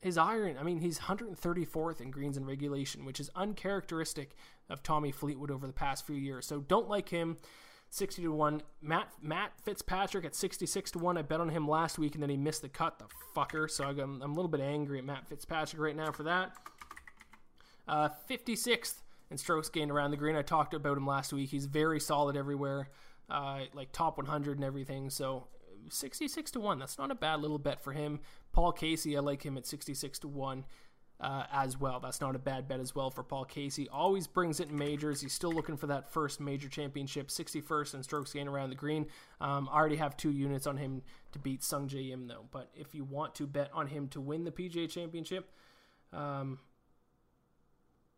his 0.00 0.16
iron, 0.16 0.56
I 0.58 0.62
mean, 0.62 0.78
he's 0.78 0.98
134th 0.98 2.00
in 2.00 2.10
greens 2.10 2.36
in 2.36 2.44
regulation, 2.44 3.04
which 3.04 3.20
is 3.20 3.30
uncharacteristic 3.34 4.36
of 4.70 4.82
Tommy 4.82 5.12
Fleetwood 5.12 5.50
over 5.50 5.66
the 5.66 5.72
past 5.72 6.06
few 6.06 6.16
years. 6.16 6.46
So 6.46 6.60
don't 6.60 6.88
like 6.88 7.08
him. 7.08 7.36
60 7.90 8.22
to 8.22 8.32
1. 8.32 8.62
Matt 8.80 9.08
Matt 9.20 9.52
Fitzpatrick 9.64 10.24
at 10.24 10.34
66 10.34 10.92
to 10.92 10.98
1. 10.98 11.18
I 11.18 11.22
bet 11.22 11.40
on 11.40 11.48
him 11.48 11.68
last 11.68 11.98
week 11.98 12.14
and 12.14 12.22
then 12.22 12.30
he 12.30 12.36
missed 12.36 12.62
the 12.62 12.68
cut, 12.68 12.98
the 12.98 13.06
fucker. 13.34 13.68
So 13.68 13.84
I'm, 13.84 14.22
I'm 14.22 14.32
a 14.32 14.34
little 14.34 14.48
bit 14.48 14.60
angry 14.60 14.98
at 14.98 15.04
Matt 15.04 15.28
Fitzpatrick 15.28 15.82
right 15.82 15.96
now 15.96 16.12
for 16.12 16.22
that. 16.22 16.52
Uh, 17.88 18.08
56th 18.28 18.94
in 19.30 19.36
strokes 19.36 19.68
gained 19.68 19.90
around 19.90 20.12
the 20.12 20.16
green. 20.16 20.36
I 20.36 20.42
talked 20.42 20.74
about 20.74 20.96
him 20.96 21.06
last 21.06 21.32
week. 21.32 21.50
He's 21.50 21.66
very 21.66 21.98
solid 21.98 22.36
everywhere, 22.36 22.88
uh, 23.28 23.62
like 23.74 23.90
top 23.92 24.16
100 24.16 24.58
and 24.58 24.64
everything. 24.64 25.10
So 25.10 25.48
66 25.88 26.52
to 26.52 26.60
1. 26.60 26.78
That's 26.78 26.98
not 26.98 27.10
a 27.10 27.16
bad 27.16 27.40
little 27.40 27.58
bet 27.58 27.82
for 27.82 27.92
him. 27.92 28.20
Paul 28.52 28.70
Casey, 28.72 29.16
I 29.16 29.20
like 29.20 29.44
him 29.44 29.56
at 29.56 29.66
66 29.66 30.20
to 30.20 30.28
1 30.28 30.64
uh, 31.20 31.44
as 31.52 31.78
well. 31.78 32.00
That's 32.00 32.20
not 32.20 32.34
a 32.34 32.38
bad 32.38 32.66
bet 32.66 32.80
as 32.80 32.94
well 32.94 33.10
for 33.10 33.22
Paul 33.22 33.44
Casey. 33.44 33.88
Always 33.90 34.26
brings 34.26 34.58
it 34.58 34.70
in 34.70 34.78
majors. 34.78 35.20
He's 35.20 35.32
still 35.32 35.52
looking 35.52 35.76
for 35.76 35.86
that 35.88 36.10
first 36.10 36.40
major 36.40 36.68
championship, 36.68 37.28
61st 37.28 37.94
in 37.94 38.02
strokes 38.02 38.32
gained 38.32 38.48
around 38.48 38.70
the 38.70 38.76
green. 38.76 39.06
Um, 39.40 39.68
I 39.70 39.76
already 39.76 39.96
have 39.96 40.16
two 40.16 40.30
units 40.30 40.66
on 40.66 40.78
him 40.78 41.02
to 41.32 41.38
beat 41.38 41.60
Sungjae 41.60 42.10
Im 42.10 42.26
though. 42.26 42.46
But 42.50 42.70
if 42.74 42.94
you 42.94 43.04
want 43.04 43.34
to 43.36 43.46
bet 43.46 43.70
on 43.74 43.88
him 43.88 44.08
to 44.08 44.20
win 44.20 44.44
the 44.44 44.50
PGA 44.50 44.88
championship, 44.88 45.50
um, 46.12 46.58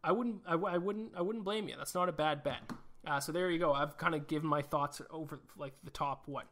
I 0.04 0.12
wouldn't, 0.12 0.42
I, 0.46 0.54
I, 0.54 0.78
wouldn't, 0.78 1.12
I 1.16 1.22
wouldn't 1.22 1.44
blame 1.44 1.68
you. 1.68 1.74
That's 1.76 1.94
not 1.94 2.08
a 2.08 2.12
bad 2.12 2.44
bet. 2.44 2.60
Uh, 3.04 3.18
so 3.18 3.32
there 3.32 3.50
you 3.50 3.58
go. 3.58 3.72
I've 3.72 3.96
kind 3.98 4.14
of 4.14 4.28
given 4.28 4.48
my 4.48 4.62
thoughts 4.62 5.02
over 5.10 5.40
like 5.56 5.72
the 5.82 5.90
top 5.90 6.22
what 6.26 6.46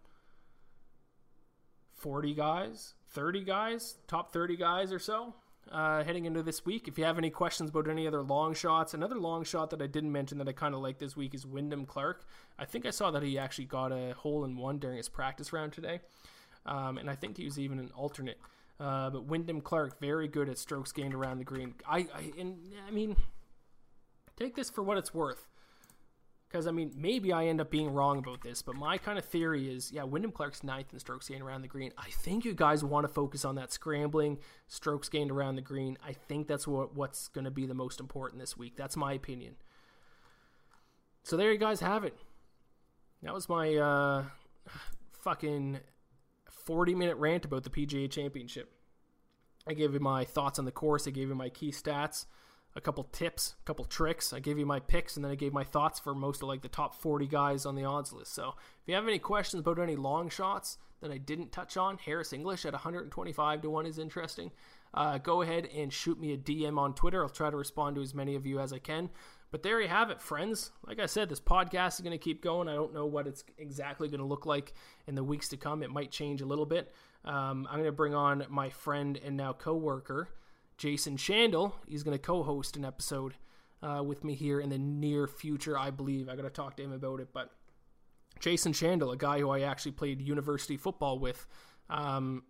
40 1.95 2.35
guys, 2.35 2.95
30 3.11 3.45
guys, 3.45 3.99
top 4.09 4.33
30 4.33 4.57
guys 4.57 4.93
or 4.93 4.99
so 4.99 5.35
uh, 5.71 6.03
heading 6.05 6.25
into 6.25 6.43
this 6.43 6.65
week. 6.65 6.89
If 6.89 6.99
you 6.99 7.05
have 7.05 7.19
any 7.19 7.31
questions 7.31 7.71
about 7.71 7.89
any 7.89 8.07
other 8.07 8.23
long 8.23 8.55
shots, 8.55 8.95
another 8.95 9.17
long 9.17 9.45
shot 9.45 9.71
that 9.71 9.83
I 9.83 9.87
didn't 9.87 10.13
mention 10.13 10.39
that 10.39 10.49
I 10.49 10.53
kind 10.53 10.75
of 10.75 10.81
like 10.81 10.99
this 10.99 11.17
week 11.17 11.35
is 11.35 11.47
Wyndham 11.47 11.87
Clark. 11.87 12.27
I 12.59 12.65
think 12.65 12.87
I 12.87 12.91
saw 12.91 13.11
that 13.11 13.23
he 13.23 13.39
actually 13.39 13.67
got 13.67 13.93
a 13.93 14.15
hole 14.15 14.45
in 14.45 14.57
one 14.57 14.79
during 14.79 14.97
his 14.97 15.09
practice 15.09 15.53
round 15.53 15.73
today, 15.73 16.01
um, 16.67 16.99
and 16.99 17.09
I 17.09 17.15
think 17.15 17.37
he 17.37 17.45
was 17.45 17.59
even 17.59 17.79
an 17.79 17.91
alternate 17.95 18.39
Uh, 18.81 19.11
but 19.11 19.27
Wyndham 19.27 19.61
Clark, 19.61 20.01
very 20.01 20.27
good 20.27 20.49
at 20.49 20.57
strokes 20.57 20.91
gained 20.91 21.13
around 21.13 21.37
the 21.37 21.45
green. 21.45 21.75
I, 21.87 22.07
I 22.15 22.33
and 22.39 22.57
I 22.89 22.91
mean, 22.91 23.15
take 24.37 24.55
this 24.57 24.71
for 24.71 24.83
what 24.83 24.97
it's 24.97 25.13
worth. 25.13 25.50
Because, 26.51 26.67
I 26.67 26.73
mean, 26.73 26.93
maybe 26.97 27.33
I 27.33 27.47
end 27.47 27.61
up 27.61 27.71
being 27.71 27.93
wrong 27.93 28.19
about 28.19 28.43
this, 28.43 28.61
but 28.61 28.75
my 28.75 28.99
kind 28.99 29.19
of 29.19 29.25
theory 29.25 29.73
is 29.73 29.93
yeah, 29.93 30.03
Wyndham 30.03 30.33
Clark's 30.33 30.65
ninth 30.65 30.93
in 30.93 30.99
strokes 30.99 31.29
gained 31.29 31.43
around 31.43 31.63
the 31.63 31.69
green. 31.69 31.93
I 31.97 32.11
think 32.11 32.45
you 32.45 32.55
guys 32.55 32.83
want 32.83 33.07
to 33.07 33.13
focus 33.13 33.45
on 33.45 33.55
that 33.55 33.73
scrambling, 33.73 34.39
strokes 34.67 35.09
gained 35.09 35.31
around 35.31 35.55
the 35.55 35.63
green. 35.63 35.97
I 36.05 36.13
think 36.13 36.49
that's 36.49 36.67
what, 36.67 36.97
what's 36.97 37.29
going 37.29 37.45
to 37.45 37.53
be 37.53 37.67
the 37.67 37.75
most 37.75 38.01
important 38.01 38.41
this 38.41 38.57
week. 38.57 38.75
That's 38.77 38.97
my 38.97 39.13
opinion. 39.13 39.55
So 41.23 41.37
there 41.37 41.53
you 41.53 41.59
guys 41.59 41.79
have 41.81 42.03
it. 42.03 42.17
That 43.23 43.33
was 43.33 43.49
my 43.49 43.77
uh, 43.77 44.25
fucking 45.13 45.79
40 46.51 46.95
minute 46.97 47.17
rant 47.19 47.45
about 47.45 47.63
the 47.63 47.71
PGA 47.71 48.11
Championship. 48.11 48.73
I 49.69 49.75
gave 49.75 49.95
you 49.95 50.01
my 50.01 50.25
thoughts 50.25 50.59
on 50.59 50.65
the 50.65 50.73
course, 50.73 51.07
I 51.07 51.11
gave 51.11 51.29
you 51.29 51.37
my 51.37 51.49
key 51.49 51.71
stats 51.71 52.27
a 52.77 52.81
couple 52.81 53.05
tips, 53.05 53.55
a 53.61 53.65
couple 53.65 53.85
tricks. 53.85 54.33
I 54.33 54.41
gave 54.41 54.59
you 54.59 54.67
my 54.67 54.81
picks 54.81 55.17
and 55.17 55.25
then 55.25 55.33
I 55.33 55.35
gave 55.35 55.53
my 55.53 55.65
thoughts 55.65 55.99
for 55.99 56.15
most 56.15 56.43
of 56.43 56.49
like 56.49 56.63
the 56.63 56.69
top 56.69 56.95
40 56.95 57.27
guys 57.27 57.67
on 57.67 57.75
the 57.75 57.85
odds 57.85 58.13
list. 58.13 58.33
So 58.33 58.55
if 58.83 58.89
you 58.89 58.95
have 58.95 59.09
any 59.09 59.19
questions 59.19 59.61
about 59.61 59.79
any 59.79 59.97
long 59.97 60.29
shots 60.29 60.79
that 61.01 61.11
I 61.11 61.19
didn't 61.19 61.53
touch 61.53 61.77
on, 61.77 61.99
Harris 61.99 62.33
English 62.33 62.65
at 62.65 62.73
125 62.73 63.63
to 63.63 63.71
1 63.71 63.87
is 63.87 63.99
interesting. 63.99 64.51
Uh, 64.93 65.19
go 65.19 65.43
ahead 65.43 65.69
and 65.75 65.93
shoot 65.93 66.21
me 66.21 66.33
a 66.33 66.37
DM 66.37 66.79
on 66.79 66.95
Twitter. 66.95 67.23
I'll 67.23 67.29
try 67.29 67.51
to 67.51 67.57
respond 67.57 67.97
to 67.97 68.03
as 68.03 68.15
many 68.15 68.35
of 68.35 68.47
you 68.47 68.61
as 68.61 68.73
I 68.73 68.79
can. 68.79 69.11
But 69.51 69.63
there 69.65 69.81
you 69.81 69.89
have 69.89 70.11
it, 70.11 70.21
friends. 70.21 70.71
Like 70.87 71.01
I 71.01 71.07
said, 71.07 71.29
this 71.29 71.41
podcast 71.41 71.95
is 71.95 72.01
going 72.01 72.17
to 72.17 72.23
keep 72.23 72.43
going. 72.43 72.69
I 72.69 72.75
don't 72.75 72.95
know 72.95 73.07
what 73.07 73.27
it's 73.27 73.45
exactly 73.59 74.09
going 74.09 74.21
to 74.21 74.27
look 74.27 74.47
like 74.47 74.75
in 75.07 75.17
the 75.17 75.25
weeks 75.25 75.49
to 75.49 75.57
come. 75.57 75.83
It 75.83 75.91
might 75.91 76.11
change 76.11 76.41
a 76.41 76.47
little 76.47 76.67
bit. 76.67 76.93
Um, 77.25 77.67
I'm 77.69 77.79
going 77.79 77.85
to 77.85 77.93
bring 77.93 78.15
on 78.15 78.47
my 78.49 78.71
friend 78.71 79.19
and 79.25 79.37
now 79.37 79.53
coworker, 79.53 80.29
Jason 80.81 81.19
Shandle. 81.19 81.75
He's 81.87 82.03
going 82.03 82.17
to 82.17 82.23
co 82.23 82.43
host 82.43 82.75
an 82.75 82.87
episode 82.87 83.35
uh, 83.83 84.03
with 84.03 84.25
me 84.25 84.35
here 84.35 84.59
in 84.59 84.71
the 84.71 84.79
near 84.79 85.27
future, 85.27 85.79
I 85.79 85.91
believe. 85.91 86.27
I 86.27 86.37
got 86.37 86.43
to 86.43 86.51
talk 86.51 86.79
to 86.79 86.83
him 86.83 86.93
about 86.93 87.21
it. 87.21 87.29
But 87.35 87.51
Jason 88.41 88.73
Shandle, 88.73 89.13
a 89.13 89.17
guy 89.17 89.41
who 89.41 89.51
I 89.51 89.61
actually 89.61 89.93
played 89.93 90.23
university 90.23 90.79
football 90.79 91.19
with, 91.19 91.47
um, 91.91 92.45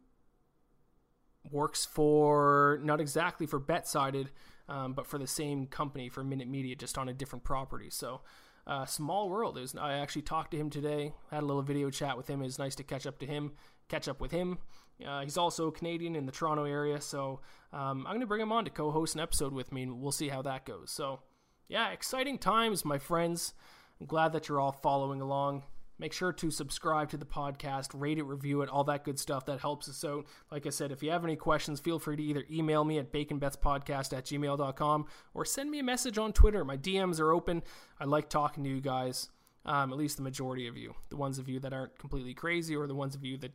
works 1.50 1.84
for 1.84 2.78
not 2.84 3.00
exactly 3.00 3.48
for 3.48 3.58
BetSided, 3.58 4.28
um, 4.68 4.92
but 4.92 5.08
for 5.08 5.18
the 5.18 5.26
same 5.26 5.66
company 5.66 6.08
for 6.08 6.22
Minute 6.22 6.46
Media, 6.46 6.76
just 6.76 6.96
on 6.98 7.08
a 7.08 7.12
different 7.12 7.42
property. 7.42 7.90
So, 7.90 8.20
uh, 8.64 8.86
small 8.86 9.28
world. 9.28 9.56
Was, 9.56 9.74
I 9.74 9.94
actually 9.94 10.22
talked 10.22 10.52
to 10.52 10.56
him 10.56 10.70
today, 10.70 11.14
had 11.32 11.42
a 11.42 11.46
little 11.46 11.62
video 11.62 11.90
chat 11.90 12.16
with 12.16 12.28
him. 12.28 12.42
It 12.42 12.44
was 12.44 12.60
nice 12.60 12.76
to 12.76 12.84
catch 12.84 13.08
up 13.08 13.18
to 13.18 13.26
him, 13.26 13.54
catch 13.88 14.06
up 14.06 14.20
with 14.20 14.30
him. 14.30 14.58
Uh, 15.06 15.22
he's 15.22 15.36
also 15.36 15.70
Canadian 15.70 16.16
in 16.16 16.26
the 16.26 16.32
Toronto 16.32 16.64
area, 16.64 17.00
so 17.00 17.40
um, 17.72 18.06
I'm 18.06 18.12
going 18.12 18.20
to 18.20 18.26
bring 18.26 18.42
him 18.42 18.52
on 18.52 18.64
to 18.64 18.70
co-host 18.70 19.14
an 19.14 19.20
episode 19.20 19.52
with 19.52 19.72
me, 19.72 19.82
and 19.82 20.00
we'll 20.00 20.12
see 20.12 20.28
how 20.28 20.42
that 20.42 20.64
goes. 20.64 20.90
So, 20.90 21.20
yeah, 21.68 21.90
exciting 21.90 22.38
times, 22.38 22.84
my 22.84 22.98
friends. 22.98 23.54
I'm 24.00 24.06
glad 24.06 24.32
that 24.32 24.48
you're 24.48 24.60
all 24.60 24.72
following 24.72 25.20
along. 25.20 25.62
Make 26.00 26.14
sure 26.14 26.32
to 26.32 26.50
subscribe 26.50 27.10
to 27.10 27.18
the 27.18 27.26
podcast, 27.26 27.88
rate 27.92 28.16
it, 28.16 28.22
review 28.22 28.62
it, 28.62 28.70
all 28.70 28.84
that 28.84 29.04
good 29.04 29.18
stuff. 29.18 29.44
That 29.44 29.60
helps 29.60 29.86
us 29.86 30.02
out. 30.02 30.24
Like 30.50 30.66
I 30.66 30.70
said, 30.70 30.92
if 30.92 31.02
you 31.02 31.10
have 31.10 31.24
any 31.24 31.36
questions, 31.36 31.78
feel 31.78 31.98
free 31.98 32.16
to 32.16 32.22
either 32.22 32.46
email 32.50 32.84
me 32.84 32.98
at 32.98 33.12
baconbetspodcast 33.12 34.16
at 34.16 34.24
gmail.com 34.24 35.06
or 35.34 35.44
send 35.44 35.70
me 35.70 35.78
a 35.78 35.84
message 35.84 36.16
on 36.16 36.32
Twitter. 36.32 36.64
My 36.64 36.78
DMs 36.78 37.20
are 37.20 37.34
open. 37.34 37.62
I 38.00 38.06
like 38.06 38.30
talking 38.30 38.64
to 38.64 38.70
you 38.70 38.80
guys, 38.80 39.28
um, 39.66 39.92
at 39.92 39.98
least 39.98 40.16
the 40.16 40.22
majority 40.22 40.66
of 40.66 40.78
you. 40.78 40.94
The 41.10 41.16
ones 41.16 41.38
of 41.38 41.50
you 41.50 41.60
that 41.60 41.74
aren't 41.74 41.98
completely 41.98 42.32
crazy 42.32 42.74
or 42.74 42.86
the 42.86 42.94
ones 42.94 43.14
of 43.14 43.22
you 43.22 43.36
that 43.36 43.52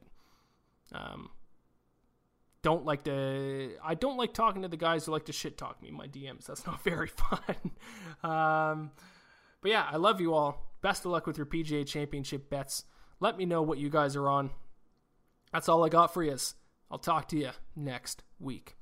um, 0.94 1.30
don't 2.62 2.86
like 2.86 3.04
to. 3.04 3.72
I 3.84 3.94
don't 3.94 4.18
like 4.18 4.34
talking 4.34 4.64
to 4.64 4.68
the 4.68 4.78
guys 4.78 5.06
who 5.06 5.12
like 5.12 5.26
to 5.26 5.34
shit 5.34 5.58
talk 5.58 5.82
me. 5.82 5.92
My 5.92 6.08
DMs. 6.08 6.46
That's 6.46 6.66
not 6.66 6.84
very 6.84 7.08
fun. 7.08 7.72
um, 8.24 8.92
but 9.62 9.72
yeah, 9.72 9.88
I 9.90 9.98
love 9.98 10.20
you 10.20 10.34
all. 10.34 10.74
Best 10.82 11.06
of 11.06 11.12
luck 11.12 11.28
with 11.28 11.38
your 11.38 11.46
PGA 11.46 11.86
Championship 11.86 12.50
bets. 12.50 12.84
Let 13.20 13.38
me 13.38 13.46
know 13.46 13.62
what 13.62 13.78
you 13.78 13.90
guys 13.90 14.16
are 14.16 14.28
on. 14.28 14.50
That's 15.54 15.70
all 15.70 15.86
I 15.86 15.90
got 15.90 16.14
for 16.14 16.24
you. 16.24 16.36
I'll 16.92 16.98
talk 17.00 17.28
to 17.30 17.38
you 17.38 17.52
next 17.76 18.24
week. 18.40 18.76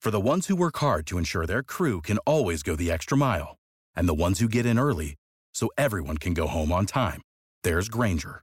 For 0.00 0.10
the 0.10 0.20
ones 0.20 0.46
who 0.46 0.56
work 0.56 0.78
hard 0.78 1.06
to 1.08 1.18
ensure 1.18 1.46
their 1.46 1.62
crew 1.62 2.00
can 2.00 2.18
always 2.18 2.62
go 2.62 2.76
the 2.76 2.90
extra 2.90 3.16
mile, 3.16 3.56
and 3.94 4.08
the 4.08 4.14
ones 4.14 4.40
who 4.40 4.48
get 4.48 4.66
in 4.66 4.78
early 4.78 5.14
so 5.52 5.68
everyone 5.76 6.18
can 6.18 6.34
go 6.34 6.46
home 6.46 6.72
on 6.72 6.86
time, 6.86 7.22
there's 7.62 7.88
Grainger 7.88 8.42